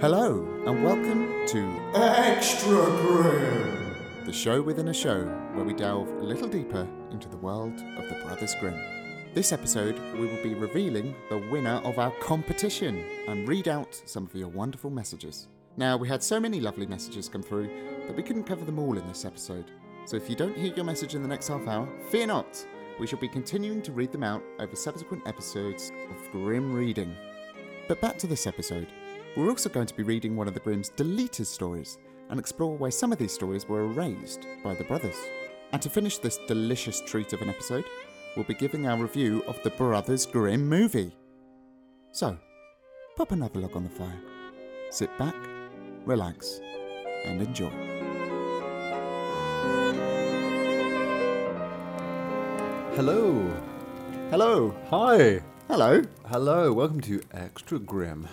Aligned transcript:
Hello, 0.00 0.46
and 0.64 0.84
welcome 0.84 1.44
to 1.48 1.92
Extra 1.92 2.76
Grim. 3.02 3.96
the 4.26 4.32
show 4.32 4.62
within 4.62 4.86
a 4.86 4.94
show 4.94 5.24
where 5.54 5.64
we 5.64 5.74
delve 5.74 6.08
a 6.08 6.22
little 6.22 6.46
deeper 6.46 6.86
into 7.10 7.28
the 7.28 7.36
world 7.36 7.72
of 7.72 8.08
the 8.08 8.14
Brothers 8.24 8.54
Grimm. 8.60 8.80
This 9.34 9.50
episode, 9.50 9.98
we 10.14 10.26
will 10.26 10.40
be 10.40 10.54
revealing 10.54 11.16
the 11.30 11.44
winner 11.50 11.80
of 11.82 11.98
our 11.98 12.12
competition 12.20 13.04
and 13.26 13.48
read 13.48 13.66
out 13.66 14.00
some 14.06 14.24
of 14.24 14.36
your 14.36 14.46
wonderful 14.46 14.88
messages. 14.88 15.48
Now, 15.76 15.96
we 15.96 16.06
had 16.06 16.22
so 16.22 16.38
many 16.38 16.60
lovely 16.60 16.86
messages 16.86 17.28
come 17.28 17.42
through 17.42 17.68
that 18.06 18.16
we 18.16 18.22
couldn't 18.22 18.44
cover 18.44 18.64
them 18.64 18.78
all 18.78 18.96
in 18.96 19.08
this 19.08 19.24
episode. 19.24 19.72
So 20.04 20.16
if 20.16 20.30
you 20.30 20.36
don't 20.36 20.56
hear 20.56 20.72
your 20.74 20.84
message 20.84 21.16
in 21.16 21.22
the 21.22 21.28
next 21.28 21.48
half 21.48 21.66
hour, 21.66 21.88
fear 22.08 22.28
not. 22.28 22.64
We 23.00 23.08
shall 23.08 23.18
be 23.18 23.26
continuing 23.26 23.82
to 23.82 23.90
read 23.90 24.12
them 24.12 24.22
out 24.22 24.44
over 24.60 24.76
subsequent 24.76 25.26
episodes 25.26 25.90
of 26.08 26.30
Grim 26.30 26.72
Reading. 26.72 27.16
But 27.88 28.00
back 28.00 28.16
to 28.18 28.28
this 28.28 28.46
episode. 28.46 28.86
We're 29.36 29.50
also 29.50 29.68
going 29.68 29.86
to 29.86 29.94
be 29.94 30.02
reading 30.02 30.36
one 30.36 30.48
of 30.48 30.54
the 30.54 30.60
Grimm's 30.60 30.88
deleted 30.88 31.46
stories 31.46 31.98
and 32.30 32.40
explore 32.40 32.76
why 32.76 32.88
some 32.88 33.12
of 33.12 33.18
these 33.18 33.32
stories 33.32 33.68
were 33.68 33.84
erased 33.84 34.46
by 34.64 34.74
the 34.74 34.84
brothers. 34.84 35.16
And 35.72 35.80
to 35.82 35.90
finish 35.90 36.18
this 36.18 36.38
delicious 36.48 37.00
treat 37.02 37.32
of 37.32 37.42
an 37.42 37.50
episode, 37.50 37.84
we'll 38.34 38.46
be 38.46 38.54
giving 38.54 38.86
our 38.86 39.00
review 39.00 39.44
of 39.46 39.62
the 39.62 39.70
Brothers 39.70 40.26
Grimm 40.26 40.66
movie. 40.66 41.14
So, 42.10 42.36
pop 43.16 43.32
another 43.32 43.60
log 43.60 43.76
on 43.76 43.84
the 43.84 43.90
fire, 43.90 44.20
sit 44.90 45.16
back, 45.18 45.36
relax, 46.04 46.60
and 47.24 47.40
enjoy. 47.40 47.70
Hello. 52.96 53.62
Hello! 54.30 54.74
Hi. 54.90 55.40
Hello! 55.68 56.02
Hello. 56.26 56.72
Welcome 56.72 57.00
to 57.02 57.20
Extra 57.32 57.78
Grim. 57.78 58.26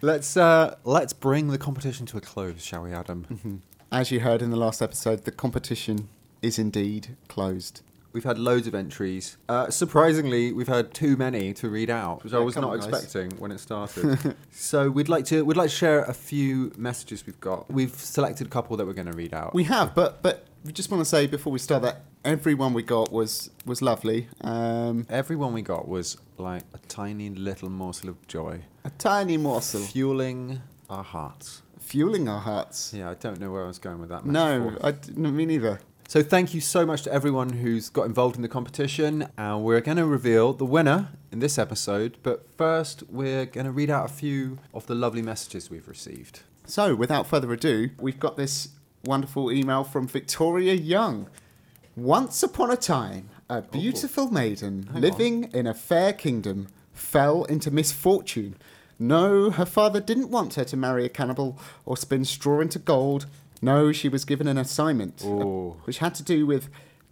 Let's 0.00 0.36
uh 0.36 0.76
let's 0.84 1.12
bring 1.12 1.48
the 1.48 1.58
competition 1.58 2.06
to 2.06 2.18
a 2.18 2.20
close, 2.20 2.62
shall 2.62 2.82
we, 2.82 2.92
Adam? 2.92 3.62
As 3.90 4.10
you 4.10 4.20
heard 4.20 4.42
in 4.42 4.50
the 4.50 4.56
last 4.56 4.80
episode, 4.80 5.24
the 5.24 5.32
competition 5.32 6.08
is 6.40 6.58
indeed 6.58 7.16
closed. 7.26 7.82
We've 8.12 8.24
had 8.24 8.38
loads 8.38 8.66
of 8.66 8.74
entries. 8.74 9.36
Uh, 9.48 9.70
surprisingly, 9.70 10.52
we've 10.52 10.68
had 10.68 10.94
too 10.94 11.16
many 11.16 11.52
to 11.54 11.68
read 11.68 11.90
out, 11.90 12.24
which 12.24 12.32
I 12.32 12.38
was 12.38 12.56
not 12.56 12.64
on, 12.64 12.80
guys. 12.80 12.88
expecting 12.88 13.38
when 13.38 13.52
it 13.52 13.58
started. 13.58 14.34
so 14.50 14.88
we'd 14.88 15.08
like 15.08 15.24
to 15.26 15.44
we'd 15.44 15.56
like 15.56 15.70
to 15.70 15.76
share 15.76 16.04
a 16.04 16.14
few 16.14 16.72
messages 16.76 17.26
we've 17.26 17.40
got. 17.40 17.70
We've 17.70 17.94
selected 17.94 18.46
a 18.46 18.50
couple 18.50 18.76
that 18.76 18.86
we're 18.86 18.92
going 18.92 19.10
to 19.10 19.16
read 19.16 19.34
out. 19.34 19.52
We 19.52 19.64
have, 19.64 19.94
but 19.94 20.22
but 20.22 20.46
we 20.64 20.72
just 20.72 20.90
want 20.90 21.00
to 21.00 21.04
say 21.04 21.26
before 21.26 21.52
we 21.52 21.58
start 21.58 21.82
that 21.82 22.02
everyone 22.28 22.74
we 22.74 22.82
got 22.82 23.10
was 23.10 23.50
was 23.64 23.80
lovely. 23.82 24.28
Um, 24.42 25.06
Everyone 25.08 25.52
we 25.54 25.62
got 25.62 25.88
was 25.88 26.16
like 26.36 26.62
a 26.74 26.78
tiny 26.88 27.30
little 27.30 27.70
morsel 27.70 28.10
of 28.10 28.26
joy, 28.28 28.60
a 28.84 28.90
tiny 28.90 29.36
morsel 29.36 29.80
fueling 29.80 30.60
our 30.90 31.02
hearts. 31.02 31.62
fueling 31.80 32.28
our 32.28 32.40
hearts. 32.40 32.92
Yeah, 32.94 33.10
I 33.10 33.14
don't 33.14 33.40
know 33.40 33.50
where 33.50 33.64
I 33.64 33.66
was 33.68 33.78
going 33.78 33.98
with 34.00 34.10
that. 34.10 34.24
No, 34.26 34.60
metaphor. 34.60 34.86
I 34.86 34.90
d 34.92 35.12
no, 35.16 35.30
me 35.30 35.46
neither. 35.46 35.80
So 36.06 36.22
thank 36.22 36.54
you 36.54 36.62
so 36.62 36.86
much 36.86 37.02
to 37.02 37.12
everyone 37.12 37.50
who's 37.50 37.90
got 37.90 38.04
involved 38.06 38.36
in 38.36 38.42
the 38.42 38.48
competition, 38.48 39.28
and 39.36 39.62
we're 39.62 39.82
going 39.82 39.98
to 39.98 40.06
reveal 40.06 40.54
the 40.54 40.64
winner 40.64 41.08
in 41.30 41.40
this 41.40 41.58
episode. 41.58 42.16
But 42.22 42.46
first, 42.56 43.02
we're 43.10 43.44
going 43.44 43.66
to 43.66 43.72
read 43.72 43.90
out 43.90 44.06
a 44.10 44.12
few 44.12 44.58
of 44.72 44.86
the 44.86 44.94
lovely 44.94 45.20
messages 45.20 45.70
we've 45.70 45.86
received. 45.88 46.40
So, 46.64 46.94
without 46.94 47.26
further 47.26 47.52
ado, 47.52 47.90
we've 47.98 48.18
got 48.20 48.36
this 48.38 48.68
wonderful 49.04 49.52
email 49.52 49.84
from 49.84 50.06
Victoria 50.08 50.72
Young. 50.74 51.28
Once 51.98 52.44
upon 52.44 52.70
a 52.70 52.76
time, 52.76 53.28
a 53.50 53.60
beautiful 53.60 54.30
maiden 54.30 54.88
Hang 54.92 55.02
living 55.02 55.50
in 55.52 55.66
a 55.66 55.74
fair 55.74 56.12
kingdom 56.12 56.68
fell 56.92 57.42
into 57.44 57.72
misfortune. 57.72 58.54
No, 59.00 59.50
her 59.50 59.66
father 59.66 60.00
didn't 60.00 60.30
want 60.30 60.54
her 60.54 60.64
to 60.64 60.76
marry 60.76 61.04
a 61.04 61.08
cannibal 61.08 61.58
or 61.84 61.96
spin 61.96 62.24
straw 62.24 62.60
into 62.60 62.78
gold. 62.78 63.26
No, 63.60 63.90
she 63.90 64.08
was 64.08 64.24
given 64.24 64.46
an 64.46 64.58
assignment, 64.58 65.24
uh, 65.24 65.28
Ooh. 65.28 65.76
which 65.84 65.98
had 65.98 66.14
to 66.14 66.22
do 66.22 66.46
with, 66.46 66.68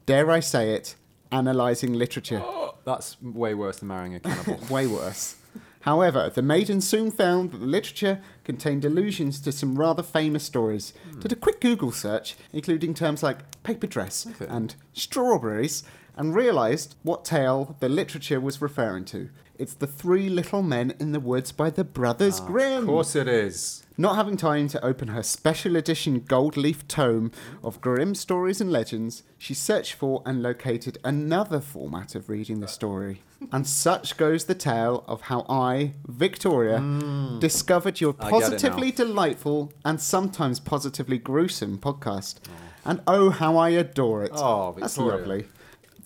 dare 0.06 0.30
I 0.30 0.38
say 0.38 0.70
it, 0.70 0.94
analysing 1.32 1.92
literature. 1.92 2.44
That's 2.84 3.20
way 3.20 3.54
worse 3.54 3.78
than 3.80 3.88
marrying 3.88 4.14
a 4.14 4.20
cannibal. 4.20 4.64
Way 4.70 4.86
worse. 4.86 5.34
However, 5.80 6.30
the 6.32 6.42
maiden 6.42 6.80
soon 6.80 7.10
found 7.10 7.50
that 7.50 7.58
the 7.58 7.66
literature 7.66 8.20
contained 8.46 8.84
allusions 8.84 9.40
to 9.40 9.52
some 9.52 9.78
rather 9.78 10.02
famous 10.02 10.44
stories. 10.44 10.94
Hmm. 11.12 11.20
Did 11.20 11.32
a 11.32 11.36
quick 11.36 11.60
Google 11.60 11.92
search, 11.92 12.36
including 12.52 12.94
terms 12.94 13.22
like 13.22 13.62
paper 13.64 13.86
dress 13.88 14.26
Okay. 14.26 14.46
and 14.48 14.74
strawberries, 14.94 15.82
and 16.16 16.34
realised 16.34 16.96
what 17.02 17.24
tale 17.24 17.76
the 17.80 17.88
literature 17.88 18.40
was 18.40 18.62
referring 18.62 19.04
to. 19.06 19.28
It's 19.58 19.74
The 19.74 19.86
Three 19.86 20.28
Little 20.28 20.62
Men 20.62 20.94
in 21.00 21.12
the 21.12 21.20
Woods 21.20 21.50
by 21.50 21.70
the 21.70 21.84
Brothers 21.84 22.40
ah, 22.40 22.46
Grimm. 22.46 22.80
of 22.80 22.86
course 22.86 23.16
it 23.16 23.26
is. 23.26 23.82
Not 23.96 24.16
having 24.16 24.36
time 24.36 24.68
to 24.68 24.84
open 24.84 25.08
her 25.08 25.22
special 25.22 25.76
edition 25.76 26.20
gold 26.20 26.58
leaf 26.58 26.86
tome 26.86 27.32
of 27.64 27.80
Grimm 27.80 28.14
stories 28.14 28.60
and 28.60 28.70
legends, 28.70 29.22
she 29.38 29.54
searched 29.54 29.94
for 29.94 30.22
and 30.26 30.42
located 30.42 30.98
another 31.02 31.60
format 31.60 32.14
of 32.14 32.28
reading 32.28 32.60
the 32.60 32.68
story. 32.68 33.22
and 33.50 33.66
such 33.66 34.18
goes 34.18 34.44
the 34.44 34.54
tale 34.54 35.04
of 35.08 35.22
how 35.22 35.46
I, 35.48 35.94
Victoria, 36.06 36.78
hmm. 36.78 37.38
discovered 37.38 38.00
your. 38.00 38.14
I 38.20 38.24
get 38.24 38.26
it 38.26 38.32
now. 38.32 38.38
positively 38.40 38.90
delightful 38.90 39.72
and 39.84 39.98
sometimes 39.98 40.60
positively 40.60 41.16
gruesome 41.16 41.78
podcast. 41.78 42.40
Oh. 42.48 42.52
And 42.84 43.00
oh, 43.06 43.30
how 43.30 43.56
I 43.56 43.70
adore 43.70 44.22
it. 44.22 44.30
Oh, 44.34 44.76
That's 44.78 44.96
lovely. 44.96 45.46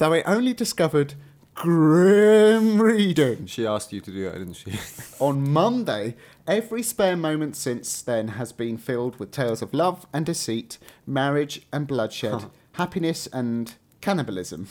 Though 0.00 0.15
I 0.15 0.22
only 0.22 0.55
discovered 0.55 1.12
grim 1.53 2.81
reading 2.81 3.44
She 3.44 3.66
asked 3.66 3.93
you 3.93 4.00
to 4.00 4.11
do 4.11 4.25
that, 4.25 4.38
didn't 4.38 4.55
she? 4.55 4.72
on 5.21 5.50
Monday, 5.50 6.16
every 6.47 6.83
spare 6.83 7.19
moment 7.19 7.55
since 7.55 8.00
then 8.00 8.28
has 8.28 8.50
been 8.50 8.78
filled 8.78 9.19
with 9.21 9.31
tales 9.31 9.61
of 9.61 9.75
love 9.75 10.06
and 10.11 10.25
deceit, 10.25 10.78
marriage 11.06 11.66
and 11.71 11.87
bloodshed, 11.87 12.47
happiness 12.72 13.27
and 13.27 13.75
cannibalism. 14.00 14.69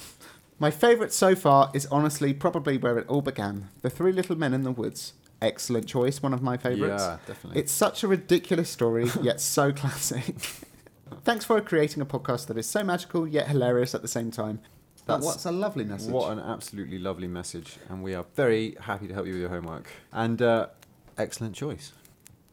My 0.58 0.72
favourite 0.72 1.14
so 1.14 1.36
far 1.36 1.70
is 1.76 1.86
honestly 1.92 2.34
probably 2.34 2.80
where 2.80 2.98
it 2.98 3.08
all 3.08 3.22
began 3.22 3.70
The 3.84 3.92
Three 3.92 4.12
Little 4.12 4.36
Men 4.36 4.56
in 4.56 4.64
the 4.64 4.72
Woods. 4.72 5.14
Excellent 5.44 5.86
choice, 5.86 6.24
one 6.24 6.34
of 6.34 6.42
my 6.42 6.58
favourites. 6.58 7.04
Yeah, 7.04 7.18
definitely. 7.28 7.62
It's 7.62 7.72
such 7.72 8.02
a 8.02 8.08
ridiculous 8.08 8.72
story, 8.72 9.12
yet 9.22 9.40
so 9.40 9.72
classic. 9.72 10.38
Thanks 11.24 11.46
for 11.46 11.62
creating 11.62 12.02
a 12.02 12.06
podcast 12.08 12.48
that 12.48 12.58
is 12.58 12.68
so 12.68 12.84
magical 12.84 13.28
yet 13.28 13.48
hilarious 13.48 13.94
at 13.94 14.02
the 14.02 14.08
same 14.08 14.32
time. 14.32 14.62
That's 15.10 15.26
what's 15.26 15.46
a 15.46 15.52
lovely 15.52 15.84
message. 15.84 16.12
What 16.12 16.32
an 16.32 16.40
absolutely 16.40 17.00
lovely 17.00 17.28
message, 17.28 17.78
and 17.90 18.04
we 18.04 18.14
are 18.14 18.26
very 18.36 18.76
happy 18.82 19.08
to 19.08 19.14
help 19.14 19.26
you 19.28 19.34
with 19.34 19.42
your 19.42 19.50
homework. 19.50 19.90
And 20.12 20.42
uh, 20.42 20.68
excellent 21.18 21.56
choice. 21.56 21.94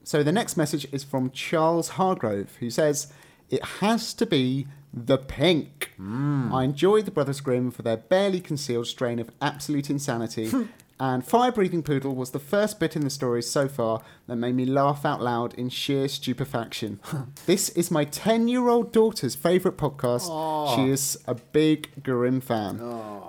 So 0.04 0.22
the 0.22 0.32
next 0.32 0.56
message 0.56 0.86
is 0.92 1.02
from 1.04 1.30
Charles 1.30 1.90
Hargrove, 1.90 2.56
who 2.60 2.70
says, 2.70 3.12
It 3.50 3.64
has 3.80 4.14
to 4.14 4.26
be 4.26 4.66
the 4.94 5.18
pink. 5.18 5.92
I 5.98 6.64
enjoy 6.64 7.02
the 7.02 7.10
Brothers 7.10 7.40
Grimm 7.40 7.70
for 7.70 7.82
their 7.82 7.96
barely 7.96 8.40
concealed 8.40 8.86
strain 8.86 9.18
of 9.18 9.30
absolute 9.42 9.90
insanity. 9.90 10.50
and 10.98 11.26
Fire 11.26 11.52
Breathing 11.52 11.82
Poodle 11.82 12.14
was 12.14 12.30
the 12.30 12.38
first 12.38 12.80
bit 12.80 12.96
in 12.96 13.02
the 13.02 13.10
story 13.10 13.42
so 13.42 13.68
far 13.68 14.02
that 14.26 14.36
made 14.36 14.54
me 14.54 14.64
laugh 14.64 15.04
out 15.04 15.20
loud 15.20 15.52
in 15.54 15.68
sheer 15.68 16.08
stupefaction. 16.08 17.00
this 17.46 17.68
is 17.70 17.90
my 17.90 18.04
10 18.04 18.48
year 18.48 18.68
old 18.68 18.92
daughter's 18.92 19.34
favourite 19.34 19.76
podcast. 19.76 20.74
She 20.74 20.90
is 20.90 21.18
a 21.26 21.34
big 21.34 22.02
Grimm 22.02 22.40
fan. 22.40 22.78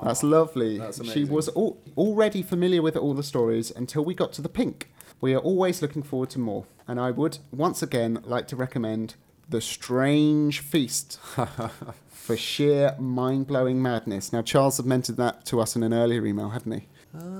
That's 0.01 0.23
lovely. 0.23 0.77
That's 0.77 1.05
she 1.11 1.25
was 1.25 1.49
al- 1.57 1.77
already 1.97 2.41
familiar 2.41 2.81
with 2.81 2.95
all 2.95 3.13
the 3.13 3.23
stories 3.23 3.71
until 3.71 4.05
we 4.05 4.13
got 4.13 4.31
to 4.33 4.41
the 4.41 4.49
pink. 4.49 4.89
We 5.19 5.33
are 5.33 5.39
always 5.39 5.81
looking 5.81 6.03
forward 6.03 6.29
to 6.31 6.39
more, 6.39 6.65
and 6.87 6.99
I 6.99 7.09
would 7.11 7.39
once 7.51 7.81
again 7.81 8.19
like 8.23 8.47
to 8.49 8.55
recommend 8.55 9.15
The 9.49 9.61
Strange 9.61 10.59
Feast 10.59 11.19
for 12.07 12.37
sheer 12.37 12.95
mind 12.99 13.47
blowing 13.47 13.81
madness. 13.81 14.31
Now, 14.31 14.41
Charles 14.43 14.77
had 14.77 14.85
mentioned 14.85 15.17
that 15.17 15.43
to 15.47 15.59
us 15.59 15.75
in 15.75 15.81
an 15.81 15.93
earlier 15.93 16.25
email, 16.25 16.49
hadn't 16.49 16.71
he? 16.71 16.87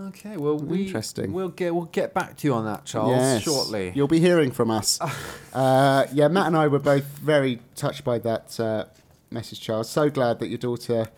Okay, 0.08 0.38
well, 0.38 0.58
we 0.58 0.86
Interesting. 0.86 1.34
We'll 1.34 1.50
get 1.50 1.76
we'll 1.76 1.86
get 1.86 2.14
back 2.14 2.38
to 2.38 2.48
you 2.48 2.54
on 2.54 2.66
that, 2.66 2.86
Charles, 2.86 3.12
Yes. 3.12 3.44
shortly. 3.44 3.92
You'll 3.96 4.08
be 4.08 4.20
hearing 4.20 4.52
from 4.52 4.72
us. 4.72 5.00
uh, 5.54 6.08
yeah, 6.14 6.28
Matt 6.28 6.48
and 6.48 6.58
I 6.58 6.68
were 6.68 6.80
both 6.80 7.04
very 7.04 7.60
touched 7.76 8.04
by 8.04 8.20
that 8.20 8.60
uh, 8.60 8.86
message, 9.30 9.62
Charles. 9.62 9.90
So 9.90 10.10
glad 10.10 10.40
that 10.40 10.48
your 10.48 10.58
daughter 10.58 11.10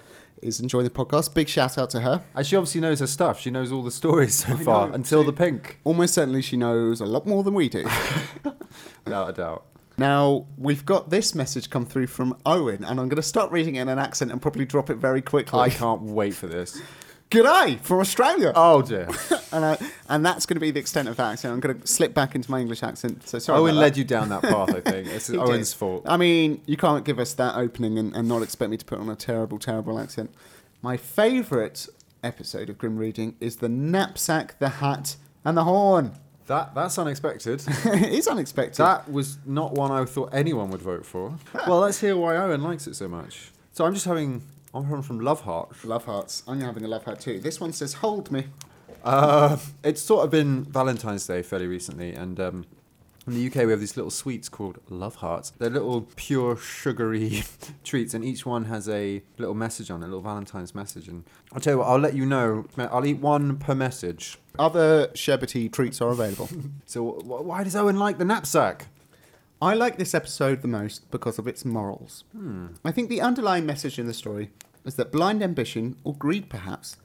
is 0.41 0.59
enjoying 0.59 0.85
the 0.85 0.89
podcast. 0.89 1.33
Big 1.33 1.47
shout 1.47 1.77
out 1.77 1.89
to 1.91 2.01
her. 2.01 2.23
And 2.35 2.45
she 2.45 2.55
obviously 2.55 2.81
knows 2.81 2.99
her 2.99 3.07
stuff. 3.07 3.39
She 3.39 3.51
knows 3.51 3.71
all 3.71 3.83
the 3.83 3.91
stories 3.91 4.35
so 4.35 4.55
far 4.57 4.87
know, 4.87 4.93
until 4.93 5.23
the 5.23 5.33
pink, 5.33 5.79
Almost 5.83 6.13
certainly 6.13 6.41
she 6.41 6.57
knows 6.57 7.01
a 7.01 7.05
lot 7.05 7.25
more 7.27 7.43
than 7.43 7.53
we 7.53 7.69
do. 7.69 7.85
without 9.05 9.29
a 9.29 9.33
doubt. 9.33 9.65
Now, 9.97 10.45
we've 10.57 10.85
got 10.85 11.09
this 11.09 11.35
message 11.35 11.69
come 11.69 11.85
through 11.85 12.07
from 12.07 12.37
Owen, 12.45 12.85
and 12.85 13.01
I'm 13.01 13.09
going 13.09 13.17
to 13.17 13.21
start 13.21 13.51
reading 13.51 13.75
it 13.75 13.81
in 13.81 13.89
an 13.89 13.99
accent 13.99 14.31
and 14.31 14.41
probably 14.41 14.63
drop 14.63 14.89
it 14.89 14.95
very 14.95 15.21
quickly. 15.21 15.59
I 15.59 15.69
can't 15.69 16.01
wait 16.03 16.33
for 16.35 16.47
this. 16.47 16.81
G'day 17.31 17.79
from 17.81 17.99
Australia. 17.99 18.51
Oh 18.55 18.81
dear. 18.81 19.07
And, 19.51 19.65
I, 19.65 19.79
and 20.07 20.23
that's 20.23 20.45
going 20.45 20.57
to 20.57 20.59
be 20.59 20.69
the 20.69 20.79
extent 20.79 21.07
of 21.07 21.17
that 21.17 21.31
accent. 21.31 21.51
I'm 21.51 21.59
going 21.59 21.79
to 21.81 21.87
slip 21.87 22.13
back 22.13 22.35
into 22.35 22.51
my 22.51 22.59
English 22.59 22.83
accent. 22.83 23.27
So 23.27 23.39
sorry. 23.39 23.59
Owen 23.59 23.77
led 23.77 23.97
you 23.97 24.03
down 24.03 24.29
that 24.29 24.43
path. 24.43 24.69
I 24.75 24.79
think 24.79 25.07
it's 25.07 25.27
Owen's 25.31 25.71
did. 25.71 25.77
fault. 25.79 26.03
I 26.05 26.17
mean, 26.17 26.61
you 26.67 26.77
can't 26.77 27.03
give 27.03 27.17
us 27.17 27.33
that 27.33 27.55
opening 27.55 27.97
and, 27.97 28.15
and 28.15 28.27
not 28.27 28.43
expect 28.43 28.69
me 28.69 28.77
to 28.77 28.85
put 28.85 28.99
on 28.99 29.09
a 29.09 29.15
terrible, 29.15 29.57
terrible 29.57 29.97
accent. 29.97 30.29
My 30.83 30.97
favourite 30.97 31.87
episode 32.23 32.69
of 32.69 32.77
Grim 32.77 32.95
Reading 32.97 33.35
is 33.39 33.55
the 33.55 33.69
knapsack, 33.69 34.59
the 34.59 34.69
hat, 34.69 35.15
and 35.43 35.57
the 35.57 35.63
horn. 35.63 36.11
That 36.45 36.75
that's 36.75 36.99
unexpected. 36.99 37.63
it 37.85 38.13
is 38.13 38.27
unexpected. 38.27 38.83
that 38.85 39.11
was 39.11 39.39
not 39.47 39.73
one 39.73 39.91
I 39.91 40.05
thought 40.05 40.29
anyone 40.31 40.69
would 40.69 40.83
vote 40.83 41.07
for. 41.07 41.33
well, 41.67 41.79
let's 41.79 41.99
hear 42.01 42.15
why 42.15 42.35
Owen 42.37 42.61
likes 42.61 42.85
it 42.85 42.95
so 42.95 43.07
much. 43.07 43.49
So 43.71 43.83
I'm 43.83 43.95
just 43.95 44.05
having. 44.05 44.43
I'm 44.73 44.85
having 44.85 45.01
from 45.01 45.19
Love 45.19 45.41
hearts. 45.41 45.83
Love 45.83 46.05
hearts. 46.05 46.43
I'm 46.47 46.61
having 46.61 46.83
a 46.85 46.87
love 46.87 47.03
heart 47.05 47.19
too. 47.19 47.39
This 47.39 47.59
one 47.59 47.73
says, 47.73 47.93
"Hold 47.95 48.31
me." 48.31 48.45
Uh, 49.03 49.57
it's 49.83 50.01
sort 50.01 50.25
of 50.25 50.31
been 50.31 50.65
Valentine's 50.65 51.25
Day 51.25 51.41
fairly 51.41 51.67
recently, 51.67 52.13
and 52.13 52.39
um, 52.39 52.65
in 53.25 53.33
the 53.33 53.47
UK 53.47 53.65
we 53.65 53.71
have 53.71 53.79
these 53.79 53.95
little 53.95 54.11
sweets 54.11 54.49
called 54.49 54.79
Love 54.89 55.15
Hearts. 55.15 55.51
They're 55.57 55.69
little 55.69 56.01
pure 56.15 56.57
sugary 56.57 57.43
treats, 57.83 58.13
and 58.13 58.23
each 58.25 58.45
one 58.45 58.65
has 58.65 58.89
a 58.89 59.23
little 59.37 59.55
message 59.55 59.89
on 59.89 60.01
it, 60.01 60.05
a 60.05 60.09
little 60.09 60.21
Valentine's 60.21 60.75
message. 60.75 61.07
And 61.07 61.23
I'll 61.53 61.61
tell 61.61 61.73
you 61.73 61.77
what, 61.79 61.87
I'll 61.87 61.97
let 61.99 62.13
you 62.13 62.25
know. 62.25 62.65
I'll 62.77 63.05
eat 63.05 63.19
one 63.19 63.57
per 63.57 63.73
message. 63.73 64.37
Other 64.59 65.07
sherbety 65.09 65.71
treats 65.71 66.01
are 66.01 66.09
available. 66.09 66.49
So 66.85 67.11
wh- 67.11 67.45
why 67.45 67.63
does 67.63 67.75
Owen 67.75 67.97
like 67.99 68.17
the 68.17 68.25
knapsack? 68.25 68.87
I 69.61 69.73
like 69.73 69.97
this 69.97 70.15
episode 70.15 70.61
the 70.61 70.69
most 70.69 71.11
because 71.11 71.37
of 71.37 71.45
its 71.45 71.65
morals. 71.65 72.23
Hmm. 72.31 72.67
I 72.85 72.93
think 72.93 73.09
the 73.09 73.19
underlying 73.19 73.65
message 73.65 73.99
in 73.99 74.07
the 74.07 74.13
story 74.13 74.51
is 74.85 74.95
that 74.95 75.11
blind 75.11 75.43
ambition, 75.43 75.97
or 76.05 76.15
greed 76.15 76.49
perhaps, 76.49 76.95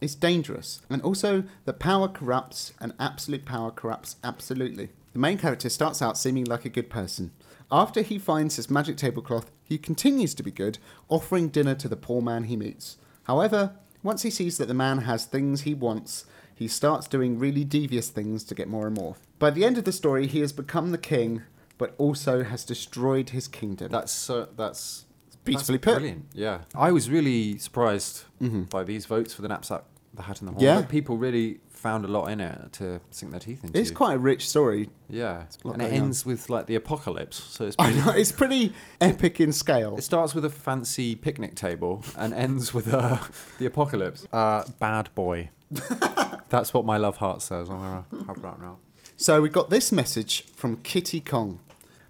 is 0.00 0.16
dangerous, 0.16 0.80
and 0.90 1.00
also 1.02 1.44
that 1.66 1.78
power 1.78 2.08
corrupts 2.08 2.72
and 2.80 2.94
absolute 2.98 3.44
power 3.44 3.70
corrupts 3.70 4.16
absolutely. 4.24 4.88
The 5.12 5.20
main 5.20 5.38
character 5.38 5.68
starts 5.68 6.02
out 6.02 6.18
seeming 6.18 6.46
like 6.46 6.64
a 6.64 6.68
good 6.70 6.90
person. 6.90 7.30
After 7.70 8.02
he 8.02 8.18
finds 8.18 8.56
his 8.56 8.68
magic 8.68 8.96
tablecloth, 8.96 9.52
he 9.62 9.78
continues 9.78 10.34
to 10.34 10.42
be 10.42 10.50
good, 10.50 10.78
offering 11.08 11.48
dinner 11.48 11.76
to 11.76 11.88
the 11.88 11.96
poor 11.96 12.20
man 12.20 12.44
he 12.44 12.56
meets. 12.56 12.96
However, 13.24 13.76
once 14.02 14.22
he 14.22 14.30
sees 14.30 14.58
that 14.58 14.66
the 14.66 14.74
man 14.74 14.98
has 15.02 15.26
things 15.26 15.60
he 15.60 15.74
wants, 15.74 16.24
he 16.52 16.66
starts 16.66 17.06
doing 17.06 17.38
really 17.38 17.62
devious 17.62 18.08
things 18.08 18.42
to 18.44 18.54
get 18.56 18.66
more 18.66 18.88
and 18.88 18.96
more. 18.96 19.14
By 19.38 19.50
the 19.50 19.64
end 19.64 19.78
of 19.78 19.84
the 19.84 19.92
story, 19.92 20.26
he 20.26 20.40
has 20.40 20.52
become 20.52 20.90
the 20.90 20.98
king, 20.98 21.42
but 21.80 21.94
also 21.96 22.44
has 22.44 22.62
destroyed 22.64 23.30
his 23.30 23.48
kingdom. 23.48 23.90
That's 23.90 24.12
so. 24.12 24.48
That's 24.54 25.06
Beautifully 25.44 25.78
that's 25.78 25.84
put. 25.86 25.94
Brilliant. 25.94 26.26
Yeah, 26.34 26.60
I 26.74 26.92
was 26.92 27.08
really 27.08 27.56
surprised 27.58 28.24
by 28.68 28.84
these 28.84 29.06
votes 29.06 29.32
for 29.32 29.40
the 29.40 29.48
knapsack, 29.48 29.84
the 30.12 30.22
hat 30.22 30.40
and 30.40 30.48
the 30.48 30.52
horn. 30.52 30.62
Yeah. 30.62 30.82
people 30.82 31.16
really 31.16 31.60
found 31.70 32.04
a 32.04 32.08
lot 32.08 32.26
in 32.26 32.40
it 32.40 32.74
to 32.74 33.00
sink 33.10 33.30
their 33.32 33.40
teeth 33.40 33.64
into. 33.64 33.80
It's 33.80 33.90
quite 33.90 34.14
a 34.16 34.18
rich 34.18 34.46
story. 34.46 34.90
Yeah, 35.08 35.44
and 35.64 35.76
it 35.76 35.78
going 35.78 35.80
on. 35.80 35.86
ends 35.90 36.26
with 36.26 36.50
like 36.50 36.66
the 36.66 36.74
apocalypse. 36.74 37.42
So 37.42 37.64
it's 37.64 37.76
pretty, 37.82 37.98
know, 37.98 38.10
it's 38.10 38.32
pretty 38.32 38.74
epic 39.00 39.40
in 39.40 39.50
scale. 39.50 39.96
it 39.96 40.02
starts 40.02 40.34
with 40.34 40.44
a 40.44 40.50
fancy 40.50 41.16
picnic 41.16 41.54
table 41.54 42.04
and 42.18 42.34
ends 42.34 42.74
with 42.74 42.92
uh, 42.92 43.16
the 43.58 43.64
apocalypse. 43.64 44.26
Uh, 44.30 44.64
bad 44.78 45.08
boy. 45.14 45.48
That's 46.50 46.74
what 46.74 46.84
my 46.84 46.98
love 46.98 47.16
heart 47.16 47.40
says. 47.40 47.70
I'm 47.70 47.78
gonna 47.78 48.04
have 48.26 48.42
that 48.42 48.60
now. 48.60 48.76
So 49.16 49.40
we 49.40 49.48
got 49.48 49.70
this 49.70 49.90
message 49.90 50.44
from 50.54 50.76
Kitty 50.78 51.20
Kong. 51.20 51.60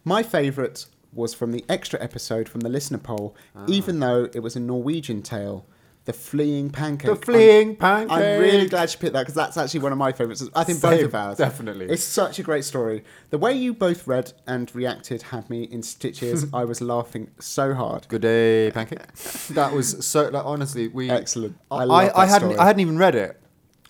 My 0.05 0.23
favourite 0.23 0.87
was 1.13 1.35
from 1.35 1.53
the 1.53 1.65
extra 1.69 2.01
episode 2.03 2.49
from 2.49 2.61
the 2.61 2.69
listener 2.69 2.99
poll, 2.99 3.35
Ah. 3.57 3.65
even 3.67 4.01
though 4.01 4.29
it 4.33 4.41
was 4.41 4.57
a 4.57 4.61
Norwegian 4.61 5.23
tale. 5.23 5.67
The 6.07 6.13
fleeing 6.15 6.71
pancake. 6.71 7.11
The 7.11 7.15
fleeing 7.17 7.77
I'm- 7.81 8.11
I'm 8.11 8.41
really 8.41 8.69
glad 8.69 8.91
you 8.91 8.99
picked 8.99 9.13
that 9.13 9.21
because 9.21 9.35
that's 9.35 9.57
actually 9.59 9.81
one 9.81 9.93
of 9.93 9.99
my 9.99 10.13
favourites. 10.13 10.43
I 10.55 10.65
think 10.65 10.81
both 10.81 11.03
of 11.03 11.15
ours. 11.15 11.37
definitely. 11.37 11.87
It's 11.91 12.03
such 12.03 12.39
a 12.39 12.43
great 12.43 12.65
story. 12.65 13.05
The 13.29 13.37
way 13.37 13.53
you 13.53 13.75
both 13.75 14.07
read 14.07 14.33
and 14.47 14.75
reacted 14.75 15.23
had 15.23 15.51
me 15.51 15.65
in 15.65 15.83
stitches. 15.83 16.47
I 16.55 16.65
was 16.65 16.81
laughing 16.81 17.31
so 17.39 17.75
hard. 17.75 18.09
Good 18.09 18.23
day, 18.23 18.71
pancake. 18.73 19.13
that 19.51 19.73
was 19.75 20.05
so. 20.05 20.29
Like, 20.31 20.45
honestly, 20.45 20.89
we 20.89 21.11
Excellent. 21.11 21.57
I 21.71 21.85
I, 21.85 22.23
I, 22.23 22.27
hadn't. 22.27 22.49
story. 22.53 22.59
I 22.59 22.65
hadn't 22.67 22.81
even 22.81 22.97
read 22.97 23.15
it. 23.15 23.39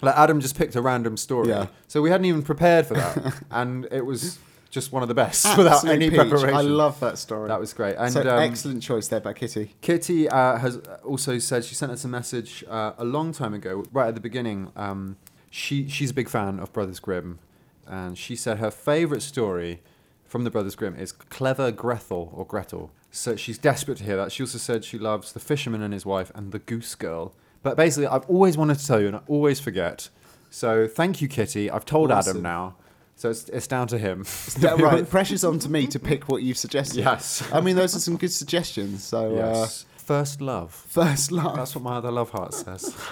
Like 0.02 0.16
Adam 0.16 0.40
just 0.40 0.56
picked 0.58 0.74
a 0.74 0.82
random 0.82 1.16
story, 1.16 1.48
Yeah. 1.50 1.66
so 1.86 2.02
we 2.02 2.10
hadn't 2.10 2.24
even 2.24 2.42
prepared 2.42 2.86
for 2.86 2.94
that, 2.94 3.34
and 3.52 3.86
it 3.92 4.04
was 4.04 4.38
just 4.70 4.92
one 4.92 5.02
of 5.02 5.08
the 5.08 5.14
best 5.14 5.56
without 5.58 5.84
any 5.84 6.08
peach. 6.10 6.18
preparation. 6.18 6.54
I 6.54 6.62
love 6.62 6.98
that 7.00 7.18
story. 7.18 7.48
That 7.48 7.60
was 7.60 7.72
great. 7.72 7.96
And 7.96 8.12
so 8.12 8.20
um, 8.22 8.40
excellent 8.40 8.82
choice 8.82 9.08
there 9.08 9.20
by 9.20 9.32
Kitty. 9.32 9.74
Kitty 9.80 10.28
uh, 10.28 10.58
has 10.58 10.80
also 11.04 11.38
said 11.38 11.64
she 11.64 11.74
sent 11.74 11.92
us 11.92 12.04
a 12.04 12.08
message 12.08 12.64
uh, 12.68 12.92
a 12.96 13.04
long 13.04 13.32
time 13.32 13.52
ago, 13.52 13.84
right 13.92 14.08
at 14.08 14.14
the 14.14 14.20
beginning. 14.20 14.70
Um, 14.76 15.16
she 15.50 15.88
she's 15.88 16.10
a 16.12 16.14
big 16.14 16.28
fan 16.28 16.60
of 16.60 16.72
Brothers 16.72 17.00
Grimm, 17.00 17.40
and 17.86 18.16
she 18.16 18.36
said 18.36 18.58
her 18.58 18.70
favourite 18.70 19.22
story 19.22 19.82
from 20.24 20.44
the 20.44 20.50
Brothers 20.50 20.76
Grimm 20.76 20.94
is 20.94 21.10
Clever 21.10 21.72
Gretel 21.72 22.32
or 22.32 22.46
Gretel. 22.46 22.92
So 23.10 23.34
she's 23.34 23.58
desperate 23.58 23.98
to 23.98 24.04
hear 24.04 24.16
that. 24.16 24.30
She 24.30 24.44
also 24.44 24.58
said 24.58 24.84
she 24.84 24.96
loves 24.96 25.32
The 25.32 25.40
Fisherman 25.40 25.82
and 25.82 25.92
His 25.92 26.06
Wife 26.06 26.30
and 26.36 26.52
The 26.52 26.60
Goose 26.60 26.94
Girl. 26.94 27.34
But 27.64 27.76
basically, 27.76 28.06
I've 28.06 28.24
always 28.30 28.56
wanted 28.56 28.78
to 28.78 28.86
tell 28.86 29.00
you, 29.00 29.08
and 29.08 29.16
I 29.16 29.20
always 29.26 29.58
forget. 29.58 30.08
So 30.48 30.86
thank 30.86 31.20
you, 31.20 31.26
Kitty. 31.26 31.68
I've 31.68 31.84
told 31.84 32.12
Awesome. 32.12 32.30
Adam 32.30 32.42
now, 32.42 32.76
so 33.20 33.28
it's 33.28 33.50
it's 33.50 33.66
down 33.66 33.86
to 33.88 33.98
him. 33.98 34.24
Yeah, 34.58 34.70
right, 34.78 35.06
pressure's 35.06 35.44
on 35.44 35.58
to 35.58 35.70
me 35.70 35.86
to 35.88 35.98
pick 35.98 36.30
what 36.30 36.42
you've 36.42 36.56
suggested. 36.56 37.00
Yes. 37.00 37.46
I 37.52 37.60
mean, 37.60 37.76
those 37.76 37.94
are 37.94 37.98
some 37.98 38.16
good 38.16 38.32
suggestions. 38.32 39.04
So, 39.04 39.34
yes. 39.34 39.84
First 39.98 40.40
love. 40.40 40.86
uh, 40.86 41.04
first 41.04 41.30
love. 41.30 41.54
That's 41.54 41.74
what 41.74 41.84
my 41.84 41.96
other 41.96 42.10
love 42.10 42.30
heart 42.30 42.54
says. 42.54 42.96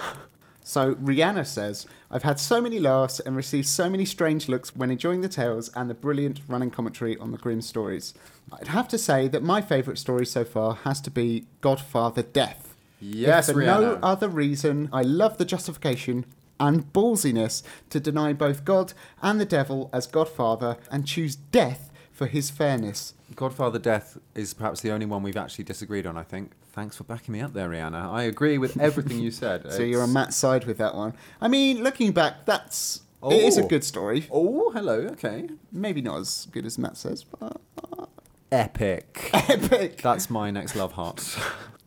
So, 0.61 0.93
Rihanna 0.95 1.47
says, 1.47 1.87
I've 2.11 2.21
had 2.21 2.39
so 2.39 2.61
many 2.61 2.77
laughs 2.77 3.19
and 3.19 3.35
received 3.35 3.67
so 3.67 3.89
many 3.89 4.05
strange 4.05 4.47
looks 4.47 4.75
when 4.75 4.91
enjoying 4.91 5.21
the 5.21 5.27
tales 5.27 5.71
and 5.75 5.89
the 5.89 5.95
brilliant 5.95 6.41
running 6.47 6.69
commentary 6.69 7.17
on 7.17 7.31
the 7.31 7.39
Grimm 7.39 7.61
stories. 7.61 8.13
I'd 8.51 8.67
have 8.67 8.87
to 8.89 8.99
say 8.99 9.27
that 9.29 9.41
my 9.41 9.63
favourite 9.63 9.97
story 9.97 10.27
so 10.27 10.45
far 10.45 10.75
has 10.83 11.01
to 11.01 11.09
be 11.09 11.45
Godfather 11.61 12.21
Death. 12.21 12.75
Yes, 13.01 13.49
if 13.49 13.55
for 13.55 13.63
no 13.63 13.97
other 14.03 14.29
reason, 14.29 14.89
I 14.93 15.01
love 15.01 15.39
the 15.39 15.45
justification 15.45 16.25
and 16.59 16.91
ballsiness 16.93 17.63
to 17.89 17.99
deny 17.99 18.33
both 18.33 18.65
God 18.65 18.93
and 19.21 19.39
the 19.39 19.45
devil 19.45 19.89
as 19.93 20.07
Godfather 20.07 20.77
and 20.91 21.07
choose 21.07 21.35
death 21.35 21.91
for 22.11 22.27
his 22.27 22.49
fairness. 22.49 23.13
Godfather 23.35 23.79
Death 23.79 24.17
is 24.35 24.53
perhaps 24.53 24.81
the 24.81 24.91
only 24.91 25.05
one 25.05 25.23
we've 25.23 25.37
actually 25.37 25.63
disagreed 25.63 26.05
on, 26.05 26.17
I 26.17 26.23
think. 26.23 26.51
Thanks 26.73 26.97
for 26.97 27.03
backing 27.05 27.31
me 27.33 27.41
up 27.41 27.53
there, 27.53 27.69
Rihanna. 27.69 28.11
I 28.11 28.23
agree 28.23 28.57
with 28.57 28.77
everything 28.79 29.19
you 29.19 29.31
said. 29.31 29.71
So 29.71 29.83
you're 29.83 30.01
on 30.03 30.11
Matt's 30.13 30.35
side 30.35 30.65
with 30.65 30.77
that 30.79 30.95
one. 30.95 31.13
I 31.39 31.47
mean, 31.47 31.83
looking 31.83 32.11
back, 32.11 32.45
that's 32.45 33.01
it 33.23 33.43
is 33.43 33.57
a 33.57 33.63
Oh. 33.63 33.67
good 33.67 33.83
story. 33.83 34.27
Oh, 34.31 34.71
hello, 34.71 34.93
okay. 35.11 35.49
Maybe 35.71 36.01
not 36.01 36.19
as 36.19 36.47
good 36.51 36.65
as 36.65 36.77
Matt 36.77 36.97
says, 36.97 37.23
but 37.23 37.61
uh, 37.97 38.05
Epic. 38.51 39.29
epic. 39.33 40.01
That's 40.01 40.29
my 40.29 40.51
next 40.51 40.75
love 40.75 40.93
heart. 40.93 41.17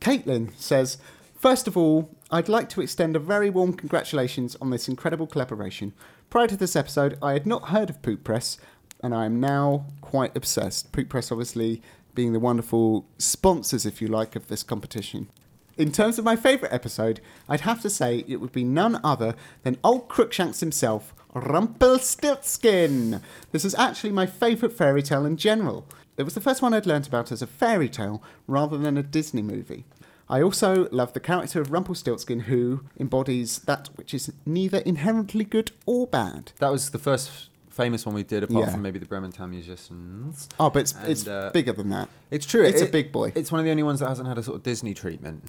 Caitlin 0.01 0.53
says, 0.57 0.99
First 1.37 1.67
of 1.67 1.77
all, 1.77 2.09
I'd 2.35 2.49
like 2.49 2.71
to 2.71 2.81
extend 2.81 3.15
a 3.15 3.19
very 3.19 3.51
warm 3.51 3.75
congratulations 3.75 4.57
on 4.59 4.71
this 4.71 4.89
incredible 4.89 5.27
collaboration. 5.27 5.93
Prior 6.31 6.47
to 6.47 6.57
this 6.57 6.75
episode, 6.75 7.19
I 7.21 7.35
had 7.35 7.47
not 7.47 7.69
heard 7.69 7.91
of 7.91 8.01
Pook 8.01 8.25
Press, 8.25 8.57
and 9.03 9.15
I 9.15 9.27
am 9.27 9.39
now 9.39 9.85
quite 10.01 10.35
obsessed. 10.35 10.93
Pook 10.93 11.11
Press, 11.11 11.31
obviously, 11.31 11.83
being 12.15 12.33
the 12.33 12.41
wonderful 12.41 13.05
sponsors, 13.19 13.85
if 13.85 14.01
you 14.01 14.09
like, 14.09 14.35
of 14.35 14.49
this 14.49 14.63
competition. 14.63 15.29
In 15.77 15.93
terms 15.93 16.19
of 16.19 16.25
my 16.25 16.35
favourite 16.35 16.73
episode, 16.73 17.21
I'd 17.51 17.61
have 17.61 17.83
to 17.83 17.91
say 17.91 18.25
it 18.27 18.41
would 18.41 18.53
be 18.53 18.65
none 18.65 18.99
other 19.05 19.35
than 19.63 19.77
old 19.85 20.09
Crookshanks 20.09 20.61
himself, 20.61 21.15
Rumpelstiltskin. 21.35 23.21
This 23.51 23.67
is 23.67 23.75
actually 23.75 24.13
my 24.13 24.25
favourite 24.25 24.75
fairy 24.75 25.03
tale 25.03 25.27
in 25.27 25.37
general. 25.37 25.85
It 26.17 26.23
was 26.23 26.33
the 26.33 26.41
first 26.41 26.63
one 26.63 26.73
I'd 26.73 26.87
learnt 26.87 27.09
about 27.09 27.31
as 27.31 27.43
a 27.43 27.47
fairy 27.47 27.91
tale 27.91 28.23
rather 28.47 28.79
than 28.79 28.97
a 28.97 29.03
Disney 29.03 29.43
movie. 29.43 29.85
I 30.33 30.41
also 30.43 30.89
love 30.91 31.13
the 31.13 31.21
character 31.21 31.61
of 31.61 31.71
Rumpelstiltskin 31.71 32.41
who 32.41 32.85
embodies 32.99 33.59
that 33.61 33.91
which 33.97 34.15
is 34.15 34.33
neither 34.47 34.79
inherently 34.79 35.45
good 35.45 35.71
or 35.87 36.07
bad. 36.07 36.53
that 36.59 36.73
was 36.73 36.91
the 36.91 36.99
first 36.99 37.49
famous 37.69 38.05
one 38.07 38.15
we 38.15 38.23
did, 38.23 38.43
apart 38.43 38.67
Yeah. 38.67 38.73
from 38.73 38.83
maybe 38.83 38.99
the 38.99 39.07
Bremen 39.07 39.31
Town 39.33 39.51
Musicians. 39.51 40.49
Oh, 40.59 40.71
but 40.71 40.81
it's, 40.81 40.93
And, 40.95 41.09
it's 41.09 41.27
uh, 41.29 41.51
bigger 41.53 41.73
than 41.73 41.91
that. 41.91 42.09
It's 42.31 42.47
true. 42.47 42.65
It's 42.65 42.83
a 42.83 42.87
big 42.87 43.13
boy. 43.13 43.33
It's 43.35 43.53
one 43.53 43.59
of 43.61 43.65
the 43.65 43.71
only 43.71 43.83
ones 43.83 44.01
that 44.01 44.09
hasn't 44.09 44.27
had 44.29 44.39
a 44.39 44.43
sort 44.43 44.57
of 44.57 44.63
Disney 44.63 44.95
treatment. 44.95 45.45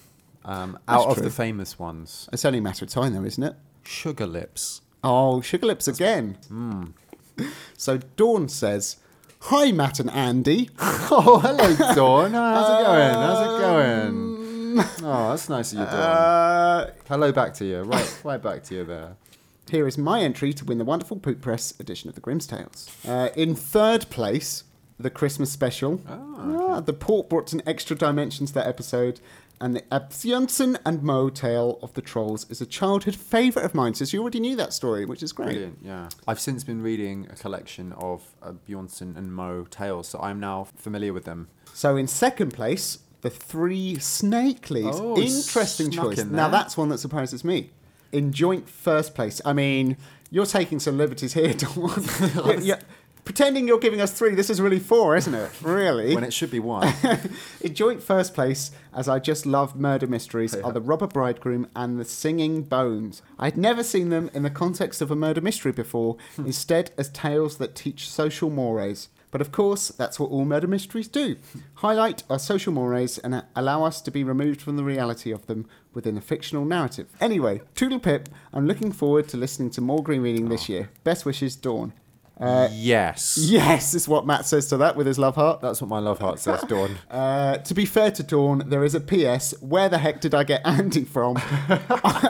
Um, 0.45 0.77
That's 0.87 1.01
out 1.03 1.17
of 1.17 1.23
the 1.23 1.29
famous 1.29 1.79
ones. 1.79 2.27
It's 2.33 2.43
only 2.45 2.59
a 2.59 2.61
matter 2.61 2.83
of 2.85 2.91
time, 2.91 3.13
though, 3.13 3.23
isn't 3.25 3.43
it? 3.43 3.55
Sugar 3.85 4.25
Lips. 4.27 4.81
Oh, 5.03 5.39
Sugar 5.41 5.65
Lips 5.67 5.87
again. 5.87 6.37
Hmm. 6.49 6.83
So 7.77 7.99
Dawn 8.17 8.47
says, 8.49 8.97
Hi, 9.47 9.71
Matt 9.71 9.99
and 9.99 10.09
Andy. 10.11 10.69
Oh, 11.15 11.39
hello, 11.43 11.93
Dawn. 11.93 12.31
How's 12.33 12.81
it 12.81 12.85
going? 12.85 13.13
How's 13.13 13.41
it 13.41 13.61
going? 13.61 14.32
Oh, 15.03 15.29
that's 15.29 15.49
nice 15.49 15.73
of 15.73 15.79
you, 15.79 15.85
Dawn. 15.85 15.93
Uh, 15.95 16.91
Hello 17.07 17.31
back 17.31 17.53
to 17.55 17.65
you. 17.65 17.81
Right, 17.81 18.19
right 18.23 18.41
back 18.41 18.63
to 18.63 18.75
you 18.75 18.83
there. 18.83 19.15
here 19.69 19.87
is 19.87 19.97
my 19.97 20.21
entry 20.21 20.53
to 20.53 20.65
win 20.65 20.77
the 20.77 20.85
wonderful 20.85 21.17
Pook 21.17 21.41
Press 21.41 21.73
edition 21.79 22.09
of 22.09 22.15
the 22.15 22.21
Grimm's 22.21 22.47
Tales. 22.47 22.89
Uh, 23.07 23.29
in 23.35 23.55
third 23.55 24.09
place, 24.09 24.63
the 24.99 25.09
Christmas 25.09 25.51
special. 25.51 26.01
Ah, 26.07 26.79
the 26.79 26.93
port 26.93 27.29
brought 27.29 27.53
an 27.53 27.61
extra 27.65 27.95
dimension 27.95 28.45
to 28.45 28.53
that 28.53 28.67
episode. 28.67 29.19
And 29.61 29.75
the 29.75 29.81
Asbjørnsen 29.91 30.77
and 30.85 31.03
Moe 31.03 31.29
tale 31.29 31.79
of 31.81 31.93
the 31.93 32.01
trolls 32.01 32.49
is 32.49 32.59
a 32.59 32.65
childhood 32.65 33.15
favourite 33.15 33.65
of 33.65 33.73
mine. 33.73 33.93
So 33.93 34.03
you 34.05 34.21
already 34.21 34.39
knew 34.41 34.55
that 34.57 34.73
story, 34.73 35.05
which 35.05 35.23
is 35.23 35.31
great. 35.31 35.49
Brilliant, 35.51 35.79
yeah. 35.81 36.09
I've 36.27 36.39
since 36.39 36.63
been 36.65 36.81
reading 36.81 37.27
a 37.31 37.35
collection 37.35 37.93
of 37.93 38.23
uh, 38.41 38.53
Bjornsson 38.67 39.15
and 39.15 39.33
Moe 39.33 39.65
tales, 39.69 40.07
so 40.09 40.19
I'm 40.19 40.39
now 40.39 40.67
familiar 40.75 41.13
with 41.13 41.23
them. 41.23 41.47
So 41.73 41.95
in 41.95 42.07
second 42.07 42.51
place, 42.53 42.99
the 43.23 43.29
three 43.31 43.97
snake 43.99 44.69
leaves. 44.69 44.99
Oh, 44.99 45.17
Interesting 45.17 45.89
choice. 45.89 46.19
in 46.19 46.31
Now 46.31 46.49
that's 46.49 46.77
one 46.77 46.89
that 46.89 46.99
surprises 46.99 47.43
me. 47.43 47.71
in 48.11 48.31
joint 48.31 48.69
first 48.69 49.15
place. 49.15 49.41
I 49.43 49.53
mean, 49.53 49.97
you're 50.29 50.45
taking 50.45 50.79
some 50.79 50.97
liberties 50.97 51.33
here, 51.33 51.53
Dawn. 51.63 52.03
You're- 52.35 52.63
you're- 52.63 52.81
pretending 53.25 53.65
you're 53.69 53.79
giving 53.79 54.01
us 54.01 54.11
three. 54.11 54.35
This 54.35 54.49
is 54.49 54.59
really 54.59 54.79
four, 54.79 55.15
isn't 55.15 55.33
it? 55.33 55.49
Really? 55.61 56.13
when 56.13 56.25
it 56.25 56.33
should 56.33 56.51
be 56.51 56.59
one. 56.59 56.93
In 57.61 57.73
joint 57.73 58.03
first 58.03 58.33
place, 58.33 58.71
as 58.93 59.07
I 59.07 59.19
just 59.19 59.45
love 59.45 59.77
murder 59.77 60.07
mysteries, 60.07 60.53
Yeah. 60.53 60.63
are 60.65 60.73
the 60.73 60.81
Robber 60.81 61.07
Bridegroom 61.07 61.67
and 61.73 61.97
the 61.97 62.03
Singing 62.03 62.63
Bones. 62.63 63.21
I'd 63.39 63.55
never 63.57 63.81
seen 63.81 64.09
them 64.09 64.29
in 64.33 64.43
the 64.43 64.49
context 64.49 65.01
of 65.01 65.09
a 65.09 65.15
murder 65.15 65.39
mystery 65.39 65.71
before, 65.71 66.17
hmm. 66.35 66.47
instead, 66.47 66.91
as 66.97 67.07
tales 67.09 67.57
that 67.59 67.75
teach 67.75 68.09
social 68.09 68.49
mores. 68.49 69.07
But 69.33 69.41
of 69.41 69.51
course, 69.51 69.89
that's 69.89 70.19
what 70.19 70.29
all 70.29 70.45
murder 70.45 70.67
mysteries 70.67 71.07
do 71.07 71.37
highlight 71.77 72.21
our 72.29 72.37
social 72.37 72.71
mores 72.71 73.17
and 73.17 73.43
allow 73.55 73.83
us 73.83 73.99
to 74.01 74.11
be 74.11 74.23
removed 74.23 74.61
from 74.61 74.77
the 74.77 74.83
reality 74.83 75.31
of 75.31 75.47
them 75.47 75.65
within 75.91 76.15
a 76.17 76.21
fictional 76.21 76.65
narrative. 76.65 77.07
Anyway, 77.19 77.61
Toodle 77.73 77.99
Pip, 77.99 78.29
I'm 78.53 78.67
looking 78.67 78.91
forward 78.91 79.27
to 79.29 79.37
listening 79.37 79.71
to 79.71 79.81
more 79.81 80.03
grim 80.03 80.21
reading 80.21 80.49
this 80.49 80.69
year. 80.69 80.91
Best 81.03 81.25
wishes, 81.25 81.55
Dawn. 81.55 81.93
Uh, 82.39 82.69
yes. 82.71 83.39
yes, 83.41 83.95
is 83.95 84.07
what 84.07 84.27
Matt 84.27 84.45
says 84.45 84.67
to 84.67 84.77
that 84.77 84.95
with 84.95 85.07
his 85.07 85.17
love 85.17 85.33
heart. 85.33 85.61
That's 85.61 85.81
what 85.81 85.89
my 85.89 85.99
love 85.99 86.19
heart 86.19 86.37
says, 86.37 86.61
Dawn. 86.61 86.97
Uh, 87.09 87.57
to 87.57 87.73
be 87.73 87.85
fair 87.85 88.11
to 88.11 88.21
Dawn, 88.21 88.63
there 88.67 88.83
is 88.83 88.93
a 88.93 88.99
PS. 88.99 89.55
Where 89.61 89.89
the 89.89 89.97
heck 89.97 90.21
did 90.21 90.35
I 90.35 90.43
get 90.43 90.61
Andy 90.63 91.05
from? 91.05 91.37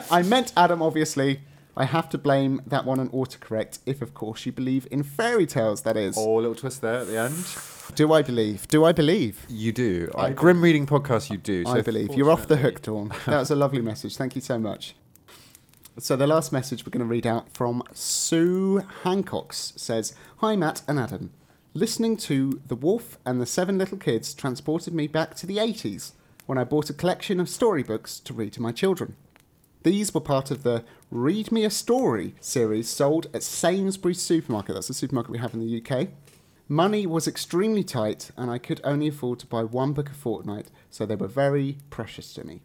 I 0.10 0.24
meant 0.26 0.54
Adam, 0.56 0.82
obviously. 0.82 1.42
I 1.76 1.86
have 1.86 2.08
to 2.10 2.18
blame 2.18 2.62
that 2.68 2.86
one 2.86 3.00
on 3.00 3.10
autocorrect, 3.10 3.80
if 3.86 4.02
of 4.02 4.14
course 4.14 4.46
you 4.46 4.52
believe 4.52 4.88
in 4.92 5.02
fairy 5.02 5.48
tales, 5.48 5.82
that 5.82 5.98
is. 5.98 6.16
Oh, 6.18 6.36
a 6.36 6.42
little 6.42 6.56
twist 6.56 6.82
there 6.82 7.00
at 7.00 7.08
the 7.08 7.18
end. 7.18 7.36
Do 7.96 8.14
I 8.14 8.22
believe? 8.22 8.68
Do 8.68 8.86
I 8.86 8.92
believe? 8.92 9.46
You 9.50 9.72
do. 9.72 10.12
I, 10.16 10.30
Grim 10.32 10.62
Reading 10.62 10.86
Podcast, 10.86 11.32
you 11.32 11.38
do. 11.38 11.64
I 11.66 11.78
so 11.78 11.82
believe. 11.84 12.14
You're 12.14 12.32
off 12.32 12.48
the 12.48 12.58
hook, 12.58 12.82
Dawn. 12.82 13.12
That 13.26 13.40
was 13.40 13.52
a 13.52 13.56
lovely 13.56 13.82
message. 13.92 14.16
Thank 14.18 14.36
you 14.36 14.42
so 14.42 14.60
much. 14.60 14.96
So 16.00 16.16
the 16.16 16.28
last 16.28 16.52
message 16.52 16.86
we're 16.86 16.92
going 16.92 17.06
to 17.06 17.12
read 17.12 17.28
out 17.28 17.54
from 17.54 17.84
Sue 17.94 18.84
Hancocks 19.04 19.78
says, 19.78 20.16
Hi 20.38 20.56
Matt 20.56 20.82
and 20.88 21.00
Adam. 21.00 21.32
Listening 21.74 22.18
to 22.18 22.62
The 22.68 22.76
Wolf 22.76 23.18
and 23.26 23.42
the 23.42 23.46
Seven 23.46 23.80
Little 23.80 23.98
Kids 23.98 24.34
transported 24.34 24.94
me 24.94 25.08
back 25.08 25.36
to 25.36 25.48
the 25.48 25.58
80s 25.58 26.12
when 26.46 26.58
I 26.58 26.64
bought 26.64 26.90
a 26.90 26.94
collection 26.94 27.40
of 27.40 27.50
storybooks 27.50 28.20
to 28.22 28.34
read 28.34 28.54
to 28.54 28.62
my 28.62 28.72
children. 28.72 29.16
These 29.84 30.14
were 30.14 30.22
part 30.22 30.50
of 30.50 30.64
the 30.64 30.86
Read 31.12 31.52
Me 31.52 31.66
a 31.66 31.70
Story 31.70 32.36
series 32.40 32.88
sold 32.88 33.28
at 33.34 33.44
Sainsbury's 33.44 34.22
Supermarket. 34.22 34.76
That's 34.76 34.88
the 34.88 34.94
supermarket 34.94 35.32
we 35.32 35.40
have 35.40 35.54
in 35.54 35.60
the 35.60 35.82
UK. 35.82 36.08
Money 36.70 37.06
was 37.06 37.28
extremely 37.28 37.84
tight, 37.84 38.32
and 38.38 38.50
I 38.50 38.60
could 38.60 38.80
only 38.86 39.10
afford 39.10 39.40
to 39.40 39.46
buy 39.46 39.66
one 39.66 39.92
book 39.92 40.10
a 40.10 40.14
fortnight, 40.14 40.68
so 40.90 41.06
they 41.06 41.18
were 41.18 41.28
very 41.28 41.80
precious 41.90 42.34
to 42.36 42.46
me. 42.46 42.62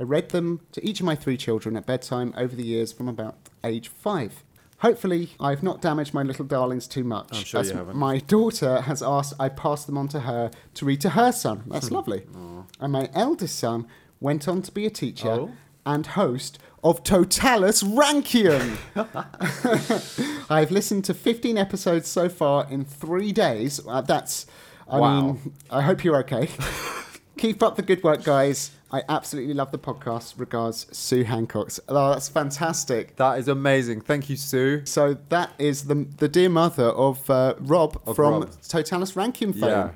I 0.00 0.02
read 0.02 0.30
them 0.30 0.60
to 0.72 0.84
each 0.84 0.98
of 0.98 1.06
my 1.06 1.14
three 1.14 1.36
children 1.36 1.76
at 1.76 1.86
bedtime 1.86 2.34
over 2.36 2.56
the 2.56 2.64
years 2.64 2.92
from 2.92 3.08
about 3.08 3.36
age 3.62 3.86
five. 3.86 4.42
Hopefully, 4.78 5.30
I've 5.38 5.62
not 5.62 5.80
damaged 5.80 6.12
my 6.12 6.22
little 6.22 6.44
darlings 6.44 6.88
too 6.88 7.04
much. 7.04 7.28
I'm 7.32 7.44
sure 7.44 7.62
you 7.64 7.72
haven't. 7.72 7.96
My 7.96 8.18
daughter 8.18 8.80
has 8.82 9.02
asked 9.02 9.34
I 9.38 9.48
pass 9.48 9.84
them 9.84 9.98
on 9.98 10.08
to 10.08 10.20
her 10.20 10.50
to 10.74 10.84
read 10.84 11.00
to 11.02 11.10
her 11.10 11.32
son. 11.32 11.64
That's 11.66 11.88
hmm. 11.88 11.94
lovely. 11.94 12.26
And 12.80 12.92
my 12.92 13.10
eldest 13.14 13.58
son 13.58 13.86
went 14.20 14.48
on 14.48 14.62
to 14.62 14.72
be 14.72 14.86
a 14.86 14.90
teacher 14.90 15.30
Oh. 15.30 15.50
And 15.86 16.06
host 16.06 16.58
of 16.84 17.02
Totalus 17.02 17.82
Rankium. 17.82 18.76
I've 20.50 20.70
listened 20.70 21.04
to 21.06 21.14
15 21.14 21.56
episodes 21.58 22.08
so 22.08 22.28
far 22.28 22.66
in 22.70 22.84
three 22.84 23.32
days. 23.32 23.80
Uh, 23.86 24.00
that's, 24.02 24.46
I 24.88 24.98
Wow. 25.00 25.20
mean, 25.20 25.52
I 25.70 25.82
hope 25.82 26.04
you're 26.04 26.18
okay. 26.18 26.48
Keep 27.38 27.62
up 27.62 27.76
the 27.76 27.82
good 27.82 28.02
work, 28.02 28.22
guys. 28.24 28.72
I 28.90 29.02
absolutely 29.08 29.54
love 29.54 29.70
the 29.70 29.78
podcast. 29.78 30.34
Regards, 30.38 30.86
Sue 30.96 31.24
Hancocks. 31.24 31.78
Oh, 31.88 32.10
that's 32.10 32.28
fantastic. 32.28 33.16
That 33.16 33.38
is 33.38 33.46
amazing. 33.48 34.00
Thank 34.00 34.28
you, 34.30 34.36
Sue. 34.36 34.84
So 34.86 35.16
that 35.28 35.52
is 35.58 35.84
the 35.84 36.06
the 36.16 36.26
dear 36.26 36.48
mother 36.48 36.86
of 36.86 37.28
uh, 37.28 37.54
Rob 37.60 38.00
Of 38.06 38.16
from 38.16 38.40
Rob. 38.40 38.50
Totalus 38.66 39.12
Rankium 39.12 39.52
fame. 39.52 39.64
Yeah. 39.64 39.90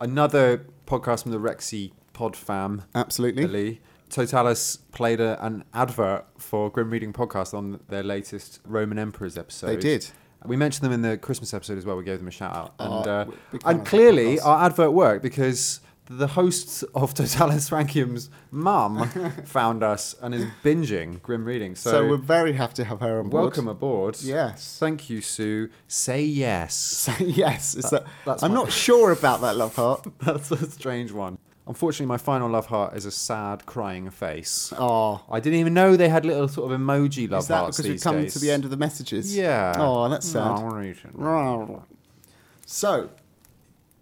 Another 0.00 0.64
podcast 0.86 1.24
from 1.24 1.32
the 1.32 1.38
Rexy 1.38 1.92
pod 2.14 2.34
fam. 2.34 2.82
Absolutely. 2.94 3.46
Lee. 3.46 3.80
Totalus 4.12 4.76
played 4.76 5.20
a, 5.20 5.42
an 5.44 5.64
advert 5.72 6.26
for 6.38 6.70
Grim 6.70 6.90
Reading 6.90 7.12
Podcast 7.12 7.54
on 7.54 7.80
their 7.88 8.02
latest 8.02 8.60
Roman 8.66 8.98
Emperors 8.98 9.38
episode. 9.38 9.68
They 9.68 9.76
did. 9.76 10.06
We 10.44 10.56
mentioned 10.56 10.84
them 10.84 10.92
in 10.92 11.02
the 11.02 11.16
Christmas 11.16 11.54
episode 11.54 11.78
as 11.78 11.86
well. 11.86 11.96
We 11.96 12.04
gave 12.04 12.18
them 12.18 12.28
a 12.28 12.32
shout 12.32 12.54
out. 12.54 12.74
And, 12.78 13.06
Oh, 13.06 13.10
uh, 13.10 13.58
and 13.64 13.86
clearly, 13.86 14.38
our 14.40 14.66
advert 14.66 14.92
worked 14.92 15.22
because 15.22 15.80
the 16.10 16.26
hosts 16.26 16.82
of 16.94 17.14
Totalus 17.14 17.70
Rankium's 17.70 18.28
mum 18.50 19.08
found 19.46 19.82
us 19.82 20.14
and 20.20 20.34
is 20.34 20.44
binging 20.62 21.22
Grim 21.22 21.44
Reading. 21.46 21.74
So, 21.74 21.90
So, 21.92 22.08
we're 22.08 22.16
very 22.18 22.52
happy 22.52 22.74
to 22.74 22.84
have 22.84 23.00
her 23.00 23.20
on 23.20 23.30
board. 23.30 23.42
welcome 23.44 23.68
aboard. 23.68 24.18
Yes. 24.20 24.76
Thank 24.78 25.08
you, 25.08 25.20
Sue. 25.22 25.70
Say 25.88 26.22
yes. 26.24 26.74
So, 27.16 27.24
yes, 27.24 27.74
it's 27.76 27.90
that, 27.90 28.04
that's 28.26 28.42
I'm 28.42 28.52
not 28.52 28.70
sure 28.72 29.10
about 29.12 29.40
that 29.40 29.56
love 29.56 29.74
heart. 29.76 30.06
That's 30.20 30.50
a 30.50 30.70
strange 30.70 31.12
one. 31.12 31.38
Unfortunately, 31.66 32.06
my 32.06 32.16
final 32.16 32.48
love 32.50 32.66
heart 32.66 32.96
is 32.96 33.04
a 33.06 33.10
sad, 33.12 33.66
crying 33.66 34.10
face. 34.10 34.72
Oh, 34.76 35.22
I 35.30 35.38
didn't 35.38 35.60
even 35.60 35.74
know 35.74 35.96
they 35.96 36.08
had 36.08 36.24
little 36.24 36.48
sort 36.48 36.72
of 36.72 36.78
emoji 36.80 37.30
love 37.30 37.42
is 37.42 37.48
that 37.48 37.56
hearts 37.58 37.76
because 37.76 37.88
we've 37.88 37.94
these 37.94 38.02
come 38.02 38.22
days. 38.22 38.32
to 38.32 38.40
the 38.40 38.50
end 38.50 38.64
of 38.64 38.70
the 38.70 38.76
messages? 38.76 39.36
Yeah. 39.36 39.72
Oh, 39.76 40.08
that's 40.08 40.26
sad. 40.26 40.58
So, 42.66 43.10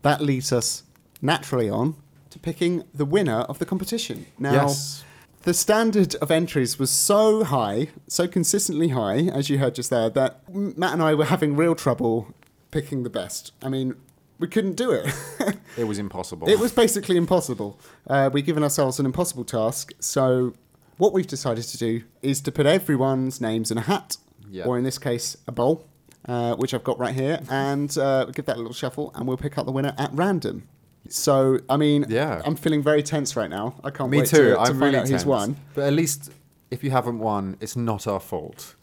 that 0.03 0.21
leads 0.23 0.53
us 0.53 0.85
naturally 1.21 1.69
on 1.69 1.97
to 2.31 2.39
picking 2.39 2.85
the 2.95 3.05
winner 3.05 3.41
of 3.41 3.59
the 3.59 3.67
competition. 3.67 4.27
Now, 4.39 4.53
Yes. 4.67 5.05
the 5.43 5.53
standard 5.53 6.15
of 6.17 6.31
entries 6.31 6.79
was 6.79 6.91
so 6.91 7.45
high, 7.45 7.89
so 8.07 8.27
consistently 8.29 8.89
high, 8.89 9.19
as 9.29 9.51
you 9.51 9.59
heard 9.59 9.75
just 9.75 9.91
there, 9.91 10.09
that 10.11 10.49
Matt 10.55 10.93
and 10.95 11.03
I 11.03 11.15
were 11.15 11.25
having 11.27 11.57
real 11.57 11.75
trouble 11.75 12.29
picking 12.71 13.03
the 13.03 13.11
best. 13.11 13.53
I 13.63 13.69
mean, 13.69 13.97
we 14.41 14.49
couldn't 14.49 14.75
do 14.75 14.91
it. 14.91 15.07
It 15.77 15.85
was 15.85 15.99
impossible. 16.01 16.49
It 16.49 16.59
was 16.59 16.73
basically 16.73 17.17
impossible. 17.17 17.79
Uh, 18.07 18.29
we've 18.33 18.45
given 18.45 18.65
ourselves 18.65 18.99
an 18.99 19.07
impossible 19.07 19.45
task. 19.45 19.93
So, 20.01 20.53
what 20.99 21.13
we've 21.13 21.27
decided 21.29 21.63
to 21.65 21.79
do 21.79 22.03
is 22.23 22.41
to 22.43 22.51
put 22.53 22.67
everyone's 22.67 23.41
names 23.41 23.71
in 23.71 23.79
a 23.79 23.83
hat, 23.83 24.17
Yeah. 24.51 24.65
or 24.67 24.77
in 24.77 24.85
this 24.85 24.99
case, 24.99 25.37
a 25.47 25.53
bowl, 25.53 25.87
uh, 26.29 26.57
which 26.57 26.75
I've 26.75 26.83
got 26.85 26.99
right 26.99 27.15
here, 27.15 27.41
and 27.49 27.97
uh, 27.97 28.25
give 28.27 28.47
that 28.47 28.57
a 28.57 28.59
little 28.59 28.75
shuffle, 28.75 29.13
and 29.15 29.29
we'll 29.29 29.37
pick 29.37 29.57
out 29.59 29.65
the 29.65 29.73
winner 29.73 29.95
at 29.97 30.11
random. 30.13 30.67
So, 31.09 31.61
I 31.69 31.77
mean, 31.77 32.05
Yeah. 32.09 32.43
I'm 32.45 32.57
feeling 32.57 32.83
very 32.83 33.03
tense 33.05 33.37
right 33.37 33.49
now. 33.49 33.77
I 33.85 33.91
can't 33.91 34.11
Me 34.11 34.19
wait 34.19 34.27
too. 34.29 34.37
to, 34.51 34.55
to 34.55 34.59
I'm 34.61 34.67
find 34.67 34.81
really 34.81 34.97
out 34.97 35.07
tense. 35.07 35.23
who's 35.23 35.25
won. 35.27 35.57
But 35.75 35.85
at 35.85 35.93
least 35.93 36.31
if 36.71 36.83
you 36.85 36.91
haven't 36.91 37.21
won, 37.21 37.57
it's 37.61 37.77
not 37.77 38.07
our 38.09 38.21
fault. 38.21 38.75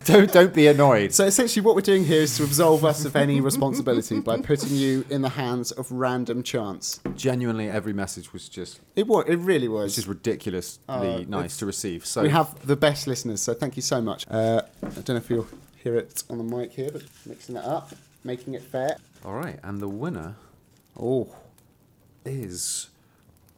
Don't 0.04 0.32
don't 0.32 0.54
be 0.54 0.66
annoyed. 0.68 1.12
So 1.12 1.24
essentially, 1.26 1.62
what 1.64 1.74
we're 1.74 1.80
doing 1.82 2.04
here 2.04 2.22
is 2.22 2.36
to 2.38 2.44
absolve 2.44 2.84
us 2.84 3.04
of 3.04 3.14
any 3.16 3.40
responsibility 3.40 4.20
by 4.20 4.38
putting 4.40 4.74
you 4.74 5.04
in 5.10 5.20
the 5.22 5.28
hands 5.30 5.70
of 5.72 5.90
random 5.92 6.42
chance. 6.42 7.00
Genuinely, 7.14 7.68
every 7.68 7.92
message 7.92 8.32
was 8.32 8.48
just 8.48 8.80
It 8.96 9.06
was. 9.06 9.26
It 9.28 9.36
really 9.36 9.68
was. 9.68 9.94
just 9.96 10.06
ridiculously 10.06 10.80
Oh, 10.88 11.24
nice 11.28 11.58
to 11.58 11.66
receive. 11.66 12.06
So 12.06 12.22
we 12.22 12.30
have 12.30 12.66
the 12.66 12.76
best 12.76 13.06
listeners, 13.06 13.42
so 13.42 13.52
thank 13.54 13.76
you 13.76 13.82
so 13.82 14.00
much. 14.00 14.24
Uh, 14.30 14.62
I 14.82 14.88
don't 14.88 15.08
know 15.10 15.16
if 15.16 15.28
you'll 15.28 15.48
hear 15.76 15.96
it 15.96 16.22
on 16.30 16.38
the 16.38 16.44
mic 16.56 16.72
here, 16.72 16.90
but 16.92 17.02
mixing 17.26 17.56
it 17.56 17.64
up, 17.64 17.92
making 18.24 18.54
it 18.54 18.62
fair. 18.62 18.96
all 19.24 19.34
right, 19.34 19.58
and 19.62 19.80
the 19.80 19.88
winner 19.88 20.36
Oh, 20.98 21.34
is 22.24 22.88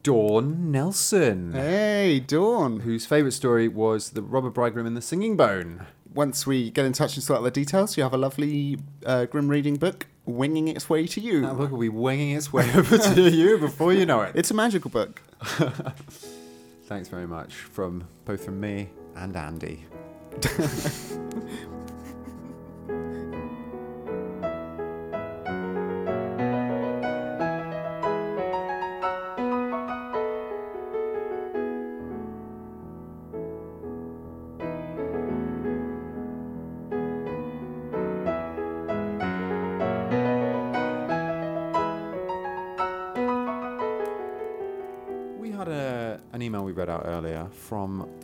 Dawn 0.03 0.71
Nelson, 0.71 1.53
hey, 1.53 2.19
Dawn. 2.19 2.81
whose 2.81 3.05
favourite 3.05 3.33
story 3.33 3.67
was 3.67 4.09
the 4.11 4.21
robber 4.21 4.49
bridegroom 4.49 4.87
and 4.87 4.97
the 4.97 5.01
singing 5.01 5.37
bone. 5.37 5.85
Once 6.13 6.45
we 6.45 6.69
get 6.71 6.85
in 6.85 6.93
touch 6.93 7.15
and 7.15 7.23
sort 7.23 7.39
out 7.39 7.43
the 7.43 7.51
details, 7.51 7.97
you 7.97 8.03
have 8.03 8.13
a 8.13 8.17
lovely 8.17 8.77
uh, 9.05 9.25
grim 9.25 9.47
reading 9.47 9.75
book 9.75 10.07
winging 10.25 10.67
its 10.67 10.89
way 10.89 11.07
to 11.07 11.19
you. 11.19 11.41
That 11.41 11.57
book 11.57 11.71
will 11.71 11.79
be 11.79 11.89
winging 11.89 12.31
its 12.31 12.51
way 12.53 12.69
over 12.75 12.97
to 12.97 13.29
you 13.29 13.57
before 13.57 13.93
you 13.93 14.05
know 14.05 14.21
it. 14.21 14.33
It's 14.35 14.51
a 14.51 14.53
magical 14.53 14.91
book. 14.91 15.21
Thanks 16.85 17.07
very 17.07 17.27
much 17.27 17.53
from 17.53 18.07
both 18.25 18.43
from 18.45 18.59
me 18.59 18.89
and 19.15 19.35
Andy. 19.35 19.85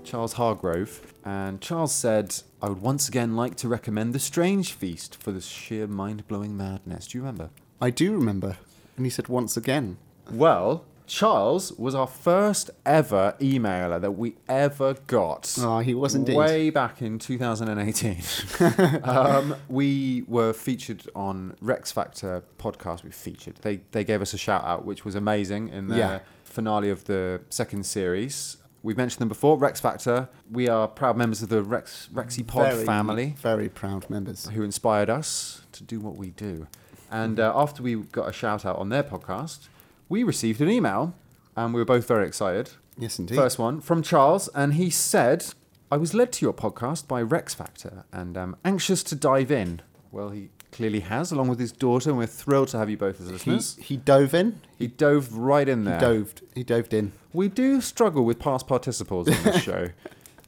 Charles 0.07 0.33
Hargrove, 0.33 1.13
and 1.25 1.59
Charles 1.59 1.91
said, 1.93 2.33
I 2.61 2.69
would 2.69 2.81
once 2.81 3.09
again 3.09 3.35
like 3.35 3.55
to 3.57 3.67
recommend 3.67 4.13
The 4.13 4.19
Strange 4.19 4.71
Feast 4.71 5.21
for 5.21 5.33
the 5.33 5.41
sheer 5.41 5.85
mind 5.85 6.25
blowing 6.29 6.55
madness. 6.55 7.07
Do 7.07 7.17
you 7.17 7.21
remember? 7.23 7.49
I 7.81 7.89
do 7.89 8.13
remember. 8.13 8.55
And 8.95 9.05
he 9.05 9.09
said 9.09 9.27
once 9.27 9.57
again. 9.57 9.97
Well, 10.31 10.85
Charles 11.07 11.73
was 11.73 11.93
our 11.93 12.07
first 12.07 12.69
ever 12.85 13.35
emailer 13.41 13.99
that 13.99 14.11
we 14.11 14.35
ever 14.47 14.93
got. 15.07 15.53
Oh, 15.59 15.79
he 15.79 15.93
was 15.93 16.15
indeed. 16.15 16.37
Way 16.37 16.69
back 16.69 17.01
in 17.01 17.19
2018. 17.19 18.21
um, 19.03 19.55
we 19.67 20.23
were 20.25 20.53
featured 20.53 21.03
on 21.15 21.55
Rex 21.59 21.91
Factor 21.91 22.43
podcast. 22.57 23.03
We 23.03 23.11
featured. 23.11 23.57
They 23.61 23.81
they 23.91 24.05
gave 24.05 24.21
us 24.21 24.33
a 24.33 24.37
shout 24.37 24.63
out, 24.63 24.85
which 24.85 25.03
was 25.03 25.15
amazing 25.15 25.67
in 25.67 25.89
the 25.89 25.97
Yeah. 25.97 26.19
finale 26.45 26.89
of 26.89 27.03
the 27.05 27.41
second 27.49 27.85
series. 27.85 28.57
We've 28.84 28.98
mentioned 28.98 29.19
them 29.22 29.27
before. 29.29 29.57
Rex 29.57 29.79
Factor. 29.79 30.29
We 30.51 30.69
are 30.69 30.88
proud 30.88 31.17
members 31.17 31.41
of 31.41 31.50
the 31.50 31.62
Rex 31.63 32.10
Rexy 32.13 32.46
Pod 32.46 32.72
Very- 32.74 32.86
family 32.86 33.36
Very 33.39 33.69
proud 33.69 34.10
members. 34.10 34.48
who 34.50 34.63
inspired 34.63 35.10
us 35.10 35.62
to 35.74 35.84
do 35.84 36.00
what 36.00 36.15
we 36.15 36.29
do. 36.31 36.67
And 37.12 37.39
uh, 37.39 37.51
after 37.55 37.81
we 37.84 37.96
got 37.96 38.29
a 38.29 38.34
shout 38.34 38.65
out 38.65 38.77
on 38.77 38.89
their 38.89 39.03
podcast, 39.03 39.67
we 40.10 40.24
received 40.24 40.62
an 40.62 40.69
email 40.69 41.13
and 41.55 41.74
we 41.74 41.81
were 41.81 41.86
both 41.86 42.07
very 42.07 42.27
excited. 42.27 42.72
Yes, 42.98 43.19
indeed. 43.19 43.36
First 43.36 43.60
one 43.60 43.79
from 43.81 44.01
Charles, 44.01 44.48
and 44.55 44.74
he 44.74 44.89
said, 44.89 45.46
I 45.91 45.98
was 45.98 46.13
led 46.13 46.31
to 46.34 46.46
your 46.46 46.53
podcast 46.53 47.07
by 47.07 47.22
Rex 47.22 47.53
Factor 47.53 48.03
and 48.12 48.38
I'm 48.38 48.55
anxious 48.65 49.03
to 49.03 49.15
dive 49.15 49.51
in. 49.51 49.81
Well, 50.12 50.29
he 50.29 50.50
clearly 50.72 51.00
has, 51.01 51.31
along 51.31 51.48
with 51.48 51.60
his 51.60 51.72
daughter, 51.72 52.10
and 52.10 52.17
we're 52.19 52.25
thrilled 52.25 52.67
to 52.69 52.77
have 52.77 52.89
you 52.89 52.98
both 52.98 53.19
as 53.22 53.31
listeners. 53.31 53.77
he 53.81 53.98
dove 53.98 54.34
in. 54.34 54.62
He, 54.77 54.88
dove 54.88 55.34
right 55.36 55.67
in 55.67 55.79
He 55.79 55.86
there. 55.86 56.00
doved. 56.00 56.41
He 56.55 56.63
doved 56.63 56.93
in. 56.93 57.13
We 57.38 57.50
do 57.50 57.82
struggle 57.82 58.25
with 58.25 58.39
past 58.39 58.65
participles 58.65 59.29
on 59.29 59.44
this 59.44 59.62
show. 59.62 59.89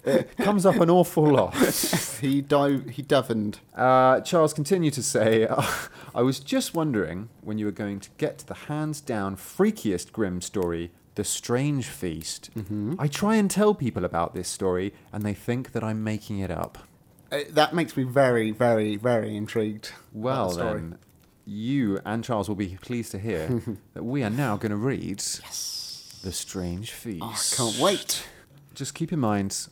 It 0.06 0.38
comes 0.38 0.66
up 0.66 0.78
an 0.78 0.90
awful 0.90 1.26
lot. 1.26 1.54
He 2.22 2.42
dove. 2.42 2.88
He 2.88 3.02
dovened. 3.02 3.60
Uh, 3.76 4.22
Charles 4.22 4.54
continued 4.54 4.94
to 4.94 5.04
say, 5.04 5.46
I 6.16 6.22
was 6.22 6.40
just 6.40 6.74
wondering 6.74 7.28
when 7.42 7.58
you 7.60 7.66
were 7.66 7.74
going 7.84 8.00
to 8.00 8.10
get 8.18 8.40
to 8.40 8.48
the 8.48 8.54
hands 8.54 9.02
down 9.02 9.36
freakiest 9.36 10.14
Grimm 10.14 10.42
story, 10.42 10.92
The 11.16 11.26
Strange 11.26 11.86
Feast. 11.88 12.50
I 12.98 13.08
try 13.08 13.36
and 13.36 13.52
tell 13.52 13.76
people 13.76 14.06
about 14.06 14.34
this 14.34 14.48
story, 14.48 14.94
and 15.12 15.24
they 15.24 15.34
think 15.34 15.74
that 15.74 15.84
I'm 15.84 16.02
making 16.02 16.40
it 16.40 16.50
up. 16.50 16.78
Uh, 17.30 17.42
that 17.50 17.76
makes 17.76 17.98
me 17.98 18.04
very, 18.04 18.52
very, 18.52 18.96
very 18.96 19.36
intrigued. 19.36 19.92
Well, 20.14 20.52
the 20.52 20.64
then, 20.64 20.98
you 21.46 22.00
and 22.06 22.24
Charles 22.24 22.48
will 22.48 22.56
be 22.56 22.78
pleased 22.82 23.12
to 23.12 23.20
hear 23.20 23.62
that 23.94 24.04
we 24.04 24.24
are 24.24 24.30
now 24.30 24.56
going 24.56 24.72
to 24.72 24.78
read 24.78 25.22
The 26.24 26.32
Strange 26.32 26.92
Feast. 26.92 27.22
Oh, 27.24 27.28
I 27.30 27.56
can't 27.56 27.80
wait. 27.80 28.28
Just 28.76 28.94
keep 28.94 29.12
in 29.14 29.20
mind, 29.20 29.68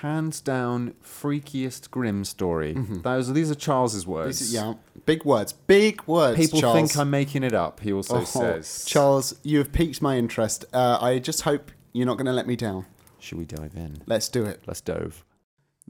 hands 0.00 0.40
down 0.40 0.94
freakiest 1.04 1.90
grim 1.90 2.24
story. 2.24 2.74
Those 2.76 3.32
These 3.32 3.50
are 3.50 3.54
Charles's 3.54 4.06
words. 4.06 4.38
This 4.40 4.48
is- 4.48 4.54
yeah, 4.54 4.74
big 5.06 5.24
words. 5.24 5.52
Big 5.52 6.02
words. 6.06 6.36
People 6.38 6.60
Charles. 6.60 6.76
think 6.76 6.98
I'm 6.98 7.10
making 7.10 7.44
it 7.44 7.54
up, 7.54 7.80
he 7.80 7.92
also 7.92 8.18
Oh, 8.20 8.24
says. 8.24 8.84
Charles, 8.84 9.34
you 9.42 9.58
have 9.58 9.72
piqued 9.72 10.02
my 10.02 10.16
interest. 10.18 10.64
Uh, 10.72 10.98
I 11.00 11.18
just 11.18 11.42
hope 11.42 11.70
you're 11.92 12.06
not 12.06 12.16
going 12.16 12.26
to 12.26 12.32
let 12.32 12.46
me 12.46 12.56
down. 12.56 12.86
Should 13.20 13.38
we 13.38 13.44
dive 13.44 13.74
in? 13.76 14.02
Let's 14.06 14.28
do 14.28 14.44
it. 14.44 14.62
Let's 14.66 14.80
dove. 14.80 15.24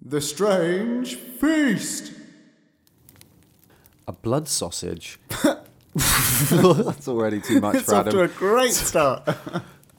The 0.04 0.20
Strange 0.20 1.14
Feast. 1.14 2.12
A 4.06 4.12
blood 4.12 4.48
sausage. 4.48 5.18
That's 5.94 7.06
already 7.08 7.40
too 7.40 7.60
much 7.60 7.76
It's 7.76 7.84
for 7.86 7.94
off 7.96 8.08
to 8.08 8.20
a 8.22 8.28
great 8.28 8.72
start. 8.72 9.28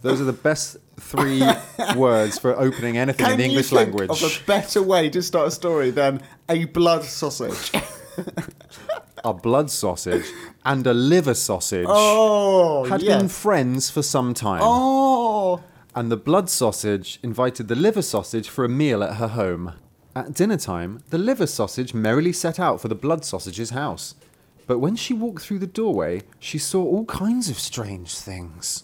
Those 0.04 0.20
are 0.22 0.26
the 0.26 0.34
best 0.34 0.78
three 1.00 1.42
words 1.96 2.38
for 2.38 2.54
opening 2.60 2.98
anything 2.98 3.26
in 3.26 3.30
Can 3.32 3.38
the 3.38 3.44
you 3.44 3.50
English 3.50 3.70
think 3.70 3.94
language. 3.94 4.10
of 4.12 4.22
a 4.22 4.46
better 4.46 4.84
way 4.84 5.10
to 5.10 5.22
start 5.22 5.48
a 5.48 5.52
story 5.52 5.92
than 5.92 6.22
a 6.50 6.66
blood 6.66 7.04
sausage? 7.06 7.72
A 9.24 9.34
blood 9.34 9.72
sausage 9.72 10.26
and 10.66 10.86
a 10.86 10.94
liver 10.94 11.34
sausage 11.34 11.86
oh, 11.88 12.84
had 12.84 13.02
yes. 13.02 13.18
been 13.22 13.30
friends 13.30 13.90
for 13.90 14.02
some 14.04 14.34
time. 14.34 14.60
Oh, 14.62 15.64
And 15.96 16.12
the 16.12 16.18
blood 16.18 16.50
sausage 16.50 17.20
invited 17.24 17.70
the 17.70 17.76
liver 17.76 18.02
sausage 18.02 18.50
for 18.50 18.66
a 18.66 18.70
meal 18.70 19.02
at 19.02 19.16
her 19.16 19.30
home. 19.30 19.74
At 20.14 20.34
dinner 20.34 20.58
time, 20.58 21.02
the 21.10 21.18
liver 21.18 21.48
sausage 21.48 21.94
merrily 21.94 22.34
set 22.34 22.60
out 22.60 22.82
for 22.82 22.90
the 22.90 22.96
blood 22.96 23.24
sausage's 23.24 23.70
house. 23.70 24.16
But 24.68 24.80
when 24.80 24.98
she 24.98 25.14
walked 25.14 25.44
through 25.44 25.60
the 25.60 25.68
doorway, 25.68 26.24
she 26.40 26.58
saw 26.58 26.84
all 26.84 27.06
kinds 27.06 27.50
of 27.50 27.58
strange 27.58 28.14
things. 28.16 28.84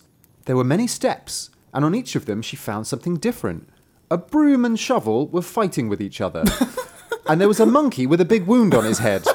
There 0.50 0.58
were 0.58 0.64
many 0.64 0.88
steps, 0.88 1.52
and 1.76 1.86
on 1.86 1.94
each 1.94 2.16
of 2.16 2.26
them 2.26 2.42
she 2.42 2.56
found 2.56 2.88
something 2.88 3.18
different. 3.18 3.70
A 4.10 4.18
broom 4.18 4.66
and 4.66 4.80
shovel 4.80 5.28
were 5.28 5.44
fighting 5.44 5.90
with 5.90 6.02
each 6.02 6.22
other. 6.22 6.44
and 7.30 7.40
there 7.40 7.48
was 7.48 7.60
a 7.60 7.68
monkey 7.68 8.08
with 8.08 8.20
a 8.20 8.26
big 8.26 8.48
wound 8.48 8.74
on 8.74 8.84
his 8.84 8.98
head. 8.98 9.28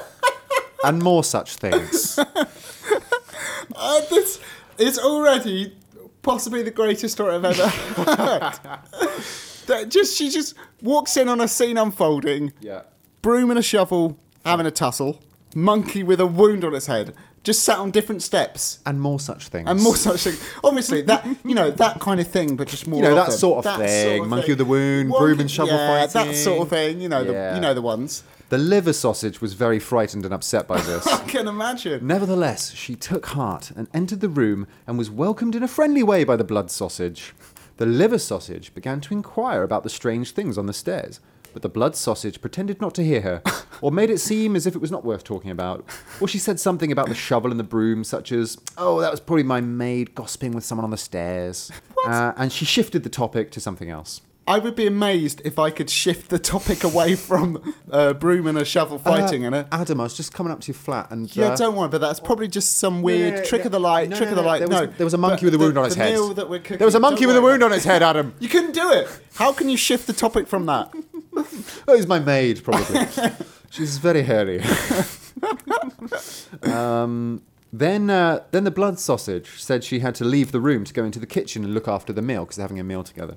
And 0.83 1.01
more 1.01 1.23
such 1.23 1.55
things. 1.55 2.19
uh, 3.77 4.01
this 4.11 4.41
is 4.77 4.99
already 4.99 5.77
possibly 6.23 6.65
the 6.65 6.73
greatest 6.73 7.15
story 7.15 7.37
I've 7.37 7.45
ever 7.45 7.69
heard. 7.69 8.53
That 9.67 9.91
just 9.91 10.17
she 10.19 10.31
just 10.31 10.57
walks 10.83 11.17
in 11.17 11.29
on 11.29 11.41
a 11.41 11.47
scene 11.47 11.79
unfolding, 11.79 12.53
Yeah. 12.61 12.83
broom 13.23 13.51
and 13.51 13.59
a 13.59 13.63
shovel, 13.63 14.19
having 14.45 14.67
a 14.67 14.73
tussle, 14.73 15.23
monkey 15.55 16.03
with 16.03 16.19
a 16.21 16.27
wound 16.27 16.65
on 16.65 16.75
its 16.75 16.87
head, 16.87 17.15
just 17.45 17.63
sat 17.63 17.79
on 17.79 17.91
different 17.91 18.23
steps. 18.23 18.81
And 18.87 19.01
more 19.01 19.21
such 19.21 19.49
things. 19.49 19.69
And 19.69 19.81
more 19.81 19.95
such 19.95 20.25
things. 20.25 20.43
Obviously, 20.65 21.03
that 21.03 21.25
you 21.45 21.55
know 21.55 21.71
that 21.71 22.01
kind 22.01 22.19
of 22.19 22.27
thing, 22.27 22.57
but 22.57 22.67
just 22.69 22.87
more. 22.87 22.97
You 23.01 23.09
know, 23.09 23.15
that 23.15 23.29
often. 23.29 23.39
sort 23.39 23.67
of 23.67 23.77
thing. 23.77 24.29
Monkey 24.29 24.53
with 24.53 24.59
the 24.59 24.65
wound, 24.65 25.11
broom 25.11 25.41
and 25.41 25.51
shovel 25.51 25.75
yeah, 25.75 26.07
fighting. 26.07 26.33
that 26.33 26.37
sort 26.37 26.63
of 26.63 26.69
thing. 26.71 27.01
You 27.01 27.09
know, 27.09 27.21
Yeah. 27.21 27.51
the 27.51 27.55
you 27.57 27.61
know 27.61 27.75
the 27.75 27.83
ones. 27.83 28.25
The 28.49 28.59
liver 28.59 28.93
sausage 28.93 29.41
was 29.41 29.55
very 29.55 29.79
frightened 29.79 30.25
and 30.25 30.33
upset 30.33 30.67
by 30.69 30.81
this. 30.81 31.07
I 31.21 31.25
can 31.27 31.49
imagine. 31.49 32.07
Nevertheless, 32.07 32.73
she 32.73 32.95
took 32.95 33.27
heart 33.27 33.71
and 33.75 33.89
entered 33.95 34.21
the 34.21 34.29
room 34.29 34.67
and 34.87 34.97
was 34.99 35.11
welcomed 35.11 35.55
in 35.55 35.63
a 35.63 35.69
friendly 35.69 36.03
way 36.03 36.25
by 36.25 36.37
the 36.37 36.45
blood 36.45 36.71
sausage. 36.71 37.35
The 37.79 37.87
liver 37.87 38.19
sausage 38.19 38.73
began 38.75 39.01
to 39.03 39.15
inquire 39.15 39.63
about 39.63 39.83
the 39.83 39.91
strange 39.91 40.31
things 40.33 40.57
on 40.57 40.67
the 40.67 40.73
stairs, 40.73 41.21
but 41.55 41.63
the 41.63 41.69
blood 41.71 41.97
sausage 41.97 42.41
pretended 42.43 42.81
not 42.81 42.95
to 42.97 43.03
hear 43.03 43.23
her, 43.23 43.43
or 43.81 43.91
made 43.91 44.11
it 44.11 44.19
seem 44.19 44.55
as 44.57 44.67
if 44.67 44.75
it 44.75 44.81
was 44.81 44.91
not 44.91 45.05
worth 45.05 45.25
talking 45.25 45.51
about. 45.51 45.85
Or 46.21 46.29
she 46.29 46.39
said 46.39 46.61
something 46.61 46.93
about 46.93 47.09
the 47.09 47.15
shovel 47.15 47.51
and 47.51 47.59
the 47.59 47.65
broom, 47.65 48.05
such 48.05 48.31
as, 48.33 48.59
Oh, 48.77 49.01
that 49.01 49.11
was 49.11 49.21
probably 49.21 49.45
my 49.45 49.61
maid 49.63 50.15
gossiping 50.15 50.53
with 50.53 50.65
someone 50.65 50.85
on 50.85 50.91
the 50.91 50.99
stairs. 50.99 51.71
Uh, 52.07 52.33
and 52.37 52.53
she 52.53 52.67
shifted 52.67 53.03
the 53.05 53.09
topic 53.09 53.51
to 53.53 53.61
something 53.61 53.89
else. 53.89 54.21
I 54.47 54.59
would 54.59 54.77
be 54.77 54.87
amazed 54.87 55.41
if 55.43 55.59
I 55.59 55.71
could 55.71 55.89
shift 55.89 56.29
the 56.29 56.39
topic 56.39 56.85
away 56.85 57.15
from 57.17 57.75
uh, 57.91 58.13
broom 58.13 58.47
and 58.47 58.59
a 58.59 58.65
shovel 58.67 58.99
fighting 58.99 59.45
Uh, 59.45 59.49
in 59.49 59.55
it. 59.55 59.67
Adam, 59.73 60.01
I 60.01 60.03
was 60.05 60.15
just 60.15 60.35
coming 60.35 60.53
up 60.53 60.61
to 60.61 60.67
your 60.67 60.75
flat 60.75 61.11
and. 61.11 61.35
Yeah, 61.35 61.53
uh, 61.53 61.57
don't 61.57 61.75
worry, 61.75 61.89
but 61.89 62.03
that's 62.03 62.21
probably 62.21 62.49
just 62.49 62.77
some 62.77 63.01
weird 63.01 63.37
yeah, 63.37 63.43
trick 63.45 63.61
yeah. 63.61 63.67
of 63.69 63.73
the 63.73 63.81
light. 63.81 64.11
No, 64.11 64.17
trick 64.19 64.29
no, 64.29 64.33
of 64.33 64.37
the 64.37 64.43
light. 64.43 64.59
there 64.59 64.69
was- 64.69 64.81
no, 64.81 64.87
there 64.99 65.07
was 65.07 65.15
a 65.15 65.19
monkey 65.19 65.47
with 65.47 65.55
a 65.55 65.59
wound 65.59 65.77
the, 65.77 65.81
on 65.81 65.87
its 65.87 65.95
the 65.95 66.03
head. 66.03 66.13
meal 66.13 66.35
that 66.35 66.51
we're 66.51 66.59
cooking, 66.59 66.77
There 66.77 66.87
was 66.87 66.95
a 66.95 67.01
monkey 67.01 67.25
with 67.25 67.37
a 67.37 67.41
wound 67.41 67.63
on 67.63 67.73
its 67.73 67.87
head, 67.87 68.03
Adam. 68.03 68.35
You 68.39 68.51
couldn't 68.51 68.73
do 68.73 68.91
it. 68.93 69.09
How 69.37 69.55
can 69.55 69.71
you 69.71 69.79
shift 69.79 70.07
the 70.07 70.13
topic 70.13 70.47
from 70.47 70.67
that? 70.67 70.93
Oh, 71.87 71.97
he's 71.97 72.07
my 72.07 72.19
maid, 72.19 72.65
probably. 72.65 73.07
She's 73.71 73.99
very 73.99 74.23
hairy. 74.23 74.63
um, 76.63 77.43
then, 77.73 78.09
uh, 78.09 78.41
then 78.53 78.65
the 78.65 78.71
blood 78.71 78.99
sausage 78.99 79.61
said 79.61 79.85
she 79.85 79.99
had 79.99 80.15
to 80.15 80.25
leave 80.25 80.53
the 80.53 80.61
room 80.61 80.85
to 80.85 80.95
go 80.95 81.05
into 81.05 81.19
the 81.19 81.27
kitchen 81.27 81.65
and 81.65 81.75
look 81.75 81.87
after 81.87 82.13
the 82.13 82.23
meal 82.23 82.45
because 82.45 82.57
they're 82.57 82.65
having 82.65 82.81
a 82.81 82.85
meal 82.85 83.05
together. 83.05 83.37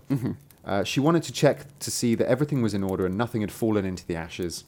Uh, 0.64 0.84
she 0.84 1.00
wanted 1.00 1.24
to 1.24 1.34
check 1.34 1.66
to 1.80 1.92
see 1.92 2.16
that 2.16 2.28
everything 2.28 2.62
was 2.62 2.74
in 2.74 2.84
order 2.84 3.06
and 3.06 3.18
nothing 3.18 3.42
had 3.42 3.52
fallen 3.52 3.86
into 3.86 4.06
the 4.06 4.16
ashes. 4.16 4.64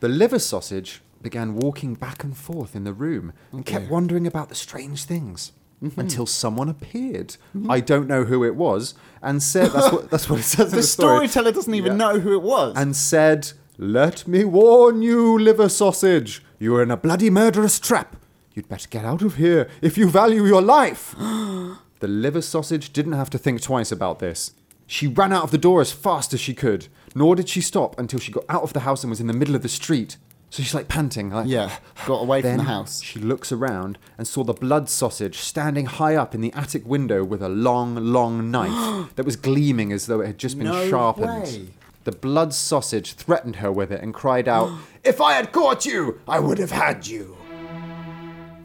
The 0.00 0.08
liver 0.08 0.38
sausage 0.38 1.00
began 1.22 1.56
walking 1.56 1.94
back 1.94 2.22
and 2.22 2.36
forth 2.36 2.76
in 2.76 2.84
the 2.84 2.92
room 2.92 3.32
and 3.52 3.64
kept 3.66 3.90
wondering 3.90 4.26
about 4.26 4.50
the 4.50 4.54
strange 4.54 5.04
things. 5.04 5.52
Mm-hmm. 5.82 6.00
Until 6.00 6.24
someone 6.24 6.70
appeared. 6.70 7.36
Mm-hmm. 7.54 7.70
I 7.70 7.80
don't 7.80 8.08
know 8.08 8.24
who 8.24 8.42
it 8.44 8.56
was, 8.56 8.94
and 9.22 9.42
said 9.42 9.72
that's 9.72 9.92
what 9.92 10.10
that's 10.10 10.28
what 10.30 10.40
it 10.40 10.44
says 10.44 10.66
in 10.68 10.70
The 10.70 10.76
the 10.76 10.82
story 10.82 11.28
storyteller 11.28 11.52
doesn't 11.52 11.74
even 11.74 11.92
Yeah. 11.92 11.98
know 11.98 12.18
who 12.20 12.32
it 12.32 12.40
was. 12.42 12.74
and 12.76 12.96
said, 12.96 13.52
Let 13.76 14.26
me 14.26 14.42
warn 14.44 15.02
you, 15.02 15.38
liver 15.38 15.68
sausage. 15.68 16.42
You 16.58 16.74
are 16.76 16.82
in 16.82 16.90
a 16.90 16.96
bloody 16.96 17.28
murderous 17.28 17.78
trap. 17.78 18.16
You'd 18.54 18.70
better 18.70 18.88
get 18.88 19.04
out 19.04 19.20
of 19.20 19.36
here 19.36 19.68
if 19.82 19.98
you 19.98 20.08
value 20.08 20.46
your 20.46 20.62
life. 20.62 21.14
the 21.18 22.08
liver 22.08 22.40
sausage 22.40 22.92
didn't 22.94 23.12
have 23.12 23.28
to 23.30 23.38
think 23.38 23.60
twice 23.60 23.92
about 23.92 24.18
this. 24.18 24.52
She 24.86 25.06
ran 25.06 25.30
out 25.32 25.44
of 25.44 25.50
the 25.50 25.58
door 25.58 25.82
as 25.82 25.92
fast 25.92 26.32
as 26.32 26.40
she 26.40 26.54
could, 26.54 26.88
nor 27.14 27.36
did 27.36 27.50
she 27.50 27.60
stop 27.60 27.98
until 27.98 28.18
she 28.20 28.32
got 28.32 28.44
out 28.48 28.62
of 28.62 28.72
the 28.72 28.80
house 28.80 29.02
and 29.02 29.10
was 29.10 29.20
in 29.20 29.26
the 29.26 29.32
middle 29.34 29.54
of 29.54 29.60
the 29.62 29.68
street. 29.68 30.16
So 30.50 30.62
she's 30.62 30.74
like 30.74 30.88
panting, 30.88 31.30
like 31.30 31.48
yeah, 31.48 31.76
got 32.06 32.22
away 32.22 32.40
from 32.40 32.58
the 32.58 32.62
house. 32.62 33.02
she 33.02 33.18
looks 33.18 33.50
around 33.52 33.98
and 34.16 34.26
saw 34.26 34.44
the 34.44 34.52
blood 34.54 34.88
sausage 34.88 35.38
standing 35.38 35.86
high 35.86 36.14
up 36.14 36.34
in 36.34 36.40
the 36.40 36.52
attic 36.52 36.86
window 36.86 37.24
with 37.24 37.42
a 37.42 37.48
long, 37.48 37.96
long 37.96 38.50
knife 38.50 39.12
that 39.16 39.24
was 39.26 39.36
gleaming 39.36 39.92
as 39.92 40.06
though 40.06 40.20
it 40.20 40.26
had 40.28 40.38
just 40.38 40.56
been 40.56 40.68
No 40.68 40.88
sharpened. 40.88 41.42
way. 41.42 41.66
The 42.04 42.12
blood 42.12 42.54
sausage 42.54 43.14
threatened 43.14 43.56
her 43.56 43.72
with 43.72 43.90
it 43.90 44.00
and 44.02 44.14
cried 44.14 44.46
out, 44.48 44.70
If 45.04 45.20
I 45.20 45.32
had 45.34 45.50
caught 45.52 45.84
you, 45.84 46.20
I 46.28 46.38
would 46.38 46.58
have 46.58 46.70
had 46.70 47.06
you. 47.06 47.36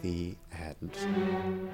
The 0.04 0.36
end. 0.54 1.71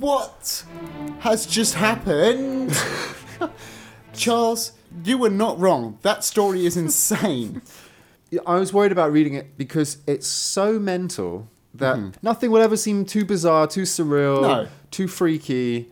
What 0.00 0.64
has 1.18 1.44
just 1.44 1.74
happened? 1.74 2.74
Charles, 4.14 4.72
you 5.04 5.18
were 5.18 5.28
not 5.28 5.60
wrong. 5.60 5.98
That 6.00 6.24
story 6.24 6.64
is 6.64 6.74
insane. 6.74 7.60
I 8.46 8.56
was 8.56 8.72
worried 8.72 8.92
about 8.92 9.12
reading 9.12 9.34
it 9.34 9.58
because 9.58 9.98
it's 10.06 10.26
so 10.26 10.78
mental 10.78 11.48
that 11.74 11.96
mm-hmm. 11.96 12.10
nothing 12.22 12.50
will 12.50 12.62
ever 12.62 12.78
seem 12.78 13.04
too 13.04 13.26
bizarre, 13.26 13.66
too 13.66 13.82
surreal, 13.82 14.40
No. 14.40 14.68
too 14.90 15.06
freaky 15.06 15.90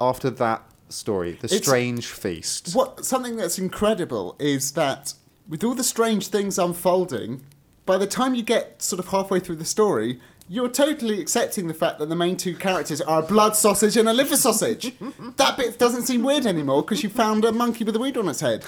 after 0.00 0.30
that 0.30 0.62
story, 0.88 1.32
The 1.32 1.46
It's- 1.46 1.62
Strange 1.62 2.06
Feast. 2.06 2.76
What 2.76 3.04
something 3.04 3.34
that's 3.34 3.58
incredible 3.58 4.36
is 4.38 4.72
that 4.72 5.14
with 5.48 5.64
all 5.64 5.74
the 5.74 5.84
strange 5.84 6.28
things 6.28 6.60
unfolding, 6.60 7.42
by 7.86 7.98
the 7.98 8.06
time 8.06 8.36
you 8.36 8.44
get 8.44 8.82
sort 8.82 9.00
of 9.00 9.08
halfway 9.08 9.40
through 9.40 9.56
the 9.56 9.64
story, 9.64 10.20
you're 10.48 10.68
totally 10.68 11.20
accepting 11.20 11.66
the 11.66 11.74
fact 11.74 11.98
that 11.98 12.08
the 12.08 12.16
main 12.16 12.36
two 12.36 12.54
characters 12.54 13.00
are 13.00 13.20
a 13.22 13.26
blood 13.26 13.56
sausage 13.56 13.96
and 13.96 14.08
a 14.08 14.12
liver 14.12 14.36
sausage. 14.36 14.94
that 15.36 15.56
bit 15.56 15.78
doesn't 15.78 16.02
seem 16.02 16.22
weird 16.22 16.46
anymore 16.46 16.82
because 16.82 17.02
you 17.02 17.08
found 17.08 17.44
a 17.44 17.52
monkey 17.52 17.84
with 17.84 17.96
a 17.96 17.98
weed 17.98 18.16
on 18.16 18.28
its 18.28 18.40
head, 18.40 18.64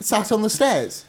sat 0.00 0.32
on 0.32 0.42
the 0.42 0.50
stairs. 0.50 1.04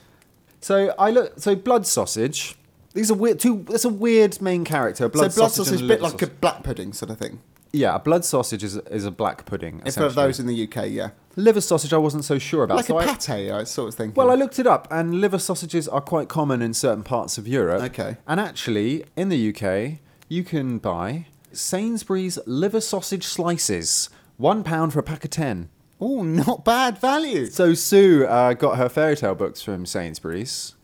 So 0.62 0.94
I 1.00 1.12
look. 1.12 1.40
So 1.40 1.56
blood 1.56 1.88
sausage. 1.88 2.56
These 2.94 3.12
are 3.12 3.16
weird. 3.16 3.40
Two. 3.40 3.66
That's 3.70 3.86
a 3.86 3.90
weird 3.90 4.42
main 4.42 4.66
character. 4.66 5.06
A 5.06 5.10
blood 5.10 5.32
so 5.32 5.42
blood 5.42 5.52
sausage, 5.52 5.66
sausage, 5.66 5.80
and 5.82 5.88
bit 5.88 6.02
liver 6.02 6.14
like 6.14 6.22
a 6.22 6.28
black 6.28 6.64
pudding 6.64 6.92
sort 6.94 7.12
of 7.12 7.18
thing. 7.18 7.42
Yeah, 7.72 7.96
a 7.96 8.00
blood 8.00 8.26
sausage 8.26 8.64
is 8.64 8.76
is 8.78 9.06
a 9.06 9.12
black 9.12 9.46
pudding. 9.46 9.78
If 9.86 9.94
for 9.94 10.08
essentially. 10.08 10.16
those 10.16 10.40
in 10.40 10.48
the 10.48 10.64
UK, 10.68 10.90
yeah, 10.90 11.12
liver 11.36 11.62
sausage, 11.62 11.94
I 11.94 11.98
wasn't 11.98 12.26
so 12.26 12.40
sure 12.40 12.64
about. 12.64 12.78
like 12.78 12.88
so 12.88 12.98
a 13.00 13.04
I- 13.04 13.16
pate, 13.16 13.52
I 13.52 13.64
sort 13.64 13.90
of 13.90 13.96
thinking. 13.96 14.16
Well, 14.16 14.32
I 14.32 14.36
looked 14.36 14.58
it 14.60 14.66
up, 14.66 14.88
and 14.90 15.22
liver 15.22 15.38
sausages 15.40 15.88
are 15.88 16.02
quite 16.02 16.30
common 16.30 16.62
in 16.62 16.74
certain 16.74 17.04
parts 17.04 17.38
of 17.38 17.48
Europe. 17.48 17.84
Okay. 17.84 18.18
And 18.28 18.40
actually, 18.40 19.06
in 19.16 19.30
the 19.30 19.50
UK, 19.50 20.00
you 20.30 20.44
can 20.44 20.78
buy 20.78 21.26
Sainsbury's 21.52 22.40
liver 22.46 22.80
sausage 22.82 23.26
slices, 23.26 24.10
one 24.38 24.64
pound 24.64 24.94
for 24.94 25.00
a 25.00 25.04
pack 25.04 25.24
of 25.26 25.32
ten. 25.32 25.70
oh, 26.02 26.22
not 26.24 26.64
bad 26.64 26.98
value. 26.98 27.46
So 27.48 27.74
Sue 27.74 28.26
uh, 28.26 28.54
got 28.54 28.78
her 28.78 28.88
fairy 28.88 29.18
tale 29.18 29.36
books 29.36 29.62
from 29.62 29.86
Sainsbury's 29.86 30.76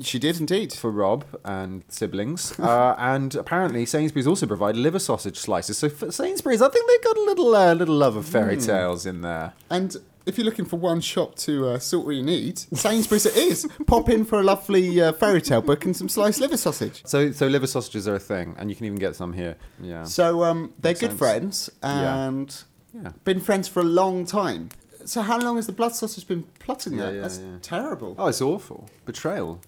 She 0.00 0.18
did 0.18 0.40
indeed. 0.40 0.72
for 0.72 0.90
Rob 0.90 1.24
and 1.44 1.84
siblings, 1.88 2.58
uh, 2.58 2.96
and 2.98 3.34
apparently 3.36 3.86
Sainsbury's 3.86 4.26
also 4.26 4.46
provide 4.46 4.74
liver 4.76 4.98
sausage 4.98 5.36
slices. 5.38 5.78
So 5.78 5.88
for 5.88 6.10
Sainsbury's, 6.10 6.60
I 6.62 6.68
think 6.70 6.88
they've 6.88 7.04
got 7.04 7.16
a 7.16 7.24
little 7.24 7.54
uh, 7.54 7.74
little 7.74 7.94
love 7.96 8.16
of 8.16 8.26
fairy 8.26 8.56
tales 8.56 9.06
in 9.06 9.20
there. 9.20 9.52
And 9.70 9.96
if 10.26 10.38
you're 10.38 10.44
looking 10.44 10.64
for 10.64 10.76
one 10.76 11.00
shop 11.00 11.34
to 11.36 11.68
uh, 11.68 11.78
sort 11.78 12.06
what 12.06 12.14
you 12.16 12.22
need, 12.22 12.58
Sainsbury's 12.58 13.26
it 13.26 13.36
is. 13.36 13.68
Pop 13.86 14.08
in 14.08 14.24
for 14.24 14.40
a 14.40 14.42
lovely 14.42 15.00
uh, 15.00 15.12
fairy 15.12 15.40
tale 15.42 15.60
book 15.62 15.84
and 15.84 15.96
some 15.96 16.08
sliced 16.08 16.40
liver 16.40 16.56
sausage. 16.56 17.02
So 17.06 17.30
so 17.32 17.46
liver 17.46 17.66
sausages 17.66 18.08
are 18.08 18.14
a 18.14 18.18
thing, 18.20 18.54
and 18.58 18.70
you 18.70 18.76
can 18.76 18.86
even 18.86 18.98
get 18.98 19.16
some 19.16 19.32
here. 19.34 19.56
Yeah. 19.80 20.04
So 20.04 20.44
um, 20.44 20.72
they're 20.78 20.90
Makes 20.90 21.00
good 21.00 21.10
sense. 21.10 21.18
friends 21.18 21.70
and 21.82 22.64
Yeah. 22.94 23.12
been 23.24 23.40
friends 23.40 23.68
for 23.68 23.80
a 23.80 23.84
long 23.84 24.24
time. 24.26 24.68
So 25.04 25.20
how 25.20 25.38
long 25.38 25.56
has 25.56 25.66
the 25.66 25.72
blood 25.72 25.94
sausage 25.94 26.26
been 26.26 26.44
plotting 26.58 26.94
Yeah, 26.94 27.06
that? 27.06 27.14
yeah, 27.14 27.20
That's 27.20 27.38
yeah. 27.38 27.56
terrible. 27.60 28.14
Oh, 28.18 28.28
it's 28.28 28.40
awful. 28.40 28.88
Betrayal. 29.04 29.60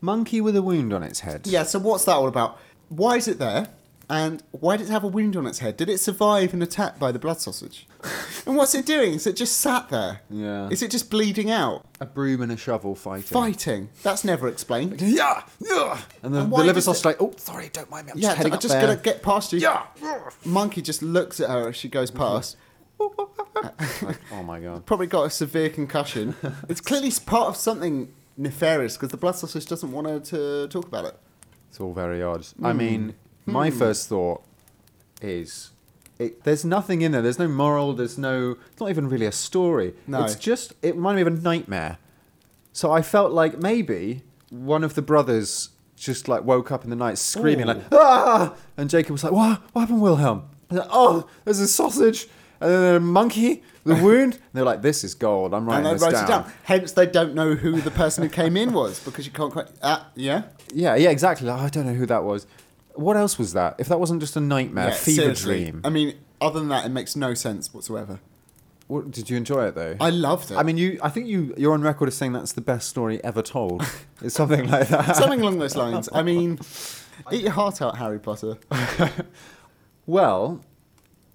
Monkey 0.00 0.40
with 0.40 0.56
a 0.56 0.62
wound 0.62 0.92
on 0.92 1.02
its 1.02 1.20
head. 1.20 1.46
Yeah. 1.46 1.62
So 1.64 1.78
what's 1.78 2.04
that 2.06 2.14
all 2.16 2.26
about? 2.28 2.58
Why 2.88 3.16
is 3.16 3.28
it 3.28 3.38
there? 3.38 3.68
And 4.10 4.42
why 4.52 4.78
did 4.78 4.88
it 4.88 4.90
have 4.90 5.04
a 5.04 5.08
wound 5.08 5.36
on 5.36 5.46
its 5.46 5.58
head? 5.58 5.76
Did 5.76 5.90
it 5.90 5.98
survive 6.00 6.54
an 6.54 6.62
attack 6.62 6.98
by 6.98 7.12
the 7.12 7.18
blood 7.18 7.40
sausage? 7.40 7.86
and 8.46 8.56
what's 8.56 8.74
it 8.74 8.86
doing? 8.86 9.12
Is 9.12 9.26
it 9.26 9.36
just 9.36 9.58
sat 9.58 9.90
there? 9.90 10.22
Yeah. 10.30 10.68
Is 10.70 10.80
it 10.82 10.90
just 10.90 11.10
bleeding 11.10 11.50
out? 11.50 11.84
A 12.00 12.06
broom 12.06 12.40
and 12.40 12.50
a 12.50 12.56
shovel 12.56 12.94
fighting. 12.94 13.24
Fighting? 13.24 13.88
That's 14.02 14.24
never 14.24 14.48
explained. 14.48 15.00
Yeah, 15.02 15.42
yeah. 15.60 16.00
And 16.22 16.34
the, 16.34 16.40
And 16.40 16.46
the 16.50 16.54
why 16.54 16.60
liver 16.62 16.74
does 16.74 16.86
sausage 16.86 17.04
it- 17.04 17.08
like, 17.08 17.22
oh, 17.22 17.34
sorry, 17.36 17.68
don't 17.70 17.90
mind 17.90 18.06
me. 18.06 18.12
I'm 18.12 18.18
Yeah, 18.18 18.28
just 18.28 18.36
heading 18.38 18.52
I'm 18.52 18.56
up 18.56 18.62
just 18.62 18.72
there. 18.72 18.80
gonna 18.86 18.96
get 18.96 19.22
past 19.22 19.52
you. 19.52 19.58
Yeah. 19.58 19.82
Monkey 20.44 20.80
just 20.80 21.02
looks 21.02 21.38
at 21.40 21.50
her 21.50 21.68
as 21.68 21.76
she 21.76 21.88
goes 21.88 22.10
past. 22.10 22.56
Like, 22.98 24.18
oh 24.32 24.42
my 24.42 24.60
god. 24.60 24.86
Probably 24.86 25.06
got 25.06 25.24
a 25.24 25.30
severe 25.30 25.68
concussion. 25.68 26.34
it's 26.68 26.80
clearly 26.80 27.12
part 27.26 27.48
of 27.48 27.56
something 27.56 28.12
nefarious 28.36 28.96
because 28.96 29.10
the 29.10 29.16
blood 29.16 29.32
sausage 29.36 29.66
doesn't 29.66 29.92
want 29.92 30.06
her 30.06 30.20
to 30.20 30.68
talk 30.68 30.86
about 30.86 31.04
it. 31.04 31.18
It's 31.68 31.78
all 31.80 31.92
very 31.92 32.22
odd. 32.22 32.46
I 32.62 32.72
mean, 32.72 33.02
hmm. 33.10 33.10
My 33.48 33.70
first 33.70 34.08
thought 34.08 34.42
is, 35.20 35.70
it, 36.18 36.44
there's 36.44 36.64
nothing 36.64 37.02
in 37.02 37.12
there. 37.12 37.22
There's 37.22 37.38
no 37.38 37.48
moral. 37.48 37.92
There's 37.92 38.18
no. 38.18 38.56
It's 38.72 38.80
not 38.80 38.90
even 38.90 39.08
really 39.08 39.26
a 39.26 39.32
story. 39.32 39.94
No. 40.06 40.24
It's 40.24 40.34
just. 40.34 40.74
It 40.82 40.94
reminded 40.96 41.24
me 41.24 41.32
of 41.32 41.38
a 41.38 41.42
nightmare. 41.42 41.98
So 42.72 42.92
I 42.92 43.02
felt 43.02 43.32
like 43.32 43.58
maybe 43.58 44.22
one 44.50 44.84
of 44.84 44.94
the 44.94 45.02
brothers 45.02 45.70
just 45.96 46.28
like 46.28 46.44
woke 46.44 46.70
up 46.70 46.84
in 46.84 46.90
the 46.90 46.96
night 46.96 47.18
screaming 47.18 47.64
Ooh. 47.64 47.72
like 47.72 47.82
ah, 47.92 48.54
and 48.76 48.88
Jacob 48.88 49.12
was 49.12 49.24
like, 49.24 49.32
what? 49.32 49.60
What 49.72 49.82
happened, 49.82 50.00
Wilhelm? 50.00 50.48
Like, 50.70 50.86
oh, 50.90 51.28
there's 51.44 51.60
a 51.60 51.68
sausage. 51.68 52.28
And 52.60 52.70
then 52.70 52.94
a 52.96 53.00
monkey, 53.00 53.62
the 53.84 53.94
wound. 54.02 54.34
And 54.34 54.42
they're 54.52 54.64
like, 54.64 54.82
"This 54.82 55.04
is 55.04 55.14
gold. 55.14 55.54
I'm 55.54 55.66
writing 55.66 55.86
and 55.86 55.94
this 55.94 56.02
they 56.02 56.06
wrote 56.06 56.12
down." 56.14 56.24
it 56.24 56.28
down. 56.28 56.52
Hence, 56.64 56.92
they 56.92 57.06
don't 57.06 57.34
know 57.34 57.54
who 57.54 57.80
the 57.80 57.92
person 57.92 58.24
who 58.24 58.28
came 58.28 58.56
in 58.56 58.72
was 58.72 58.98
because 59.04 59.26
you 59.26 59.32
can't 59.32 59.52
quite. 59.52 59.68
Ah, 59.82 60.08
yeah. 60.16 60.42
Yeah, 60.74 60.96
yeah, 60.96 61.10
exactly. 61.10 61.46
Like, 61.46 61.60
I 61.60 61.68
don't 61.68 61.86
know 61.86 61.94
who 61.94 62.06
that 62.06 62.24
was. 62.24 62.46
What 62.98 63.16
else 63.16 63.38
was 63.38 63.52
that? 63.52 63.76
If 63.78 63.88
that 63.88 64.00
wasn't 64.00 64.20
just 64.20 64.36
a 64.36 64.40
nightmare, 64.40 64.88
yeah 64.88 64.94
fever 64.94 65.22
seriously. 65.22 65.64
dream. 65.70 65.80
I 65.84 65.90
mean, 65.90 66.14
other 66.40 66.58
than 66.58 66.68
that, 66.68 66.84
it 66.84 66.90
makes 66.90 67.14
no 67.16 67.34
sense 67.34 67.72
whatsoever. 67.72 68.20
What, 68.88 69.10
did 69.10 69.28
you 69.28 69.36
enjoy 69.36 69.66
it 69.66 69.74
though? 69.74 69.96
I 70.00 70.10
loved 70.10 70.50
it. 70.50 70.56
I 70.56 70.62
mean, 70.62 70.78
you. 70.78 70.98
I 71.02 71.10
think 71.10 71.26
you. 71.26 71.54
You're 71.56 71.74
on 71.74 71.82
record 71.82 72.08
as 72.08 72.16
saying 72.16 72.32
that's 72.32 72.52
the 72.52 72.60
best 72.60 72.88
story 72.88 73.22
ever 73.22 73.42
told. 73.42 73.84
it's 74.22 74.34
something 74.34 74.66
like 74.68 74.88
that. 74.88 75.14
something 75.16 75.40
along 75.40 75.58
those 75.58 75.76
lines. 75.76 76.08
I 76.12 76.22
mean, 76.22 76.58
eat 77.30 77.42
your 77.42 77.52
heart 77.52 77.82
out, 77.82 77.98
Harry 77.98 78.18
Potter. 78.18 78.56
Well, 80.08 80.64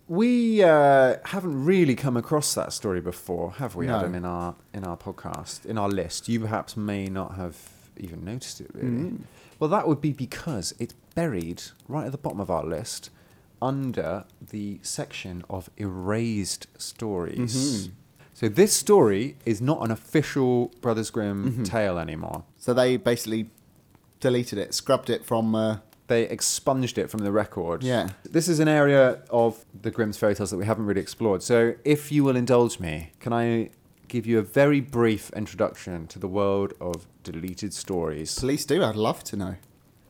we 0.08 0.64
uh, 0.64 1.18
haven't 1.26 1.64
really 1.64 1.94
come 1.94 2.18
across 2.18 2.56
that 2.56 2.74
story 2.74 3.02
before, 3.02 3.52
have 3.54 3.76
we, 3.76 3.86
No. 3.86 4.00
Adam? 4.00 4.16
In 4.16 4.26
our 4.26 4.56
in 4.74 4.84
our 4.84 4.98
podcast, 4.98 5.64
in 5.68 5.78
our 5.78 5.88
list, 5.90 6.28
you 6.28 6.40
perhaps 6.40 6.76
may 6.76 7.06
not 7.06 7.36
have 7.36 7.56
even 7.98 8.26
noticed 8.26 8.62
it 8.62 8.72
really. 8.74 8.90
Mm. 8.90 9.20
Well, 9.60 9.70
that 9.70 9.88
would 9.88 10.02
be 10.02 10.12
because 10.12 10.74
it's 10.80 10.96
buried 11.16 11.64
right 11.88 12.06
at 12.06 12.12
the 12.12 12.18
bottom 12.18 12.40
of 12.40 12.50
our 12.50 12.66
list 12.66 13.10
under 13.62 14.26
the 14.52 14.80
section 14.82 15.44
of 15.50 15.70
erased 15.78 16.68
stories. 16.78 17.88
Mhm. 17.88 17.92
So 18.34 18.50
this 18.50 18.74
story 18.74 19.38
is 19.46 19.62
not 19.62 19.84
an 19.86 19.92
official 19.92 20.72
Brothers 20.82 21.10
Grimm 21.12 21.46
Mm-hmm. 21.52 21.64
tale 21.64 21.98
anymore. 22.00 22.44
So 22.58 22.74
they 22.74 22.98
basically 22.98 23.50
deleted 24.20 24.58
it, 24.60 24.74
scrubbed 24.74 25.10
it 25.10 25.26
from. 25.26 25.54
Uh, 25.56 25.78
They 26.08 26.24
expunged 26.28 26.98
it 26.98 27.10
from 27.10 27.22
the 27.22 27.32
record. 27.32 27.82
Yeah. 27.82 28.10
This 28.30 28.50
is 28.50 28.60
an 28.60 28.68
area 28.68 29.20
of 29.30 29.64
the 29.82 29.90
Grimm's 29.90 30.18
fairy 30.18 30.36
tales 30.36 30.50
that 30.52 30.58
we 30.58 30.66
haven't 30.66 30.86
really 30.86 31.00
explored. 31.02 31.42
So, 31.42 31.76
if 31.86 32.12
you 32.12 32.26
will 32.26 32.36
indulge 32.36 32.78
me, 32.78 33.12
can 33.22 33.32
I 33.32 33.70
give 34.10 34.28
you 34.28 34.38
a 34.38 34.42
very 34.42 34.82
brief 34.82 35.32
introduction 35.34 36.08
to 36.08 36.20
the 36.20 36.28
world 36.28 36.74
of 36.82 37.08
deleted 37.24 37.74
stories? 37.74 38.38
Please 38.38 38.66
do. 38.66 38.84
I'd 38.84 38.98
love 38.98 39.24
to 39.26 39.38
know. 39.38 39.56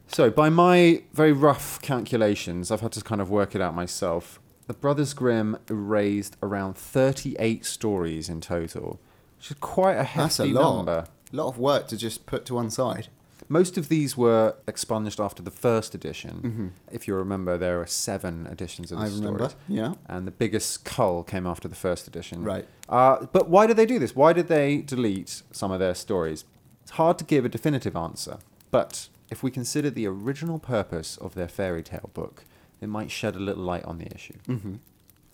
So, 0.07 0.29
by 0.29 0.49
my 0.49 1.01
very 1.13 1.31
rough 1.31 1.81
calculations, 1.81 2.69
I've 2.71 2.81
had 2.81 2.91
to 2.93 3.01
kind 3.01 3.19
of 3.21 3.29
work 3.29 3.55
it 3.55 3.61
out 3.61 3.73
myself. 3.73 4.39
The 4.67 4.73
Brothers 4.73 5.13
Grimm 5.13 5.57
erased 5.69 6.37
around 6.43 6.75
38 6.77 7.65
stories 7.65 8.29
in 8.29 8.39
total, 8.39 8.99
which 9.37 9.51
is 9.51 9.57
quite 9.59 9.93
a 9.93 10.07
That's 10.15 10.39
a 10.39 10.43
hefty 10.43 10.53
lot. 10.53 10.75
number. 10.77 11.05
A 11.31 11.35
lot 11.35 11.47
of 11.47 11.57
work 11.57 11.87
to 11.87 11.97
just 11.97 12.25
put 12.25 12.45
to 12.45 12.53
one 12.55 12.69
side. 12.69 13.07
Most 13.49 13.77
of 13.77 13.89
these 13.89 14.15
were 14.15 14.55
expunged 14.67 15.19
after 15.19 15.41
the 15.43 15.51
first 15.51 15.93
edition. 15.93 16.73
If 16.91 17.07
you 17.07 17.15
remember, 17.15 17.57
there 17.57 17.81
are 17.81 17.87
seven 17.87 18.47
editions 18.47 18.91
of 18.91 18.99
the 18.99 19.05
Mm-hmm. 19.05 19.13
I 19.13 19.17
remember. 19.17 19.49
stories. 19.49 19.65
Yeah. 19.67 19.93
And 20.07 20.25
the 20.25 20.31
biggest 20.31 20.85
cull 20.85 21.23
came 21.23 21.45
after 21.45 21.67
the 21.67 21.75
first 21.75 22.07
edition. 22.07 22.43
Right. 22.43 22.65
Uh, 22.87 23.25
but 23.33 23.49
why 23.49 23.67
did 23.67 23.75
they 23.75 23.85
do 23.85 23.99
this? 23.99 24.15
Why 24.15 24.31
did 24.31 24.47
they 24.47 24.77
delete 24.77 25.41
some 25.51 25.71
of 25.71 25.79
their 25.79 25.93
stories? 25.95 26.45
It's 26.83 26.91
hard 26.91 27.17
to 27.17 27.25
give 27.25 27.43
a 27.43 27.49
definitive 27.49 27.95
answer. 27.97 28.37
But 28.71 29.09
if 29.33 29.41
we 29.41 29.49
consider 29.49 29.89
the 29.89 30.05
original 30.05 30.59
purpose 30.59 31.17
of 31.17 31.33
their 31.33 31.47
fairy 31.47 31.81
tale 31.81 32.11
book, 32.13 32.45
it 32.79 32.87
might 32.87 33.09
shed 33.09 33.35
a 33.35 33.39
little 33.39 33.63
light 33.63 33.83
on 33.83 33.97
the 33.97 34.13
issue. 34.13 34.37
Mm-hmm. 34.47 34.75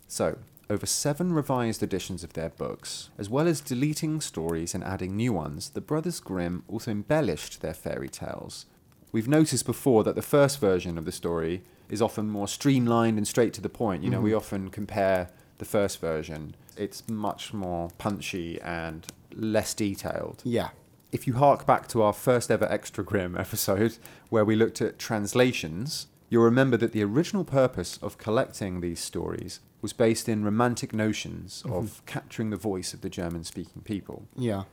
So, 0.07 0.37
over 0.69 0.85
seven 0.85 1.33
revised 1.33 1.83
editions 1.83 2.23
of 2.23 2.31
their 2.31 2.47
books, 2.47 3.09
as 3.17 3.29
well 3.29 3.45
as 3.45 3.59
deleting 3.59 4.21
stories 4.21 4.73
and 4.73 4.85
adding 4.85 5.17
new 5.17 5.33
ones, 5.33 5.71
the 5.71 5.81
Brothers 5.81 6.21
Grimm 6.21 6.63
also 6.69 6.91
embellished 6.91 7.59
their 7.59 7.73
fairy 7.73 8.07
tales. 8.07 8.67
We've 9.11 9.27
noticed 9.27 9.65
before 9.65 10.05
that 10.05 10.15
the 10.15 10.21
first 10.21 10.61
version 10.61 10.97
of 10.97 11.03
the 11.03 11.11
story 11.11 11.61
is 11.89 12.01
often 12.01 12.29
more 12.29 12.47
streamlined 12.47 13.17
and 13.17 13.27
straight 13.27 13.51
to 13.55 13.61
the 13.61 13.67
point. 13.67 14.01
You 14.01 14.11
know, 14.11 14.21
we 14.21 14.33
often 14.33 14.69
compare 14.69 15.29
the 15.57 15.65
first 15.65 15.99
version, 15.99 16.55
it's 16.77 17.05
much 17.09 17.53
more 17.53 17.89
punchy 17.97 18.61
and 18.61 19.05
less 19.35 19.73
detailed. 19.73 20.41
Yeah. 20.45 20.69
If 21.11 21.25
you 21.25 21.33
hark 21.33 21.65
back 21.65 21.87
to 21.89 22.01
our 22.01 22.13
first 22.13 22.51
ever 22.51 22.71
Extra 22.71 23.03
Grim 23.03 23.35
episode, 23.37 23.97
where 24.29 24.45
we 24.45 24.55
looked 24.55 24.81
at 24.81 24.99
translations, 24.99 26.07
you'll 26.29 26.43
remember 26.43 26.77
that 26.77 26.91
the 26.91 27.03
original 27.03 27.43
purpose 27.43 27.97
of 28.01 28.17
collecting 28.17 28.81
these 28.81 28.99
stories 28.99 29.59
was 29.81 29.93
based 29.93 30.29
in 30.29 30.43
romantic 30.43 30.93
notions 30.93 31.63
mm-hmm. 31.63 31.75
of 31.75 32.05
capturing 32.05 32.51
the 32.51 32.57
voice 32.57 32.93
of 32.93 33.01
the 33.01 33.09
German 33.09 33.43
speaking 33.43 33.81
people. 33.81 34.27
Yeah. 34.35 34.63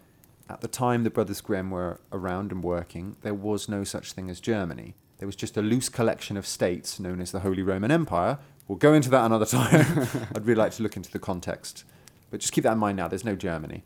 At 0.49 0.61
the 0.61 0.69
time 0.69 1.05
the 1.05 1.11
Brothers 1.11 1.41
Grimm 1.41 1.71
were 1.71 2.01
around 2.13 2.53
and 2.53 2.63
working, 2.63 3.17
there 3.23 3.35
was 3.35 3.69
no 3.69 3.83
such 3.85 4.13
thing 4.13 4.29
as 4.29 4.39
Germany. 4.39 4.95
There 5.19 5.27
was 5.27 5.37
just 5.37 5.57
a 5.57 5.63
loose 5.63 5.89
collection 5.89 6.37
of 6.37 6.47
states 6.47 7.01
known 7.01 7.21
as 7.21 7.33
the 7.33 7.41
Holy 7.41 7.63
Roman 7.63 7.91
Empire, 7.91 8.39
We'll 8.69 8.79
go 8.79 8.95
into 8.95 9.11
that 9.11 9.25
another 9.25 9.47
time. 9.47 9.71
I'd 10.35 10.47
really 10.47 10.59
like 10.59 10.73
to 10.73 10.83
look 10.83 10.97
into 10.97 11.11
the 11.11 11.19
context. 11.19 11.85
But 12.31 12.41
just 12.41 12.53
keep 12.53 12.65
that 12.65 12.73
in 12.73 12.79
mind 12.79 12.97
now, 12.97 13.09
there's 13.09 13.25
no 13.25 13.37
Germany. 13.37 13.85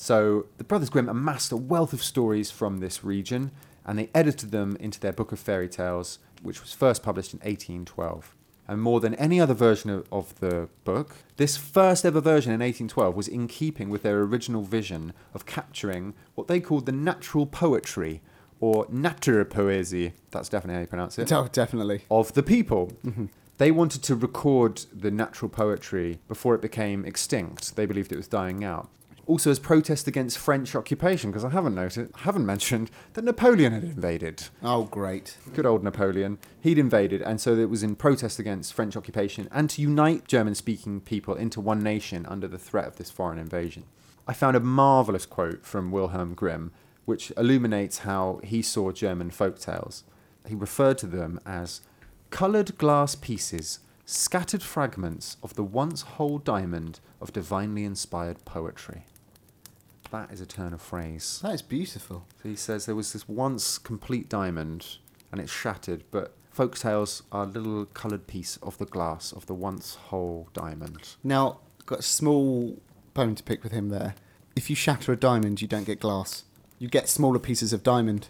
So 0.00 0.46
the 0.56 0.64
Brothers 0.64 0.88
Grimm 0.88 1.10
amassed 1.10 1.52
a 1.52 1.58
wealth 1.58 1.92
of 1.92 2.02
stories 2.02 2.50
from 2.50 2.78
this 2.78 3.04
region 3.04 3.50
and 3.84 3.98
they 3.98 4.08
edited 4.14 4.50
them 4.50 4.78
into 4.80 4.98
their 4.98 5.12
book 5.12 5.30
of 5.30 5.38
fairy 5.38 5.68
tales, 5.68 6.18
which 6.42 6.62
was 6.62 6.72
first 6.72 7.02
published 7.02 7.34
in 7.34 7.38
1812. 7.40 8.34
And 8.66 8.80
more 8.80 9.00
than 9.00 9.14
any 9.16 9.38
other 9.38 9.52
version 9.52 9.90
of, 9.90 10.06
of 10.10 10.40
the 10.40 10.70
book, 10.84 11.16
this 11.36 11.58
first 11.58 12.06
ever 12.06 12.22
version 12.22 12.50
in 12.50 12.60
1812 12.60 13.14
was 13.14 13.28
in 13.28 13.46
keeping 13.46 13.90
with 13.90 14.02
their 14.02 14.20
original 14.22 14.62
vision 14.62 15.12
of 15.34 15.44
capturing 15.44 16.14
what 16.34 16.48
they 16.48 16.60
called 16.60 16.86
the 16.86 16.92
natural 16.92 17.44
poetry, 17.44 18.22
or 18.58 18.86
Naturpoesie, 18.86 20.12
that's 20.30 20.48
definitely 20.48 20.76
how 20.76 20.80
you 20.80 20.86
pronounce 20.86 21.18
it, 21.18 21.30
Oh, 21.32 21.46
definitely. 21.52 22.04
of 22.10 22.32
the 22.32 22.42
people. 22.42 22.90
Mm-hmm. 23.04 23.26
They 23.58 23.70
wanted 23.70 24.02
to 24.04 24.14
record 24.14 24.86
the 24.94 25.10
natural 25.10 25.50
poetry 25.50 26.20
before 26.26 26.54
it 26.54 26.62
became 26.62 27.04
extinct. 27.04 27.76
They 27.76 27.84
believed 27.84 28.12
it 28.12 28.16
was 28.16 28.28
dying 28.28 28.64
out. 28.64 28.88
Also, 29.26 29.50
as 29.50 29.58
protest 29.58 30.08
against 30.08 30.38
French 30.38 30.74
occupation, 30.74 31.30
because 31.30 31.44
I 31.44 31.50
haven't 31.50 31.74
noted, 31.74 32.10
haven't 32.16 32.46
mentioned 32.46 32.90
that 33.12 33.24
Napoleon 33.24 33.72
had 33.72 33.84
invaded. 33.84 34.44
Oh, 34.62 34.84
great. 34.84 35.36
Good 35.54 35.66
old 35.66 35.84
Napoleon. 35.84 36.38
He'd 36.60 36.78
invaded, 36.78 37.22
and 37.22 37.40
so 37.40 37.54
it 37.56 37.70
was 37.70 37.82
in 37.82 37.96
protest 37.96 38.38
against 38.38 38.74
French 38.74 38.96
occupation 38.96 39.48
and 39.52 39.70
to 39.70 39.82
unite 39.82 40.26
German 40.26 40.54
speaking 40.54 41.00
people 41.00 41.34
into 41.34 41.60
one 41.60 41.82
nation 41.82 42.26
under 42.26 42.48
the 42.48 42.58
threat 42.58 42.86
of 42.86 42.96
this 42.96 43.10
foreign 43.10 43.38
invasion. 43.38 43.84
I 44.26 44.32
found 44.32 44.56
a 44.56 44.60
marvellous 44.60 45.26
quote 45.26 45.64
from 45.64 45.90
Wilhelm 45.90 46.34
Grimm, 46.34 46.72
which 47.04 47.32
illuminates 47.36 47.98
how 47.98 48.40
he 48.44 48.62
saw 48.62 48.92
German 48.92 49.30
folk 49.30 49.58
tales. 49.58 50.04
He 50.46 50.54
referred 50.54 50.98
to 50.98 51.06
them 51.06 51.40
as 51.44 51.80
coloured 52.30 52.78
glass 52.78 53.14
pieces, 53.14 53.80
scattered 54.10 54.62
fragments 54.62 55.36
of 55.42 55.54
the 55.54 55.62
once 55.62 56.02
whole 56.02 56.38
diamond 56.38 57.00
of 57.20 57.32
divinely 57.32 57.84
inspired 57.84 58.44
poetry. 58.44 59.04
That 60.10 60.32
is 60.32 60.40
a 60.40 60.46
turn 60.46 60.72
of 60.72 60.82
phrase. 60.82 61.38
That 61.42 61.54
is 61.54 61.62
beautiful. 61.62 62.24
So 62.42 62.48
he 62.48 62.56
says 62.56 62.86
there 62.86 62.96
was 62.96 63.12
this 63.12 63.28
once 63.28 63.78
complete 63.78 64.28
diamond 64.28 64.96
and 65.30 65.40
it's 65.40 65.52
shattered, 65.52 66.02
but 66.10 66.34
folk 66.50 66.76
tales 66.76 67.22
are 67.30 67.44
a 67.44 67.46
little 67.46 67.86
coloured 67.86 68.26
piece 68.26 68.56
of 68.62 68.78
the 68.78 68.86
glass 68.86 69.30
of 69.32 69.46
the 69.46 69.54
once 69.54 69.94
whole 69.94 70.48
diamond. 70.52 71.14
Now, 71.22 71.58
got 71.86 72.00
a 72.00 72.02
small 72.02 72.80
bone 73.14 73.36
to 73.36 73.42
pick 73.44 73.62
with 73.62 73.72
him 73.72 73.90
there. 73.90 74.16
If 74.56 74.68
you 74.68 74.74
shatter 74.74 75.12
a 75.12 75.16
diamond, 75.16 75.62
you 75.62 75.68
don't 75.68 75.84
get 75.84 76.00
glass. 76.00 76.44
You 76.80 76.88
get 76.88 77.08
smaller 77.08 77.38
pieces 77.38 77.72
of 77.72 77.84
diamond. 77.84 78.26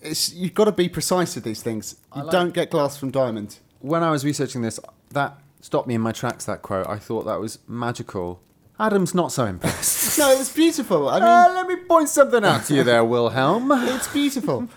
It's, 0.00 0.34
you've 0.34 0.54
got 0.54 0.64
to 0.64 0.72
be 0.72 0.88
precise 0.88 1.36
with 1.36 1.44
these 1.44 1.62
things. 1.62 1.94
You 2.16 2.24
like- 2.24 2.32
don't 2.32 2.52
get 2.52 2.70
glass 2.70 2.96
from 2.96 3.12
diamond. 3.12 3.60
When 3.78 4.02
I 4.02 4.10
was 4.10 4.24
researching 4.24 4.62
this, 4.62 4.78
that 5.12 5.38
stopped 5.60 5.86
me 5.88 5.94
in 5.94 6.00
my 6.00 6.12
tracks, 6.12 6.44
that 6.46 6.62
quote. 6.62 6.86
I 6.88 6.98
thought 6.98 7.24
that 7.24 7.40
was 7.40 7.58
magical. 7.68 8.40
Adam's 8.80 9.14
not 9.14 9.30
so 9.32 9.44
impressed. 9.46 10.00
No, 10.18 10.30
it's 10.30 10.52
beautiful. 10.52 11.08
I 11.08 11.14
mean, 11.20 11.22
Uh, 11.28 11.52
let 11.54 11.66
me 11.66 11.76
point 11.76 12.08
something 12.08 12.44
out 12.44 12.64
to 12.66 12.74
you 12.74 12.82
there, 12.84 13.02
Wilhelm. 13.04 13.70
it's 13.74 14.08
beautiful. 14.08 14.68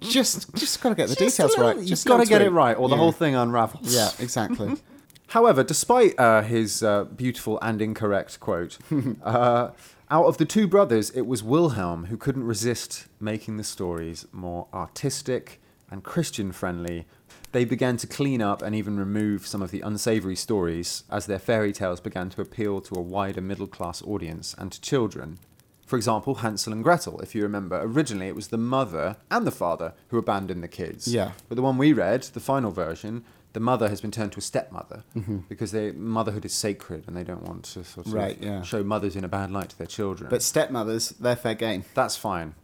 just, 0.00 0.54
just 0.54 0.80
got 0.80 0.90
to 0.90 0.94
get 0.94 1.08
the 1.08 1.16
details 1.16 1.58
right. 1.58 1.76
You've 1.76 1.86
Just 1.86 2.06
got 2.06 2.14
to 2.14 2.18
little 2.20 2.38
get 2.38 2.42
it 2.46 2.50
right, 2.50 2.76
or 2.76 2.88
the 2.88 2.94
Yeah. 2.94 3.00
whole 3.00 3.12
thing 3.12 3.34
unravels. 3.34 3.92
Yeah, 3.94 4.10
exactly. 4.20 4.76
However, 5.28 5.62
despite 5.64 6.18
uh, 6.18 6.42
his 6.42 6.82
uh, 6.82 7.04
beautiful 7.04 7.58
and 7.62 7.80
incorrect 7.82 8.38
quote, 8.40 8.78
uh, 9.24 9.70
out 10.10 10.24
of 10.26 10.38
the 10.38 10.44
two 10.44 10.66
brothers, 10.66 11.10
it 11.10 11.22
was 11.26 11.42
Wilhelm 11.42 12.06
who 12.06 12.16
couldn't 12.16 12.44
resist 12.44 13.06
making 13.20 13.56
the 13.56 13.64
stories 13.64 14.26
more 14.32 14.66
artistic 14.74 15.60
and 15.90 16.02
Christian 16.04 16.52
friendly. 16.52 17.06
They 17.52 17.64
began 17.64 17.96
to 17.98 18.06
clean 18.06 18.40
up 18.40 18.62
and 18.62 18.74
even 18.76 18.96
remove 18.98 19.46
some 19.46 19.60
of 19.62 19.70
the 19.72 19.80
unsavory 19.80 20.36
stories 20.36 21.02
as 21.10 21.26
their 21.26 21.38
fairy 21.40 21.72
tales 21.72 22.00
began 22.00 22.30
to 22.30 22.40
appeal 22.40 22.80
to 22.82 22.94
a 22.94 23.00
wider 23.02 23.40
middle 23.40 23.66
class 23.66 24.02
audience 24.02 24.54
and 24.56 24.70
to 24.72 24.80
children. 24.80 25.38
For 25.84 25.96
example, 25.96 26.36
Hansel 26.36 26.72
and 26.72 26.84
Gretel, 26.84 27.18
if 27.20 27.34
you 27.34 27.42
remember, 27.42 27.80
originally 27.82 28.28
it 28.28 28.36
was 28.36 28.48
the 28.48 28.56
mother 28.56 29.16
and 29.30 29.44
the 29.44 29.50
father 29.50 29.94
who 30.08 30.18
abandoned 30.18 30.62
the 30.62 30.68
kids. 30.68 31.08
Yeah. 31.08 31.32
But 31.48 31.56
the 31.56 31.62
one 31.62 31.76
we 31.78 31.92
read, 31.92 32.22
the 32.22 32.38
final 32.38 32.70
version, 32.70 33.24
the 33.52 33.58
mother 33.58 33.88
has 33.88 34.00
been 34.00 34.12
turned 34.12 34.30
to 34.32 34.38
a 34.38 34.42
stepmother 34.42 35.02
because 35.48 35.72
they, 35.72 35.90
motherhood 35.90 36.44
is 36.44 36.52
sacred 36.52 37.02
and 37.08 37.16
they 37.16 37.24
don't 37.24 37.42
want 37.42 37.64
to 37.64 37.82
sort 37.82 38.06
of 38.06 38.12
Mm-hmm. 38.12 38.16
Right, 38.20 38.38
yeah. 38.40 38.62
show 38.62 38.84
mothers 38.84 39.16
in 39.16 39.24
a 39.24 39.28
bad 39.28 39.50
light 39.50 39.70
to 39.70 39.78
their 39.78 39.88
children. 39.88 40.30
But 40.30 40.44
stepmothers, 40.44 41.08
they're 41.18 41.34
fair 41.34 41.56
game. 41.56 41.84
that's 41.94 42.16
fine. 42.16 42.54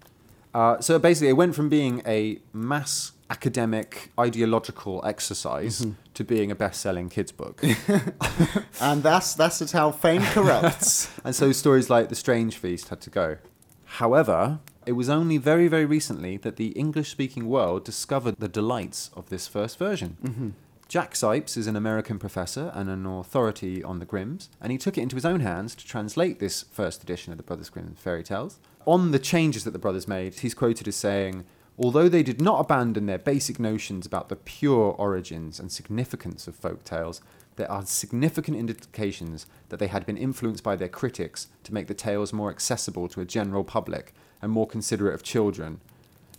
Uh, 0.54 0.80
so 0.80 1.00
basically, 1.00 1.28
it 1.30 1.36
went 1.36 1.56
from 1.56 1.68
being 1.68 2.02
a 2.06 2.38
mass 2.52 3.10
academic 3.30 4.10
ideological 4.18 5.02
exercise 5.04 5.80
Mm-hmm. 5.80 5.92
to 6.14 6.24
being 6.24 6.50
a 6.50 6.54
best-selling 6.54 7.08
kids 7.08 7.32
book. 7.32 7.62
And 8.80 9.02
that's 9.02 9.34
that's 9.34 9.58
just 9.60 9.72
how 9.72 9.90
fame 9.90 10.22
corrupts. 10.22 11.10
and 11.24 11.34
so 11.34 11.52
stories 11.52 11.88
like 11.90 12.08
The 12.08 12.14
Strange 12.14 12.56
Feast 12.58 12.88
had 12.90 13.00
to 13.02 13.10
go. 13.10 13.38
However, 13.84 14.58
it 14.84 14.92
was 14.92 15.08
only 15.08 15.38
very, 15.38 15.68
very 15.68 15.84
recently 15.86 16.36
that 16.38 16.56
the 16.56 16.68
English 16.68 17.10
speaking 17.10 17.48
world 17.48 17.84
discovered 17.84 18.36
the 18.38 18.48
delights 18.48 19.10
of 19.14 19.28
this 19.30 19.46
first 19.48 19.78
version. 19.78 20.54
Jack 20.88 21.14
Zipes 21.14 21.56
is 21.56 21.66
an 21.66 21.74
American 21.74 22.18
professor 22.18 22.70
and 22.74 22.88
an 22.88 23.06
authority 23.06 23.82
on 23.82 23.98
the 23.98 24.04
Grimms, 24.04 24.48
and 24.60 24.70
he 24.70 24.78
took 24.78 24.96
it 24.96 25.02
into 25.02 25.16
his 25.16 25.24
own 25.24 25.40
hands 25.40 25.74
to 25.74 25.84
translate 25.86 26.38
this 26.38 26.62
first 26.70 27.02
edition 27.02 27.32
of 27.32 27.38
the 27.38 27.42
Brothers 27.42 27.70
Grimm 27.70 27.94
fairy 27.96 28.22
tales. 28.22 28.58
On 28.86 29.10
the 29.10 29.18
changes 29.18 29.64
that 29.64 29.72
the 29.72 29.80
brothers 29.80 30.06
made, 30.06 30.34
he's 30.40 30.54
quoted 30.54 30.86
as 30.86 30.94
saying, 30.94 31.44
Although 31.78 32.08
they 32.08 32.22
did 32.22 32.40
not 32.40 32.60
abandon 32.60 33.06
their 33.06 33.18
basic 33.18 33.60
notions 33.60 34.06
about 34.06 34.28
the 34.28 34.36
pure 34.36 34.94
origins 34.98 35.60
and 35.60 35.70
significance 35.70 36.48
of 36.48 36.56
folk 36.56 36.84
tales, 36.84 37.20
there 37.56 37.70
are 37.70 37.84
significant 37.84 38.56
indications 38.56 39.46
that 39.68 39.78
they 39.78 39.86
had 39.88 40.06
been 40.06 40.16
influenced 40.16 40.62
by 40.62 40.76
their 40.76 40.88
critics 40.88 41.48
to 41.64 41.74
make 41.74 41.86
the 41.86 41.94
tales 41.94 42.32
more 42.32 42.50
accessible 42.50 43.08
to 43.08 43.20
a 43.20 43.24
general 43.24 43.64
public 43.64 44.14
and 44.40 44.52
more 44.52 44.66
considerate 44.66 45.14
of 45.14 45.22
children. 45.22 45.80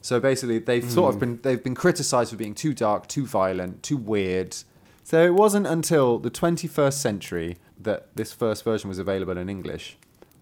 So 0.01 0.19
basically, 0.19 0.59
they've 0.59 0.89
sort 0.89 1.09
of 1.09 1.15
hmm. 1.15 1.19
been 1.19 1.39
they've 1.41 1.63
been 1.63 1.75
criticised 1.75 2.31
for 2.31 2.37
being 2.37 2.55
too 2.55 2.73
dark, 2.73 3.07
too 3.07 3.25
violent, 3.25 3.83
too 3.83 3.97
weird. 3.97 4.55
So 5.03 5.23
it 5.23 5.33
wasn't 5.33 5.67
until 5.67 6.19
the 6.19 6.29
21st 6.31 6.93
century 6.93 7.57
that 7.79 8.15
this 8.15 8.33
first 8.33 8.63
version 8.63 8.89
was 8.89 8.99
available 8.99 9.37
in 9.37 9.49
English. 9.49 9.97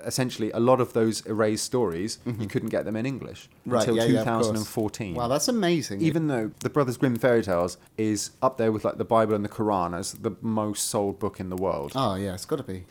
Essentially, 0.05 0.51
a 0.51 0.59
lot 0.59 0.79
of 0.79 0.93
those 0.93 1.25
erased 1.25 1.65
stories 1.65 2.19
you 2.25 2.33
mm-hmm. 2.33 2.45
couldn't 2.45 2.69
get 2.69 2.85
them 2.85 2.95
in 2.95 3.05
English 3.05 3.49
Right, 3.65 3.79
until 3.79 3.95
yeah, 3.95 4.03
yeah, 4.03 4.23
2014 4.23 5.15
wow, 5.15 5.27
that's 5.27 5.47
amazing. 5.47 6.01
even 6.01 6.27
though 6.27 6.51
the 6.59 6.69
Brothers 6.69 6.97
Grimm 6.97 7.17
fairy 7.17 7.43
tales 7.43 7.77
is 7.97 8.31
up 8.41 8.57
there 8.57 8.71
with 8.71 8.85
like 8.85 8.97
the 8.97 9.05
Bible 9.05 9.33
and 9.33 9.43
the 9.43 9.49
Quran 9.49 9.97
as 9.97 10.13
the 10.13 10.31
most 10.41 10.89
sold 10.89 11.19
book 11.19 11.39
in 11.39 11.49
the 11.49 11.55
world. 11.55 11.91
oh 11.95 12.15
yeah, 12.15 12.33
it's 12.33 12.45
got 12.45 12.57
to 12.57 12.63
be. 12.63 12.85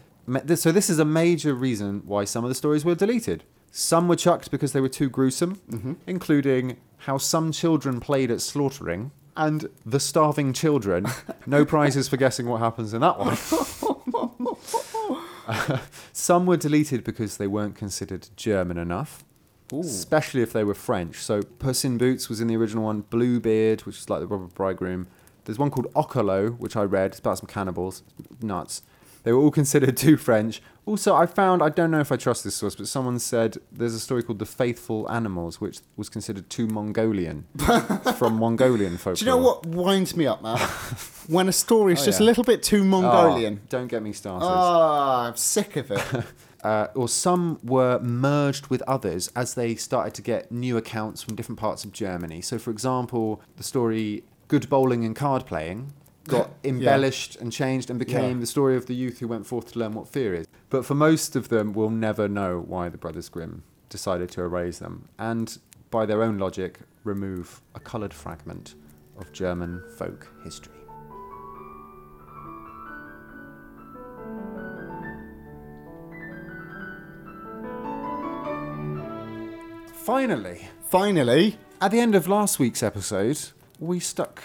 So 0.57 0.73
this 0.73 0.89
is 0.89 0.99
a 0.99 1.05
major 1.05 1.55
reason 1.55 2.03
why 2.07 2.25
some 2.25 2.45
of 2.45 2.49
the 2.49 2.55
stories 2.55 2.85
were 2.85 2.95
deleted. 2.95 3.45
Some 3.71 4.09
were 4.09 4.17
chucked 4.17 4.51
because 4.51 4.73
they 4.73 4.81
were 4.81 4.89
too 4.89 5.11
gruesome, 5.11 5.57
mm-hmm. 5.71 5.95
including 6.07 6.79
how 6.99 7.19
some 7.19 7.53
children 7.53 8.01
played 8.01 8.31
at 8.31 8.41
slaughtering 8.41 9.11
and 9.37 9.69
the 9.85 10.01
starving 10.01 10.53
children. 10.53 11.07
no 11.47 11.65
prizes 11.65 12.09
for 12.09 12.17
guessing 12.17 12.47
what 12.47 12.61
happens 12.61 12.95
in 12.95 13.01
that 13.01 13.19
one. 13.19 13.37
some 16.13 16.47
were 16.47 16.57
deleted 16.57 17.05
because 17.05 17.37
they 17.37 17.47
weren't 17.47 17.75
considered 17.75 18.29
German 18.37 18.79
enough 18.79 19.25
especially 19.81 20.43
if 20.43 20.53
they 20.53 20.65
were 20.65 20.75
French. 20.75 21.17
So 21.17 21.43
Puss 21.43 21.85
in 21.85 21.99
Boots 21.99 22.29
was 22.29 22.41
in 22.41 22.49
the 22.49 22.57
original 22.57 22.85
one. 22.85 23.03
Bluebeard, 23.03 23.83
which 23.83 23.99
is 23.99 24.11
like 24.11 24.21
the 24.21 24.27
Robber 24.27 24.47
Bridegroom. 24.47 25.07
There's 25.45 25.59
one 25.59 25.71
called 25.71 25.93
Okerlo, 25.95 26.59
which 26.59 26.77
I 26.77 26.83
read. 26.83 27.13
It's 27.13 27.19
about 27.19 27.39
some 27.39 27.47
cannibals. 27.47 28.03
Nuts. 28.41 28.83
They 29.25 29.33
were 29.33 29.41
all 29.41 29.51
considered 29.51 29.97
too 29.97 30.17
French. 30.17 30.63
Also, 30.87 31.15
I 31.15 31.25
found, 31.25 31.63
I 31.63 31.71
don't 31.71 31.91
know 31.91 32.01
if 32.01 32.13
I 32.13 32.17
trust 32.17 32.45
this 32.45 32.55
source, 32.55 32.75
but 32.77 32.87
someone 32.87 33.19
said 33.19 33.57
there's 33.73 33.95
a 33.95 33.99
story 34.01 34.23
called 34.23 34.39
The 34.39 34.45
Faithful 34.47 35.11
Animals, 35.11 35.61
which 35.63 35.81
was 35.97 36.11
considered 36.11 36.51
too 36.51 36.67
Mongolian. 36.67 37.47
from 38.19 38.35
Mongolian 38.35 38.99
folklore. 38.99 39.15
Do 39.15 39.25
you 39.25 39.31
know 39.31 39.39
what 39.39 39.65
winds 39.67 40.15
me 40.15 40.27
up, 40.27 40.43
Matt? 40.43 40.61
when 41.27 41.49
a 41.49 41.53
story's 41.53 42.03
Oh, 42.03 42.05
just 42.05 42.21
yeah. 42.21 42.25
a 42.25 42.27
little 42.27 42.45
bit 42.45 42.63
too 42.63 42.85
Mongolian. 42.85 43.61
Oh, 43.63 43.67
don't 43.71 43.87
get 43.89 44.03
me 44.03 44.13
started. 44.13 44.45
Ah, 44.45 45.29
I'm 45.29 45.37
sick 45.37 45.77
of 45.77 45.91
it. 45.91 46.25
uh, 46.63 46.89
or 46.95 47.09
some 47.09 47.59
were 47.65 47.99
merged 48.01 48.67
with 48.67 48.83
others 48.83 49.31
as 49.35 49.55
they 49.55 49.75
started 49.75 50.13
to 50.15 50.23
get 50.23 50.53
new 50.53 50.77
accounts 50.77 51.23
from 51.23 51.35
different 51.35 51.59
parts 51.59 51.83
of 51.83 51.93
Germany. 51.93 52.43
So, 52.43 52.59
for 52.59 52.71
example, 52.71 53.41
the 53.57 53.63
story 53.63 54.23
Good 54.49 54.69
Bowling 54.69 55.03
and 55.03 55.17
Card 55.17 55.47
Playing 55.47 55.95
got 56.25 56.51
embellished 56.65 57.37
and 57.37 57.53
changed 57.53 57.91
and 57.91 57.99
became 57.99 58.37
Yeah. 58.37 58.41
the 58.41 58.47
story 58.47 58.77
of 58.77 58.87
the 58.87 58.95
youth 58.95 59.19
who 59.21 59.29
went 59.29 59.47
forth 59.47 59.73
to 59.73 59.79
learn 59.79 59.93
what 59.95 60.09
fear 60.09 60.35
is. 60.35 60.47
But 60.71 60.85
for 60.85 60.95
most 60.95 61.37
of 61.37 61.49
them, 61.49 61.73
we'll 61.73 61.91
never 61.91 62.29
know 62.29 62.61
why 62.67 62.89
the 62.89 62.99
Brothers 62.99 63.29
Grimm 63.29 63.63
decided 63.89 64.31
to 64.33 64.43
erase 64.43 64.79
them 64.79 65.09
and, 65.19 65.59
by 65.91 66.07
their 66.07 66.23
own 66.23 66.39
logic, 66.39 66.81
remove 67.05 67.61
a 67.75 67.81
coloured 67.81 68.13
fragment 68.15 68.75
of 69.19 69.33
German 69.33 69.83
folk 69.97 70.29
history. 70.43 70.73
Finally, 79.93 80.69
Finally, 80.89 81.57
at 81.81 81.91
the 81.91 81.99
end 81.99 82.15
of 82.15 82.29
last 82.29 82.59
week's 82.61 82.83
episode, 82.83 83.41
we 83.81 83.99
stuck 83.99 84.43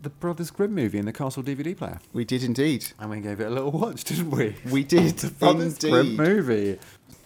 the 0.00 0.10
Brothers 0.10 0.50
Grimm 0.50 0.74
movie 0.74 0.98
in 0.98 1.06
the 1.06 1.12
Castle 1.12 1.42
DVD 1.42 1.76
player. 1.76 1.98
We 2.12 2.24
did 2.24 2.42
indeed. 2.42 2.86
And 2.98 3.10
we 3.10 3.20
gave 3.20 3.40
it 3.40 3.46
a 3.46 3.50
little 3.50 3.70
watch, 3.72 4.04
didn't 4.04 4.30
we? 4.30 4.54
We 4.70 4.84
did 4.84 5.20
Brothers 5.38 5.78
Grimm 5.78 6.16
movie. 6.16 6.78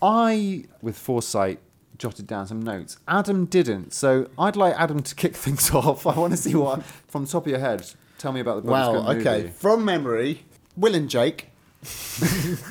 I, 0.02 0.64
with 0.80 0.96
foresight, 0.96 1.58
jotted 1.98 2.26
down 2.26 2.46
some 2.46 2.62
notes. 2.62 2.96
Adam 3.06 3.44
didn't, 3.44 3.92
so 3.92 4.30
I'd 4.38 4.56
like 4.56 4.74
Adam 4.78 5.02
to 5.02 5.14
kick 5.14 5.36
things 5.44 5.70
off. 5.72 6.06
I 6.06 6.16
want 6.18 6.32
to 6.32 6.36
see 6.38 6.54
what, 6.54 6.82
from 6.84 7.24
the 7.26 7.30
top 7.30 7.44
of 7.46 7.50
your 7.50 7.60
head, 7.60 7.86
tell 8.18 8.32
me 8.32 8.40
about 8.40 8.56
the 8.56 8.62
Brothers 8.62 9.02
Wow. 9.02 9.12
Grimm 9.12 9.20
Okay. 9.20 9.36
movie. 9.42 9.52
From 9.54 9.84
memory, 9.84 10.44
Will 10.76 10.94
and 10.94 11.10
Jake, 11.10 11.48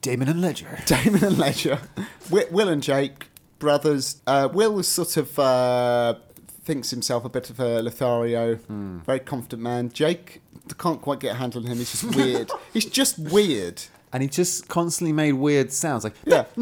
Damon 0.00 0.28
and 0.28 0.40
Ledger. 0.40 0.78
Damon 0.86 1.24
and 1.24 1.38
Ledger, 1.38 1.78
Will, 2.30 2.46
Will 2.50 2.68
and 2.68 2.82
Jake, 2.82 3.26
brothers. 3.58 4.20
Uh, 4.26 4.48
Will 4.52 4.72
was 4.72 4.88
sort 4.88 5.16
of 5.16 5.38
uh, 5.38 6.14
thinks 6.68 6.90
himself 6.90 7.24
a 7.24 7.28
bit 7.30 7.48
of 7.48 7.58
a 7.60 7.80
Lothario, 7.82 8.56
Hmm. 8.56 8.98
very 8.98 9.20
confident 9.20 9.62
man. 9.62 9.88
Jake 9.90 10.42
can't 10.76 11.00
quite 11.00 11.18
get 11.18 11.32
a 11.32 11.38
handle 11.38 11.62
on 11.62 11.66
him. 11.66 11.78
He's 11.78 11.90
just 11.92 12.14
weird. 12.14 12.50
He's 12.74 12.84
just 12.84 13.18
weird. 13.18 13.80
And 14.12 14.22
he 14.22 14.28
just 14.28 14.68
constantly 14.68 15.12
made 15.12 15.32
weird 15.32 15.72
sounds, 15.72 16.04
like 16.04 16.14
Yeah. 16.26 16.44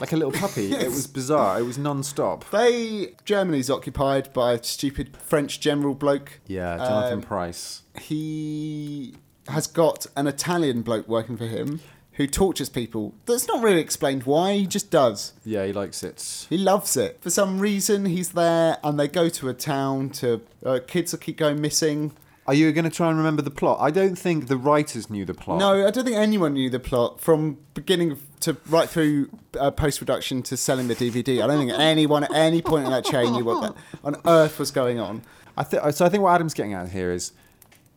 like 0.00 0.12
a 0.12 0.16
little 0.16 0.32
puppy. 0.32 0.72
It 0.72 0.88
was 0.90 1.06
bizarre. 1.06 1.58
It 1.58 1.62
was 1.64 1.78
non-stop. 1.78 2.48
They 2.50 3.14
Germany's 3.24 3.70
occupied 3.70 4.32
by 4.32 4.52
a 4.52 4.62
stupid 4.62 5.16
French 5.16 5.60
general 5.60 5.94
bloke. 5.94 6.40
Yeah, 6.46 6.76
Jonathan 6.78 7.14
Um, 7.18 7.22
Pryce. 7.22 7.82
he 8.00 9.14
has 9.48 9.66
got 9.66 10.06
an 10.16 10.26
Italian 10.28 10.82
bloke 10.82 11.08
working 11.08 11.36
for 11.36 11.46
him 11.46 11.80
who 12.14 12.26
tortures 12.26 12.68
people. 12.68 13.14
That's 13.26 13.46
not 13.48 13.62
really 13.62 13.80
explained 13.80 14.24
why, 14.24 14.54
he 14.54 14.66
just 14.66 14.90
does. 14.90 15.32
Yeah, 15.44 15.64
he 15.66 15.72
likes 15.72 16.02
it. 16.02 16.46
He 16.50 16.58
loves 16.58 16.96
it. 16.96 17.18
For 17.20 17.30
some 17.30 17.58
reason, 17.58 18.04
he's 18.06 18.30
there 18.32 18.78
and 18.84 18.98
they 18.98 19.08
go 19.08 19.28
to 19.30 19.48
a 19.48 19.54
town 19.54 20.10
to. 20.10 20.42
Uh, 20.64 20.80
kids 20.86 21.12
will 21.12 21.18
keep 21.18 21.38
going 21.38 21.60
missing. 21.60 22.12
Are 22.46 22.54
you 22.54 22.72
going 22.72 22.84
to 22.84 22.90
try 22.90 23.08
and 23.08 23.16
remember 23.16 23.40
the 23.40 23.52
plot? 23.52 23.78
I 23.80 23.90
don't 23.92 24.18
think 24.18 24.48
the 24.48 24.56
writers 24.56 25.08
knew 25.08 25.24
the 25.24 25.32
plot. 25.34 25.58
No, 25.60 25.86
I 25.86 25.90
don't 25.92 26.04
think 26.04 26.16
anyone 26.16 26.54
knew 26.54 26.68
the 26.68 26.80
plot 26.80 27.20
from 27.20 27.58
beginning 27.72 28.18
to 28.40 28.56
right 28.68 28.88
through 28.88 29.30
uh, 29.58 29.70
post 29.70 30.00
production 30.00 30.42
to 30.42 30.56
selling 30.56 30.88
the 30.88 30.96
DVD. 30.96 31.42
I 31.42 31.46
don't 31.46 31.58
think 31.58 31.78
anyone 31.78 32.24
at 32.24 32.34
any 32.34 32.60
point 32.60 32.84
in 32.84 32.90
that 32.90 33.04
chain 33.04 33.32
knew 33.32 33.44
what 33.44 33.60
that 33.62 33.74
on 34.02 34.16
earth 34.26 34.58
was 34.58 34.72
going 34.72 34.98
on. 34.98 35.22
I 35.56 35.62
th- 35.62 35.94
so 35.94 36.04
I 36.04 36.08
think 36.08 36.24
what 36.24 36.34
Adam's 36.34 36.52
getting 36.52 36.74
at 36.74 36.88
here 36.88 37.12
is 37.12 37.32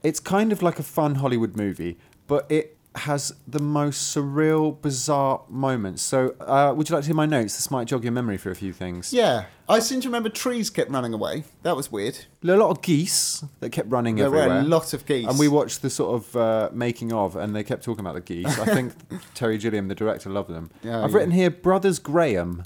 it's 0.04 0.20
kind 0.20 0.52
of 0.52 0.62
like 0.62 0.78
a 0.78 0.84
fun 0.84 1.16
Hollywood 1.16 1.58
movie, 1.58 1.98
but 2.28 2.46
it 2.52 2.75
has 2.96 3.34
the 3.48 3.60
most 3.60 4.16
surreal, 4.16 4.82
bizarre 4.82 5.42
moments. 5.50 6.02
So, 6.02 6.36
uh, 6.40 6.74
would 6.76 6.90
you 6.90 6.96
like 6.96 7.04
to 7.04 7.08
hear 7.08 7.16
my 7.16 7.26
notes? 7.26 7.56
This 7.56 7.70
might 7.70 7.88
jog 7.88 8.04
your 8.04 8.14
memory 8.14 8.38
for 8.38 8.52
a 8.52 8.56
few 8.56 8.72
things. 8.74 9.12
Yeah, 9.14 9.46
I 9.68 9.80
seem 9.80 10.00
to 10.02 10.08
remember 10.08 10.30
trees 10.30 10.70
kept 10.70 10.90
running 10.92 11.14
away. 11.14 11.44
That 11.64 11.76
was 11.76 11.92
weird. 11.92 12.18
A 12.44 12.48
lot 12.56 12.70
of 12.70 12.82
geese 12.82 13.44
that 13.60 13.72
kept 13.72 13.90
running 13.90 14.16
There 14.16 14.28
everywhere. 14.28 14.48
were 14.48 14.56
a 14.60 14.64
lot 14.64 14.94
of 14.94 15.06
geese. 15.06 15.28
And 15.28 15.38
we 15.38 15.48
watched 15.48 15.82
the 15.82 15.90
sort 15.90 16.16
of 16.16 16.36
uh, 16.36 16.70
making 16.74 17.12
of, 17.12 17.36
and 17.36 17.56
they 17.56 17.64
kept 17.64 17.84
talking 17.84 18.00
about 18.06 18.16
the 18.16 18.22
geese. 18.22 18.58
I 18.60 18.66
think 18.66 18.94
Terry 19.34 19.58
Gilliam, 19.58 19.88
the 19.90 19.96
director, 19.96 20.30
loved 20.30 20.50
them. 20.50 20.72
Yeah, 20.84 21.04
I've 21.04 21.12
yeah. 21.12 21.18
written 21.18 21.32
here 21.32 21.50
Brothers 21.50 22.00
Graham. 22.00 22.64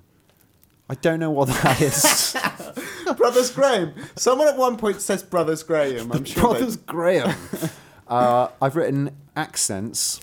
I 0.91 0.95
don't 0.95 1.19
know 1.19 1.31
what 1.31 1.47
that 1.49 1.81
is. 1.81 2.35
Brothers 3.17 3.51
Graham. 3.51 3.93
Someone 4.15 4.47
at 4.47 4.57
one 4.57 4.77
point 4.77 5.01
says 5.01 5.23
Brothers 5.23 5.63
Graham. 5.63 6.11
I'm 6.11 6.23
sure. 6.25 6.53
they- 6.53 6.59
Brothers 6.59 6.75
Graham. 6.77 7.35
uh, 8.07 8.47
I've 8.61 8.75
written 8.75 9.15
accents. 9.39 10.19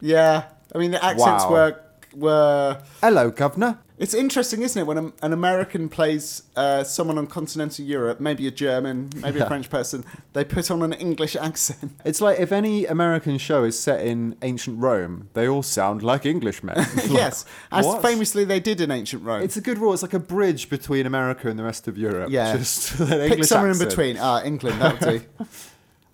Yeah, 0.00 0.44
I 0.74 0.78
mean 0.78 0.92
the 0.92 1.04
accents 1.04 1.44
Wow. 1.44 1.50
were 1.50 1.80
were. 2.14 2.82
Hello, 3.00 3.30
governor. 3.30 3.78
It's 3.96 4.12
interesting, 4.12 4.62
isn't 4.62 4.80
it, 4.82 4.86
when 4.88 4.98
a, 4.98 5.12
an 5.22 5.32
American 5.32 5.88
plays 5.88 6.42
uh, 6.56 6.82
someone 6.82 7.16
on 7.16 7.28
continental 7.28 7.84
Europe, 7.84 8.18
maybe 8.18 8.44
a 8.48 8.50
German, 8.50 9.10
maybe 9.16 9.38
Yeah. 9.38 9.44
a 9.44 9.48
French 9.48 9.70
person, 9.70 10.04
they 10.32 10.44
put 10.44 10.68
on 10.68 10.82
an 10.82 10.92
English 10.94 11.36
accent. 11.36 11.92
It's 12.04 12.20
like 12.20 12.40
if 12.40 12.50
any 12.50 12.86
American 12.86 13.38
show 13.38 13.62
is 13.64 13.78
set 13.78 14.04
in 14.04 14.34
ancient 14.42 14.80
Rome, 14.80 15.28
they 15.34 15.46
all 15.48 15.62
sound 15.62 16.02
like 16.02 16.26
Englishmen. 16.26 16.74
Like, 16.76 17.08
yes, 17.22 17.44
as 17.72 17.86
what? 17.86 18.02
famously 18.02 18.44
they 18.44 18.58
did 18.60 18.80
in 18.80 18.90
ancient 18.90 19.22
Rome. 19.24 19.42
It's 19.42 19.56
a 19.56 19.60
good 19.68 19.78
rule. 19.78 19.92
It's 19.94 20.02
like 20.02 20.14
a 20.22 20.26
bridge 20.36 20.68
between 20.68 21.06
America 21.06 21.48
and 21.48 21.56
the 21.58 21.64
rest 21.64 21.86
of 21.88 21.96
Europe. 21.96 22.30
Yeah. 22.30 22.56
Just 22.56 22.98
an 23.00 23.06
Pick 23.06 23.30
English 23.32 23.48
somewhere 23.48 23.70
in 23.70 23.76
accent. 23.76 23.90
between. 23.90 24.16
Ah, 24.18 24.42
England, 24.44 24.80
that 24.82 24.92
would 25.00 25.10
do. 25.18 25.20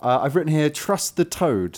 Uh, 0.02 0.20
I've 0.22 0.34
written 0.36 0.52
here, 0.52 0.68
trust 0.70 1.16
the 1.16 1.24
toad. 1.24 1.74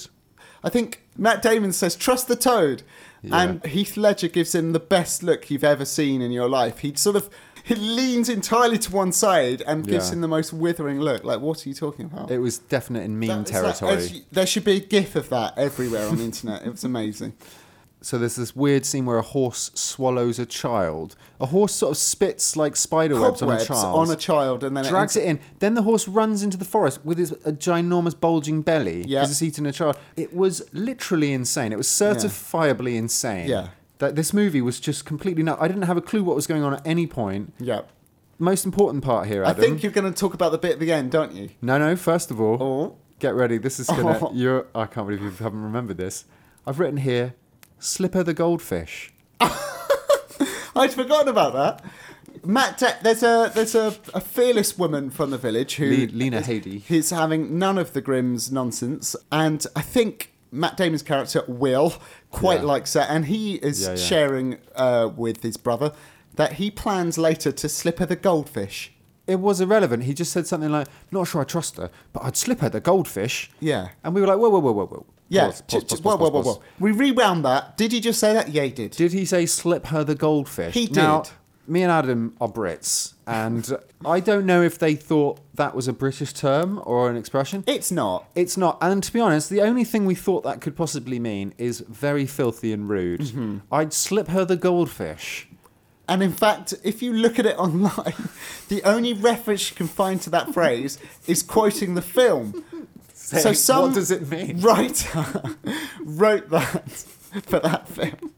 I 0.64 0.68
think 0.68 1.02
Matt 1.16 1.42
Damon 1.42 1.72
says, 1.72 1.96
"Trust 1.96 2.28
the 2.28 2.36
toad," 2.36 2.82
Yeah. 3.22 3.40
and 3.42 3.66
Heath 3.66 3.96
Ledger 3.96 4.28
gives 4.28 4.54
him 4.54 4.72
the 4.72 4.80
best 4.80 5.22
look 5.22 5.50
you've 5.50 5.64
ever 5.64 5.84
seen 5.84 6.20
in 6.22 6.30
your 6.32 6.48
life. 6.48 6.78
He 6.78 6.94
sort 6.94 7.16
of 7.16 7.28
he 7.64 7.76
leans 7.76 8.28
entirely 8.28 8.76
to 8.76 8.90
one 8.90 9.12
side 9.12 9.62
and 9.68 9.86
gives 9.86 10.08
Yeah. 10.08 10.14
him 10.14 10.20
the 10.20 10.26
most 10.28 10.52
withering 10.52 11.00
look. 11.00 11.22
Like, 11.22 11.40
what 11.40 11.64
are 11.64 11.68
you 11.68 11.74
talking 11.76 12.06
about? 12.06 12.28
It 12.30 12.38
was 12.40 12.58
definite 12.58 13.04
in 13.04 13.20
meme 13.20 13.44
That- 13.44 13.46
territory. 13.46 14.24
there 14.32 14.46
should 14.46 14.64
be 14.64 14.72
a 14.72 14.80
GIF 14.80 15.14
of 15.14 15.28
that 15.28 15.54
everywhere 15.56 16.08
on 16.08 16.16
the 16.16 16.24
internet. 16.24 16.66
It 16.66 16.70
was 16.72 16.82
amazing. 16.82 17.34
So 18.02 18.18
there's 18.18 18.36
this 18.36 18.54
weird 18.54 18.84
scene 18.84 19.06
where 19.06 19.18
a 19.18 19.22
horse 19.22 19.70
swallows 19.74 20.38
a 20.38 20.46
child. 20.46 21.16
A 21.40 21.46
horse 21.46 21.72
sort 21.74 21.92
of 21.92 21.96
spits 21.96 22.56
like 22.56 22.76
spider 22.76 23.20
webs 23.20 23.40
on 23.42 23.48
a 23.48 23.52
Cobwebs 23.52 23.66
child. 23.68 23.96
on 23.98 24.10
a 24.10 24.16
child, 24.16 24.64
and 24.64 24.76
then 24.76 24.84
drags 24.84 25.16
it. 25.16 25.20
it 25.22 25.26
in. 25.26 25.40
Then 25.60 25.74
the 25.74 25.82
horse 25.82 26.06
runs 26.08 26.42
into 26.42 26.56
the 26.56 26.64
forest 26.64 27.04
with 27.04 27.18
his 27.18 27.32
a 27.44 27.52
ginormous 27.52 28.18
bulging 28.18 28.62
belly 28.62 29.04
Yeah. 29.06 29.20
because 29.20 29.30
it's 29.30 29.42
eating 29.42 29.66
a 29.66 29.72
child. 29.72 29.96
It 30.16 30.34
was 30.34 30.62
literally 30.72 31.32
insane. 31.32 31.72
It 31.72 31.76
was 31.78 31.88
certifiably 31.88 32.96
insane. 32.96 33.48
Yeah. 33.48 33.68
That 33.98 34.16
this 34.16 34.32
movie 34.32 34.60
was 34.60 34.80
just 34.80 35.04
completely. 35.04 35.46
I 35.48 35.68
didn't 35.68 35.82
have 35.84 35.96
a 35.96 36.02
clue 36.02 36.24
what 36.24 36.34
was 36.36 36.46
going 36.46 36.62
on 36.64 36.74
at 36.74 36.86
any 36.86 37.06
point. 37.06 37.54
Yeah, 37.60 37.82
Most 38.38 38.64
important 38.64 39.04
part 39.04 39.28
here, 39.28 39.44
I 39.44 39.50
Adam. 39.50 39.62
think 39.62 39.82
you're 39.84 39.92
going 39.92 40.12
to 40.12 40.18
talk 40.18 40.34
about 40.34 40.50
the 40.50 40.58
bit 40.58 40.72
at 40.72 40.80
the 40.80 40.90
end, 40.92 41.12
don't 41.12 41.32
you? 41.32 41.50
No, 41.60 41.78
no. 41.78 41.94
First 41.94 42.30
of 42.32 42.40
all, 42.40 42.60
Oh, 42.60 42.96
get 43.20 43.34
ready. 43.34 43.58
This 43.58 43.78
is 43.78 43.86
gonna. 43.86 44.28
You're. 44.32 44.66
I 44.74 44.86
can't 44.86 45.06
believe 45.06 45.22
you 45.22 45.30
haven't 45.30 45.62
remembered 45.62 45.98
this. 45.98 46.24
I've 46.66 46.80
written 46.80 46.96
here, 46.96 47.34
Slipper 47.82 48.22
the 48.22 48.34
goldfish. 48.34 49.12
I'd 49.40 50.92
forgotten 50.92 51.28
about 51.28 51.52
that. 51.54 51.84
Matt, 52.44 52.78
Da- 52.78 52.94
there's 53.02 53.22
a 53.22 53.50
there's 53.54 53.74
a, 53.74 53.94
a 54.14 54.20
fearless 54.20 54.78
woman 54.78 55.10
from 55.10 55.30
the 55.30 55.38
village 55.38 55.76
who 55.76 55.90
Le- 55.90 56.12
Lena 56.12 56.40
Headey. 56.40 56.80
He's 56.82 57.10
having 57.10 57.58
none 57.58 57.78
of 57.78 57.92
the 57.92 58.00
Grimm's 58.00 58.50
nonsense, 58.50 59.14
and 59.30 59.64
I 59.76 59.82
think 59.82 60.32
Matt 60.50 60.76
Damon's 60.76 61.02
character 61.02 61.44
Will 61.46 61.94
quite 62.30 62.60
Yeah. 62.60 62.66
likes 62.66 62.92
that, 62.94 63.10
and 63.10 63.26
he 63.26 63.56
is 63.56 63.82
Yeah, 63.82 63.90
yeah. 63.90 63.96
sharing 63.96 64.58
uh, 64.74 65.10
with 65.14 65.42
his 65.42 65.56
brother 65.56 65.92
that 66.36 66.54
he 66.54 66.70
plans 66.70 67.18
later 67.18 67.52
to 67.52 67.68
slip 67.68 67.98
her 67.98 68.06
the 68.06 68.16
goldfish. 68.16 68.92
It 69.26 69.36
was 69.40 69.60
irrelevant. 69.60 70.04
He 70.04 70.14
just 70.14 70.32
said 70.32 70.46
something 70.46 70.70
like, 70.70 70.88
"Not 71.12 71.28
sure 71.28 71.42
I 71.42 71.44
trust 71.44 71.76
her, 71.76 71.90
but 72.12 72.24
I'd 72.24 72.36
slip 72.36 72.60
her 72.60 72.68
the 72.68 72.80
goldfish." 72.80 73.50
Yeah. 73.60 73.88
And 74.02 74.14
we 74.14 74.20
were 74.20 74.26
like, 74.26 74.38
"Whoa, 74.38 74.48
whoa, 74.50 74.58
whoa, 74.60 74.72
whoa, 74.72 74.86
whoa." 74.86 75.06
Yeah, 75.32 75.46
Pause, 75.46 75.62
pause, 75.62 75.84
pause, 75.84 76.00
whoa, 76.02 76.16
whoa, 76.16 76.28
whoa, 76.30 76.42
whoa. 76.42 76.62
We 76.78 76.92
rewound 76.92 77.44
that. 77.46 77.76
Did 77.78 77.92
he 77.92 78.00
just 78.00 78.20
say 78.20 78.34
that? 78.34 78.48
Yeah, 78.50 78.64
he 78.64 78.70
did. 78.70 78.90
Did 78.92 79.12
he 79.12 79.24
say 79.24 79.46
slip 79.46 79.86
her 79.86 80.04
the 80.04 80.14
goldfish? 80.14 80.74
He 80.74 80.86
Now, 80.88 81.22
did. 81.22 81.32
me 81.66 81.82
and 81.82 81.90
Adam 81.90 82.36
are 82.38 82.48
Brits, 82.48 83.14
and 83.26 83.74
I 84.04 84.20
don't 84.20 84.44
know 84.44 84.60
if 84.62 84.78
they 84.78 84.94
thought 84.94 85.40
that 85.54 85.74
was 85.74 85.88
a 85.88 85.92
British 85.94 86.34
term 86.34 86.82
or 86.84 87.08
an 87.08 87.16
expression. 87.16 87.64
It's 87.66 87.90
not. 87.90 88.26
It's 88.34 88.56
not. 88.58 88.76
And 88.82 89.02
to 89.02 89.10
be 89.12 89.20
honest, 89.20 89.48
the 89.48 89.62
only 89.62 89.84
thing 89.84 90.04
we 90.04 90.14
thought 90.14 90.44
that 90.44 90.60
could 90.60 90.76
possibly 90.76 91.18
mean 91.18 91.54
is 91.56 91.80
very 91.88 92.26
filthy 92.26 92.70
and 92.72 92.88
rude. 92.88 93.20
Mm-hmm. 93.22 93.58
I'd 93.72 93.92
slip 93.94 94.28
her 94.28 94.44
the 94.44 94.56
goldfish. 94.56 95.48
And 96.08 96.22
in 96.22 96.32
fact, 96.32 96.74
if 96.84 97.00
you 97.00 97.12
look 97.14 97.38
at 97.38 97.46
it 97.46 97.56
online, 97.66 98.12
the 98.68 98.82
only 98.82 99.14
reference 99.14 99.70
you 99.70 99.76
can 99.76 99.86
find 99.88 100.20
to 100.22 100.30
that 100.30 100.52
phrase 100.52 100.98
is 101.26 101.42
quoting 101.42 101.94
the 101.94 102.02
film. 102.02 102.64
So 103.38 103.52
Saying, 103.52 103.54
some 103.56 103.82
what 103.82 103.94
does 103.94 104.10
it 104.10 104.28
mean? 104.28 104.60
writer 104.60 105.24
wrote 106.00 106.50
that 106.50 106.88
for 107.44 107.58
that 107.60 107.88
film. 107.88 108.32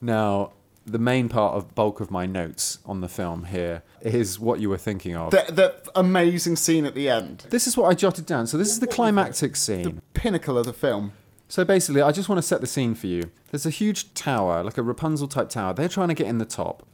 Now, 0.00 0.52
the 0.86 0.98
main 0.98 1.28
part 1.28 1.54
of 1.54 1.74
bulk 1.74 2.00
of 2.00 2.10
my 2.10 2.26
notes 2.26 2.78
on 2.86 3.00
the 3.00 3.08
film 3.08 3.44
here 3.44 3.82
is 4.00 4.40
what 4.40 4.60
you 4.60 4.70
were 4.70 4.78
thinking 4.78 5.14
of. 5.14 5.30
The, 5.30 5.44
the 5.52 5.90
amazing 5.94 6.56
scene 6.56 6.84
at 6.84 6.94
the 6.94 7.08
end. 7.08 7.46
this 7.50 7.66
is 7.66 7.76
what 7.76 7.88
I 7.88 7.94
jotted 7.94 8.26
down. 8.26 8.46
So 8.46 8.56
this 8.56 8.68
is 8.68 8.80
the 8.80 8.86
climactic 8.86 9.56
scene. 9.56 9.82
the 9.82 10.02
Pinnacle 10.14 10.56
of 10.58 10.66
the 10.66 10.72
film. 10.72 11.12
So 11.48 11.64
basically, 11.64 12.00
I 12.00 12.12
just 12.12 12.28
want 12.28 12.38
to 12.38 12.42
set 12.42 12.60
the 12.60 12.66
scene 12.66 12.94
for 12.94 13.08
you. 13.08 13.30
There's 13.50 13.66
a 13.66 13.70
huge 13.70 14.14
tower, 14.14 14.62
like 14.62 14.78
a 14.78 14.82
Rapunzel 14.82 15.28
type 15.28 15.48
tower. 15.48 15.74
They're 15.74 15.88
trying 15.88 16.08
to 16.08 16.14
get 16.14 16.28
in 16.28 16.38
the 16.38 16.44
top. 16.44 16.86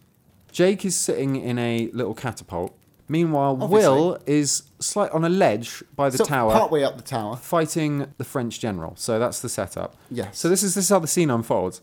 Jake 0.50 0.84
is 0.86 0.96
sitting 0.96 1.36
in 1.36 1.58
a 1.58 1.90
little 1.92 2.14
catapult. 2.14 2.74
Meanwhile, 3.08 3.58
Obviously. 3.60 3.76
Will 3.78 4.18
is 4.26 4.64
slight 4.80 5.10
on 5.12 5.24
a 5.24 5.28
ledge 5.28 5.82
by 5.94 6.10
the 6.10 6.18
so 6.18 6.24
tower, 6.24 6.52
partway 6.52 6.82
up 6.82 6.96
the 6.96 7.02
tower. 7.02 7.36
fighting 7.36 8.12
the 8.18 8.24
French 8.24 8.58
general. 8.60 8.94
So 8.96 9.18
that's 9.18 9.40
the 9.40 9.48
setup. 9.48 9.96
Yes. 10.10 10.38
So 10.38 10.48
this 10.48 10.62
is 10.62 10.74
this 10.74 10.84
is 10.84 10.90
how 10.90 10.98
the 10.98 11.06
scene 11.06 11.30
unfolds. 11.30 11.80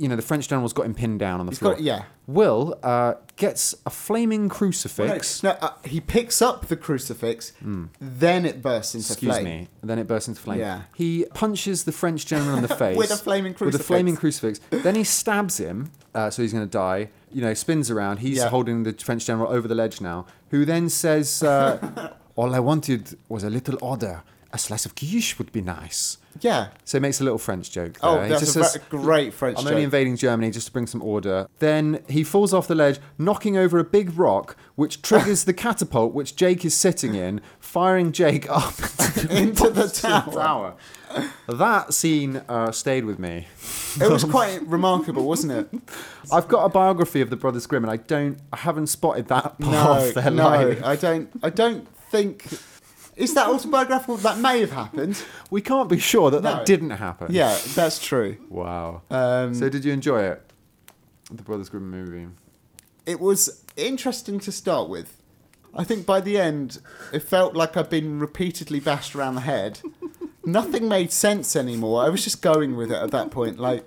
You 0.00 0.08
know, 0.08 0.16
the 0.16 0.22
French 0.22 0.48
general's 0.48 0.72
got 0.72 0.86
him 0.86 0.94
pinned 0.94 1.20
down 1.20 1.40
on 1.40 1.46
the 1.46 1.50
He's 1.52 1.58
floor. 1.58 1.74
got 1.74 1.82
yeah. 1.82 2.04
Will 2.26 2.78
uh, 2.82 3.14
gets 3.36 3.74
a 3.84 3.90
flaming 3.90 4.48
crucifix. 4.48 5.42
No, 5.42 5.50
uh, 5.60 5.72
he 5.84 6.00
picks 6.00 6.40
up 6.40 6.66
the 6.68 6.76
crucifix, 6.76 7.52
then 8.00 8.44
it 8.46 8.62
bursts 8.62 8.94
into. 8.94 9.12
Excuse 9.12 9.34
flame. 9.34 9.44
me. 9.44 9.68
Then 9.82 9.98
it 9.98 10.06
bursts 10.06 10.28
into 10.28 10.40
flame. 10.40 10.60
Yeah. 10.60 10.82
He 10.94 11.26
punches 11.34 11.84
the 11.84 11.92
French 11.92 12.24
general 12.26 12.56
in 12.56 12.62
the 12.62 12.74
face 12.76 12.96
With 12.96 13.10
a 13.10 13.16
flaming 13.16 13.52
crucifix. 13.54 13.72
With 13.78 13.80
a 13.80 13.84
flaming 13.84 14.16
crucifix. 14.16 14.60
then 14.70 14.94
he 14.94 15.04
stabs 15.04 15.58
him, 15.58 15.90
uh, 16.14 16.30
so 16.30 16.42
he's 16.42 16.52
going 16.52 16.64
to 16.66 16.70
die. 16.70 17.10
You 17.32 17.42
know, 17.42 17.54
spins 17.54 17.90
around. 17.90 18.18
He's 18.18 18.38
Yeah. 18.38 18.48
holding 18.48 18.82
the 18.84 18.92
French 18.94 19.26
general 19.26 19.50
over 19.52 19.68
the 19.68 19.74
ledge 19.74 20.00
now. 20.00 20.26
Who 20.50 20.64
then 20.64 20.88
says, 20.88 21.42
uh, 21.42 22.14
"All 22.36 22.54
I 22.54 22.60
wanted 22.60 23.16
was 23.28 23.44
a 23.44 23.50
little 23.50 23.76
order. 23.82 24.22
A 24.52 24.58
slice 24.58 24.84
of 24.86 24.94
quiche 24.94 25.38
would 25.38 25.52
be 25.52 25.60
nice." 25.60 26.18
Yeah. 26.40 26.68
So 26.84 26.98
he 26.98 27.02
makes 27.02 27.20
a 27.20 27.24
little 27.24 27.38
French 27.38 27.70
joke. 27.72 27.98
Oh, 28.02 28.14
there. 28.14 28.24
He 28.24 28.30
that's 28.30 28.42
a 28.42 28.46
says, 28.64 28.78
great 28.88 29.34
French 29.34 29.56
joke. 29.56 29.62
I'm 29.62 29.64
joke. 29.64 29.72
only 29.72 29.82
invading 29.84 30.16
Germany 30.16 30.50
just 30.52 30.68
to 30.68 30.72
bring 30.72 30.86
some 30.86 31.02
order. 31.02 31.48
Then 31.58 32.04
he 32.08 32.22
falls 32.22 32.54
off 32.54 32.68
the 32.68 32.74
ledge, 32.76 33.00
knocking 33.18 33.56
over 33.56 33.78
a 33.80 33.84
big 33.84 34.16
rock, 34.16 34.56
which 34.76 35.02
triggers 35.02 35.42
the 35.44 35.52
catapult 35.66 36.14
which 36.14 36.36
Jake 36.36 36.64
is 36.64 36.74
sitting 36.74 37.14
in, 37.16 37.40
firing 37.58 38.12
Jake 38.12 38.48
up 38.48 38.78
Into 39.30 39.70
the 39.70 39.90
bottom 40.02 40.32
tower. 40.32 40.74
That 41.48 41.92
scene 41.92 42.42
uh, 42.48 42.70
stayed 42.70 43.04
with 43.04 43.18
me. 43.18 43.48
It 44.00 44.08
was 44.08 44.22
quite 44.22 44.62
remarkable, 44.66 45.24
wasn't 45.26 45.52
it? 45.52 45.80
I've 46.32 46.46
got 46.46 46.64
a 46.64 46.68
biography 46.68 47.20
of 47.20 47.30
the 47.30 47.36
Brothers 47.36 47.66
Grimm, 47.66 47.82
and 47.82 47.90
I 47.90 47.96
don't, 47.96 48.38
I 48.52 48.58
haven't 48.58 48.86
spotted 48.86 49.26
that 49.28 49.58
part 49.58 49.60
No, 49.60 50.06
of 50.08 50.14
their 50.14 50.30
no, 50.30 50.44
life. 50.44 50.84
I 50.84 50.94
don't. 50.94 51.28
I 51.42 51.50
don't 51.50 51.88
think. 52.10 52.46
Is 53.20 53.34
that 53.34 53.46
autobiographical? 53.48 54.16
That 54.18 54.38
may 54.38 54.60
have 54.60 54.72
happened. 54.72 55.22
We 55.50 55.60
can't 55.60 55.88
be 55.88 55.98
sure 55.98 56.30
that 56.30 56.42
No. 56.42 56.52
that 56.54 56.66
didn't 56.66 56.90
happen. 56.90 57.28
Yeah, 57.32 57.58
that's 57.74 57.98
true. 57.98 58.36
Wow. 58.48 59.02
Um, 59.10 59.52
so 59.54 59.68
did 59.68 59.84
you 59.84 59.92
enjoy 59.92 60.22
it? 60.22 60.40
The 61.30 61.42
Brothers 61.42 61.68
Grimm 61.68 61.90
movie. 61.90 62.28
it 63.06 63.18
was 63.20 63.64
interesting 63.76 64.38
to 64.40 64.52
start 64.52 64.88
with. 64.88 65.16
I 65.74 65.84
think 65.84 66.06
by 66.06 66.20
the 66.20 66.38
end, 66.38 66.78
it 67.12 67.22
felt 67.24 67.54
like 67.54 67.76
I'd 67.76 67.90
been 67.90 68.18
repeatedly 68.20 68.78
bashed 68.80 69.14
around 69.16 69.34
the 69.36 69.40
head. 69.42 69.80
Nothing 70.44 70.88
made 70.88 71.12
sense 71.12 71.54
anymore. 71.56 72.02
I 72.04 72.08
was 72.08 72.24
just 72.24 72.42
going 72.42 72.74
with 72.76 72.90
it 72.90 72.96
at 73.02 73.10
that 73.10 73.30
point. 73.30 73.58
Like, 73.58 73.84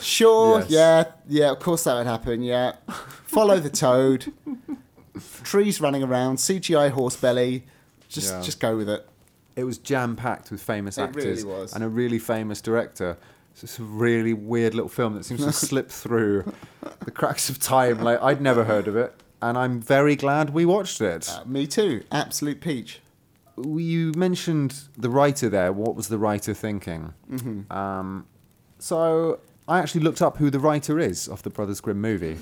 sure, 0.00 0.60
Yes. 0.60 0.70
yeah, 0.70 1.04
yeah, 1.28 1.50
of 1.52 1.58
course 1.60 1.84
that 1.84 1.94
would 1.94 2.06
happen, 2.06 2.42
yeah. 2.42 2.72
Follow 3.26 3.58
the 3.60 3.70
toad. 3.70 4.32
Trees 5.44 5.80
running 5.80 6.02
around, 6.02 6.36
CGI 6.38 6.90
horse 6.90 7.16
belly. 7.16 7.64
Just, 8.10 8.32
Yeah. 8.34 8.42
just 8.42 8.60
go 8.60 8.76
with 8.76 8.88
it. 8.88 9.08
It 9.56 9.64
was 9.64 9.78
jam 9.78 10.16
packed 10.16 10.50
with 10.50 10.62
famous 10.62 10.98
It 10.98 11.02
actors 11.02 11.44
really 11.44 11.68
and 11.74 11.82
a 11.82 11.88
really 11.88 12.18
famous 12.18 12.60
director. 12.60 13.16
It's 13.52 13.62
just 13.62 13.78
a 13.78 13.82
really 13.84 14.32
weird 14.34 14.74
little 14.74 14.88
film 14.88 15.14
that 15.14 15.24
seems 15.24 15.44
to 15.44 15.52
slip 15.66 15.90
through 15.90 16.52
the 17.04 17.10
cracks 17.10 17.48
of 17.48 17.58
time. 17.58 18.00
Like 18.02 18.20
I'd 18.22 18.40
never 18.40 18.64
heard 18.64 18.86
of 18.88 18.96
it, 18.96 19.14
and 19.42 19.56
I'm 19.56 19.80
very 19.80 20.16
glad 20.16 20.50
we 20.50 20.64
watched 20.66 21.00
it. 21.00 21.28
Uh, 21.30 21.44
me 21.46 21.66
too. 21.66 22.02
Absolute 22.12 22.60
peach. 22.60 23.00
you 23.56 24.12
mentioned 24.16 24.82
the 24.96 25.10
writer 25.10 25.48
there. 25.48 25.72
What 25.72 25.94
was 25.96 26.08
the 26.08 26.18
writer 26.18 26.54
thinking? 26.54 27.12
Mm-hmm. 27.30 27.70
Um, 27.72 28.26
so 28.78 29.40
I 29.68 29.78
actually 29.80 30.02
looked 30.02 30.22
up 30.22 30.38
who 30.38 30.48
the 30.50 30.60
writer 30.60 30.98
is 30.98 31.28
of 31.28 31.42
the 31.42 31.50
Brothers 31.50 31.80
Grimm 31.80 32.00
movie. 32.00 32.38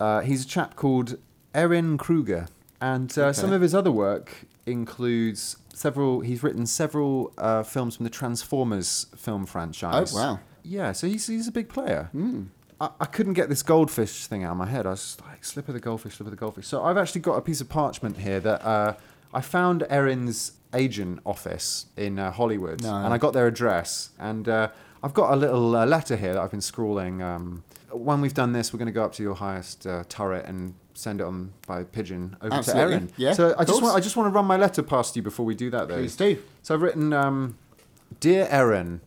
Uh, 0.00 0.20
he's 0.20 0.44
a 0.44 0.48
chap 0.48 0.74
called 0.76 1.16
Ehren 1.54 1.98
Kruger, 1.98 2.48
and 2.80 3.16
uh, 3.18 3.32
some 3.32 3.52
of 3.52 3.60
his 3.62 3.74
other 3.74 3.92
work 3.92 4.46
includes 4.66 5.56
several. 5.74 6.20
He's 6.20 6.42
written 6.42 6.66
several 6.66 7.32
uh, 7.38 7.62
films 7.62 7.96
from 7.96 8.04
the 8.04 8.10
Transformers 8.10 9.06
film 9.16 9.46
franchise. 9.46 10.14
Oh, 10.14 10.18
wow. 10.18 10.40
Yeah, 10.62 10.92
so 10.92 11.06
he's 11.06 11.26
he's 11.28 11.48
a 11.48 11.52
big 11.52 11.68
player. 11.68 12.10
Mm. 12.14 12.48
I, 12.80 12.90
I 13.00 13.04
couldn't 13.06 13.34
get 13.34 13.48
this 13.48 13.62
goldfish 13.62 14.26
thing 14.26 14.44
out 14.44 14.52
of 14.52 14.56
my 14.58 14.66
head. 14.66 14.84
I 14.86 14.90
was 14.90 15.00
just 15.00 15.20
like, 15.22 15.44
slip 15.44 15.68
of 15.68 15.74
the 15.74 15.80
goldfish, 15.80 16.16
slip 16.16 16.26
of 16.26 16.32
the 16.32 16.36
goldfish. 16.36 16.66
So 16.66 16.82
I've 16.84 16.98
actually 16.98 17.22
got 17.22 17.36
a 17.36 17.40
piece 17.40 17.60
of 17.60 17.68
parchment 17.68 18.18
here 18.18 18.40
that 18.40 18.62
uh, 18.66 18.94
I 19.32 19.40
found 19.40 19.84
Ehren's 19.88 20.52
agent 20.74 21.20
office 21.24 21.86
in 21.96 22.18
uh, 22.18 22.32
Hollywood, 22.32 22.82
No. 22.82 22.94
and 22.96 23.14
I 23.14 23.18
got 23.18 23.32
their 23.32 23.46
address. 23.46 24.10
And 24.18 24.48
uh, 24.48 24.68
I've 25.02 25.14
got 25.14 25.32
a 25.32 25.36
little 25.36 25.74
uh, 25.76 25.86
letter 25.86 26.16
here 26.16 26.34
that 26.34 26.42
I've 26.42 26.50
been 26.50 26.60
scrawling. 26.60 27.22
Um, 27.22 27.62
when 27.92 28.20
we've 28.20 28.34
done 28.34 28.52
this, 28.52 28.72
we're 28.72 28.78
going 28.78 28.86
to 28.86 28.92
go 28.92 29.04
up 29.04 29.12
to 29.14 29.22
your 29.22 29.36
highest 29.36 29.86
uh, 29.86 30.02
turret 30.08 30.44
and 30.46 30.74
send 30.96 31.20
it 31.20 31.24
on 31.24 31.52
by 31.66 31.84
pigeon 31.84 32.36
over 32.40 32.54
Absolutely. 32.54 32.98
to 32.98 33.06
Ehren. 33.06 33.12
Yeah, 33.16 33.32
So 33.32 33.54
I 33.58 33.64
just 33.64 33.82
want 33.82 33.96
I 33.96 34.00
just 34.00 34.16
want 34.16 34.26
to 34.26 34.30
run 34.34 34.44
my 34.46 34.56
letter 34.56 34.82
past 34.82 35.16
you 35.16 35.22
before 35.22 35.44
we 35.46 35.54
do 35.54 35.70
that, 35.70 35.88
though. 35.88 35.96
Please 35.96 36.16
do. 36.16 36.42
So 36.62 36.74
I've 36.74 36.82
written, 36.82 37.12
um, 37.12 37.56
Dear 38.20 38.46
Ehren, 38.46 39.00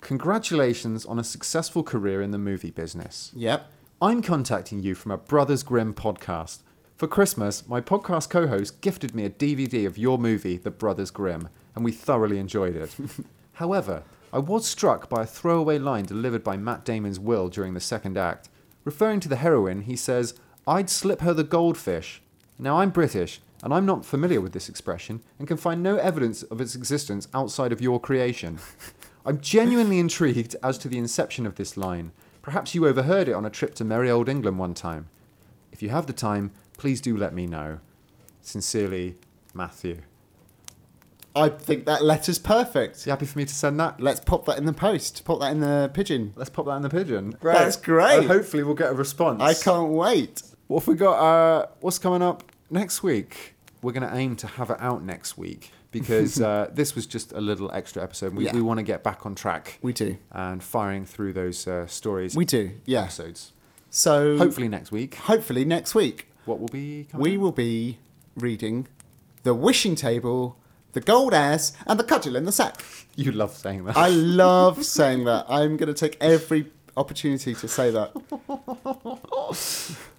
congratulations 0.00 1.04
on 1.04 1.18
a 1.18 1.24
successful 1.24 1.82
career 1.82 2.22
in 2.22 2.30
the 2.30 2.38
movie 2.38 2.70
business. 2.70 3.32
Yep. 3.34 3.70
I'm 4.00 4.22
contacting 4.22 4.80
you 4.82 4.94
from 4.94 5.10
a 5.10 5.16
Brothers 5.16 5.62
Grimm 5.62 5.94
podcast. 5.94 6.60
For 6.96 7.06
Christmas, 7.06 7.66
my 7.68 7.80
podcast 7.80 8.30
co 8.30 8.46
host 8.46 8.80
gifted 8.80 9.14
me 9.14 9.24
a 9.24 9.30
DVD 9.30 9.86
of 9.86 9.98
your 9.98 10.16
movie, 10.18 10.56
The 10.56 10.70
Brothers 10.70 11.10
Grimm, 11.10 11.48
and 11.74 11.84
we 11.84 11.92
thoroughly 11.92 12.38
enjoyed 12.38 12.76
it. 12.76 12.94
However, 13.54 14.02
I 14.32 14.38
was 14.38 14.66
struck 14.66 15.08
by 15.08 15.22
a 15.22 15.26
throwaway 15.26 15.78
line 15.78 16.04
delivered 16.04 16.44
by 16.44 16.56
Matt 16.56 16.84
Damon's 16.84 17.18
Will 17.18 17.48
during 17.48 17.74
the 17.74 17.80
second 17.80 18.16
act. 18.16 18.48
Referring 18.84 19.20
to 19.20 19.28
the 19.28 19.36
heroine, 19.36 19.82
he 19.82 19.96
says, 19.96 20.34
I'd 20.66 20.90
slip 20.90 21.20
her 21.20 21.32
the 21.32 21.44
goldfish. 21.44 22.22
Now, 22.58 22.80
I'm 22.80 22.90
British, 22.90 23.40
and 23.62 23.72
I'm 23.72 23.86
not 23.86 24.04
familiar 24.04 24.40
with 24.40 24.52
this 24.52 24.68
expression 24.68 25.20
and 25.38 25.46
can 25.46 25.56
find 25.56 25.82
no 25.82 25.96
evidence 25.96 26.42
of 26.44 26.60
its 26.60 26.74
existence 26.74 27.28
outside 27.32 27.72
of 27.72 27.80
your 27.80 28.00
creation. 28.00 28.58
I'm 29.26 29.40
genuinely 29.40 29.98
intrigued 29.98 30.56
as 30.62 30.76
to 30.78 30.88
the 30.88 30.98
inception 30.98 31.46
of 31.46 31.54
this 31.54 31.76
line. 31.76 32.12
Perhaps 32.42 32.74
you 32.74 32.86
overheard 32.86 33.28
it 33.28 33.32
on 33.32 33.44
a 33.44 33.50
trip 33.50 33.74
to 33.76 33.84
merry 33.84 34.10
old 34.10 34.28
England 34.28 34.58
one 34.58 34.74
time. 34.74 35.08
If 35.72 35.82
you 35.82 35.88
have 35.90 36.06
the 36.06 36.12
time, 36.12 36.52
please 36.78 37.00
do 37.00 37.16
let 37.16 37.34
me 37.34 37.46
know. 37.46 37.80
Sincerely, 38.40 39.16
Matthew. 39.52 40.02
I 41.34 41.48
think 41.50 41.84
that 41.84 42.02
letter's 42.02 42.38
perfect. 42.38 43.04
You 43.04 43.10
happy 43.10 43.26
for 43.26 43.38
me 43.38 43.44
to 43.44 43.54
send 43.54 43.78
that? 43.78 44.00
Let's 44.00 44.20
pop 44.20 44.46
that 44.46 44.58
in 44.58 44.64
the 44.64 44.72
post. 44.72 45.24
Pop 45.24 45.40
that 45.40 45.52
in 45.52 45.60
the 45.60 45.90
pigeon. 45.92 46.32
Let's 46.34 46.48
pop 46.48 46.64
that 46.66 46.76
in 46.76 46.82
the 46.82 46.88
pigeon. 46.88 47.36
That's 47.42 47.76
great. 47.76 48.20
And 48.20 48.26
hopefully 48.26 48.62
we'll 48.62 48.74
get 48.74 48.90
a 48.90 48.94
response. 48.94 49.42
I 49.42 49.52
can't 49.52 49.90
wait. 49.90 50.42
What 50.66 50.80
have 50.80 50.88
we 50.88 50.94
got? 50.94 51.18
Uh, 51.18 51.66
what's 51.80 51.98
coming 51.98 52.22
up 52.22 52.42
next 52.70 53.02
week? 53.02 53.54
We're 53.82 53.92
going 53.92 54.08
to 54.08 54.16
aim 54.16 54.36
to 54.36 54.46
have 54.46 54.70
it 54.70 54.78
out 54.80 55.02
next 55.02 55.38
week 55.38 55.70
because 55.92 56.40
uh, 56.48 56.68
this 56.72 56.94
was 56.94 57.06
just 57.06 57.32
a 57.32 57.40
little 57.40 57.70
extra 57.72 58.02
episode. 58.02 58.34
We, 58.34 58.46
Yeah. 58.46 58.52
we 58.54 58.62
want 58.62 58.78
to 58.78 58.82
get 58.82 59.04
back 59.04 59.24
on 59.24 59.34
track 59.34 59.78
We 59.82 59.92
do. 59.92 60.16
and 60.32 60.62
firing 60.62 61.04
through 61.06 61.34
those 61.34 61.66
uh, 61.68 61.86
stories. 61.86 62.34
We 62.34 62.44
do. 62.44 62.72
Yeah. 62.84 63.02
episodes. 63.02 63.52
So 63.90 64.36
Hopefully 64.38 64.68
next 64.68 64.90
week. 64.90 65.14
hopefully 65.14 65.64
next 65.64 65.94
week 65.94 66.26
What 66.44 66.58
will 66.60 66.68
be 66.68 67.06
coming? 67.10 67.22
we 67.22 67.36
will 67.38 67.52
be 67.52 67.98
reading 68.34 68.88
the 69.44 69.54
wishing 69.54 69.94
table, 69.94 70.58
the 70.92 71.00
gold 71.00 71.32
ass, 71.32 71.72
and 71.86 71.98
the 71.98 72.04
cudgel 72.04 72.34
in 72.36 72.44
the 72.44 72.52
sack. 72.52 72.82
You 73.18 73.32
love 73.32 73.56
saying 73.56 73.84
that. 73.84 73.96
I 73.96 74.08
love 74.10 74.84
saying 74.98 75.24
that. 75.24 75.46
I'm 75.48 75.78
going 75.78 75.86
to 75.86 75.94
take 75.94 76.18
every 76.20 76.66
opportunity 76.98 77.54
to 77.54 77.66
say 77.68 77.90
that. 77.90 78.12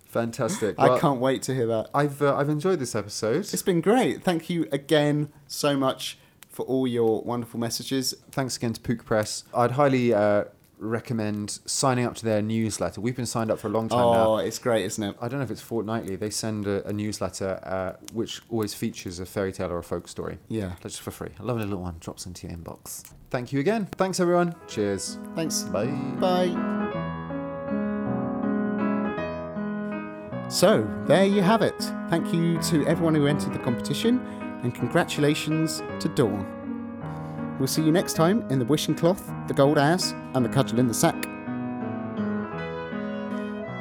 Fantastic. 0.10 0.80
I 0.80 1.00
can't 1.00 1.20
wait 1.20 1.42
to 1.44 1.54
hear 1.54 1.68
that. 1.68 1.90
I've 1.94 2.22
uh, 2.22 2.36
I've 2.36 2.50
enjoyed 2.50 2.80
this 2.80 2.96
episode. 2.96 3.40
It's 3.40 3.62
been 3.62 3.82
great. 3.82 4.24
Thank 4.24 4.50
you 4.50 4.68
again 4.72 5.30
so 5.48 5.78
much 5.78 6.18
for 6.50 6.66
all 6.66 6.88
your 6.88 7.22
wonderful 7.22 7.60
messages. 7.60 8.16
Thanks 8.32 8.58
again 8.58 8.74
to 8.74 8.82
Pook 8.82 9.06
Press. 9.06 9.44
I'd 9.54 9.72
highly 9.72 10.14
uh, 10.14 10.46
recommend 10.80 11.60
signing 11.66 12.06
up 12.06 12.16
to 12.16 12.26
their 12.26 12.42
newsletter. 12.42 13.02
We've 13.02 13.16
been 13.16 13.26
signed 13.26 13.52
up 13.52 13.60
for 13.60 13.68
a 13.68 13.72
long 13.72 13.90
time 13.90 14.00
now. 14.00 14.28
Oh, 14.28 14.38
it's 14.38 14.60
great, 14.60 14.86
isn't 14.86 15.04
it? 15.04 15.16
I 15.22 15.28
don't 15.28 15.40
know 15.40 15.44
if 15.44 15.52
it's 15.52 15.62
fortnightly. 15.62 16.16
They 16.16 16.30
send 16.30 16.68
a, 16.68 16.88
a 16.88 16.94
newsletter 16.94 17.60
uh, 17.64 17.94
which 18.14 18.42
always 18.50 18.74
features 18.74 19.20
a 19.20 19.26
fairy 19.26 19.52
tale 19.52 19.72
or 19.72 19.78
a 19.78 19.84
folk 19.84 20.08
story. 20.08 20.40
Yeah. 20.48 20.74
Just 20.82 21.02
for 21.02 21.12
free. 21.12 21.32
A 21.40 21.44
lovely 21.44 21.66
little 21.66 21.82
one 21.82 21.98
drops 22.00 22.26
into 22.26 22.48
your 22.48 22.58
inbox. 22.58 23.04
Thank 23.30 23.52
you 23.52 23.60
again. 23.60 23.86
Thanks, 23.98 24.20
everyone. 24.20 24.56
Cheers. 24.68 25.20
Thanks. 25.36 25.64
Bye. 25.64 25.88
Bye. 26.20 27.07
So, 30.50 30.90
there 31.08 31.26
you 31.26 31.42
have 31.42 31.62
it. 31.62 31.78
Thank 32.10 32.34
you 32.34 32.58
to 32.64 32.86
everyone 32.88 33.14
who 33.14 33.28
entered 33.28 33.54
the 33.54 33.60
competition, 33.60 34.26
and 34.64 34.74
congratulations 34.74 35.84
to 36.00 36.08
Dawn. 36.08 37.58
We'll 37.60 37.68
see 37.68 37.84
you 37.84 37.92
next 37.92 38.14
time 38.14 38.50
in 38.50 38.58
the 38.58 38.66
wishing 38.66 38.96
cloth, 38.96 39.30
the 39.48 39.54
gold 39.54 39.78
ass, 39.78 40.14
and 40.36 40.46
the 40.46 40.50
cudgel 40.50 40.80
in 40.80 40.88
the 40.88 40.94
sack. 40.94 41.22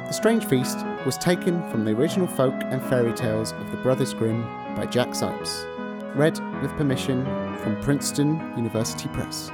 The 0.07 0.11
Strange 0.11 0.45
Feast 0.45 0.85
was 1.05 1.17
taken 1.17 1.61
from 1.69 1.85
the 1.85 1.91
original 1.91 2.27
folk 2.27 2.55
and 2.65 2.81
fairy 2.83 3.13
tales 3.13 3.53
of 3.53 3.71
the 3.71 3.77
Brothers 3.77 4.13
Grimm 4.13 4.41
by 4.75 4.85
Jack 4.87 5.09
Zipes. 5.09 5.65
Read 6.15 6.37
with 6.61 6.71
permission 6.71 7.23
from 7.59 7.81
Princeton 7.81 8.39
University 8.57 9.07
Press. 9.09 9.51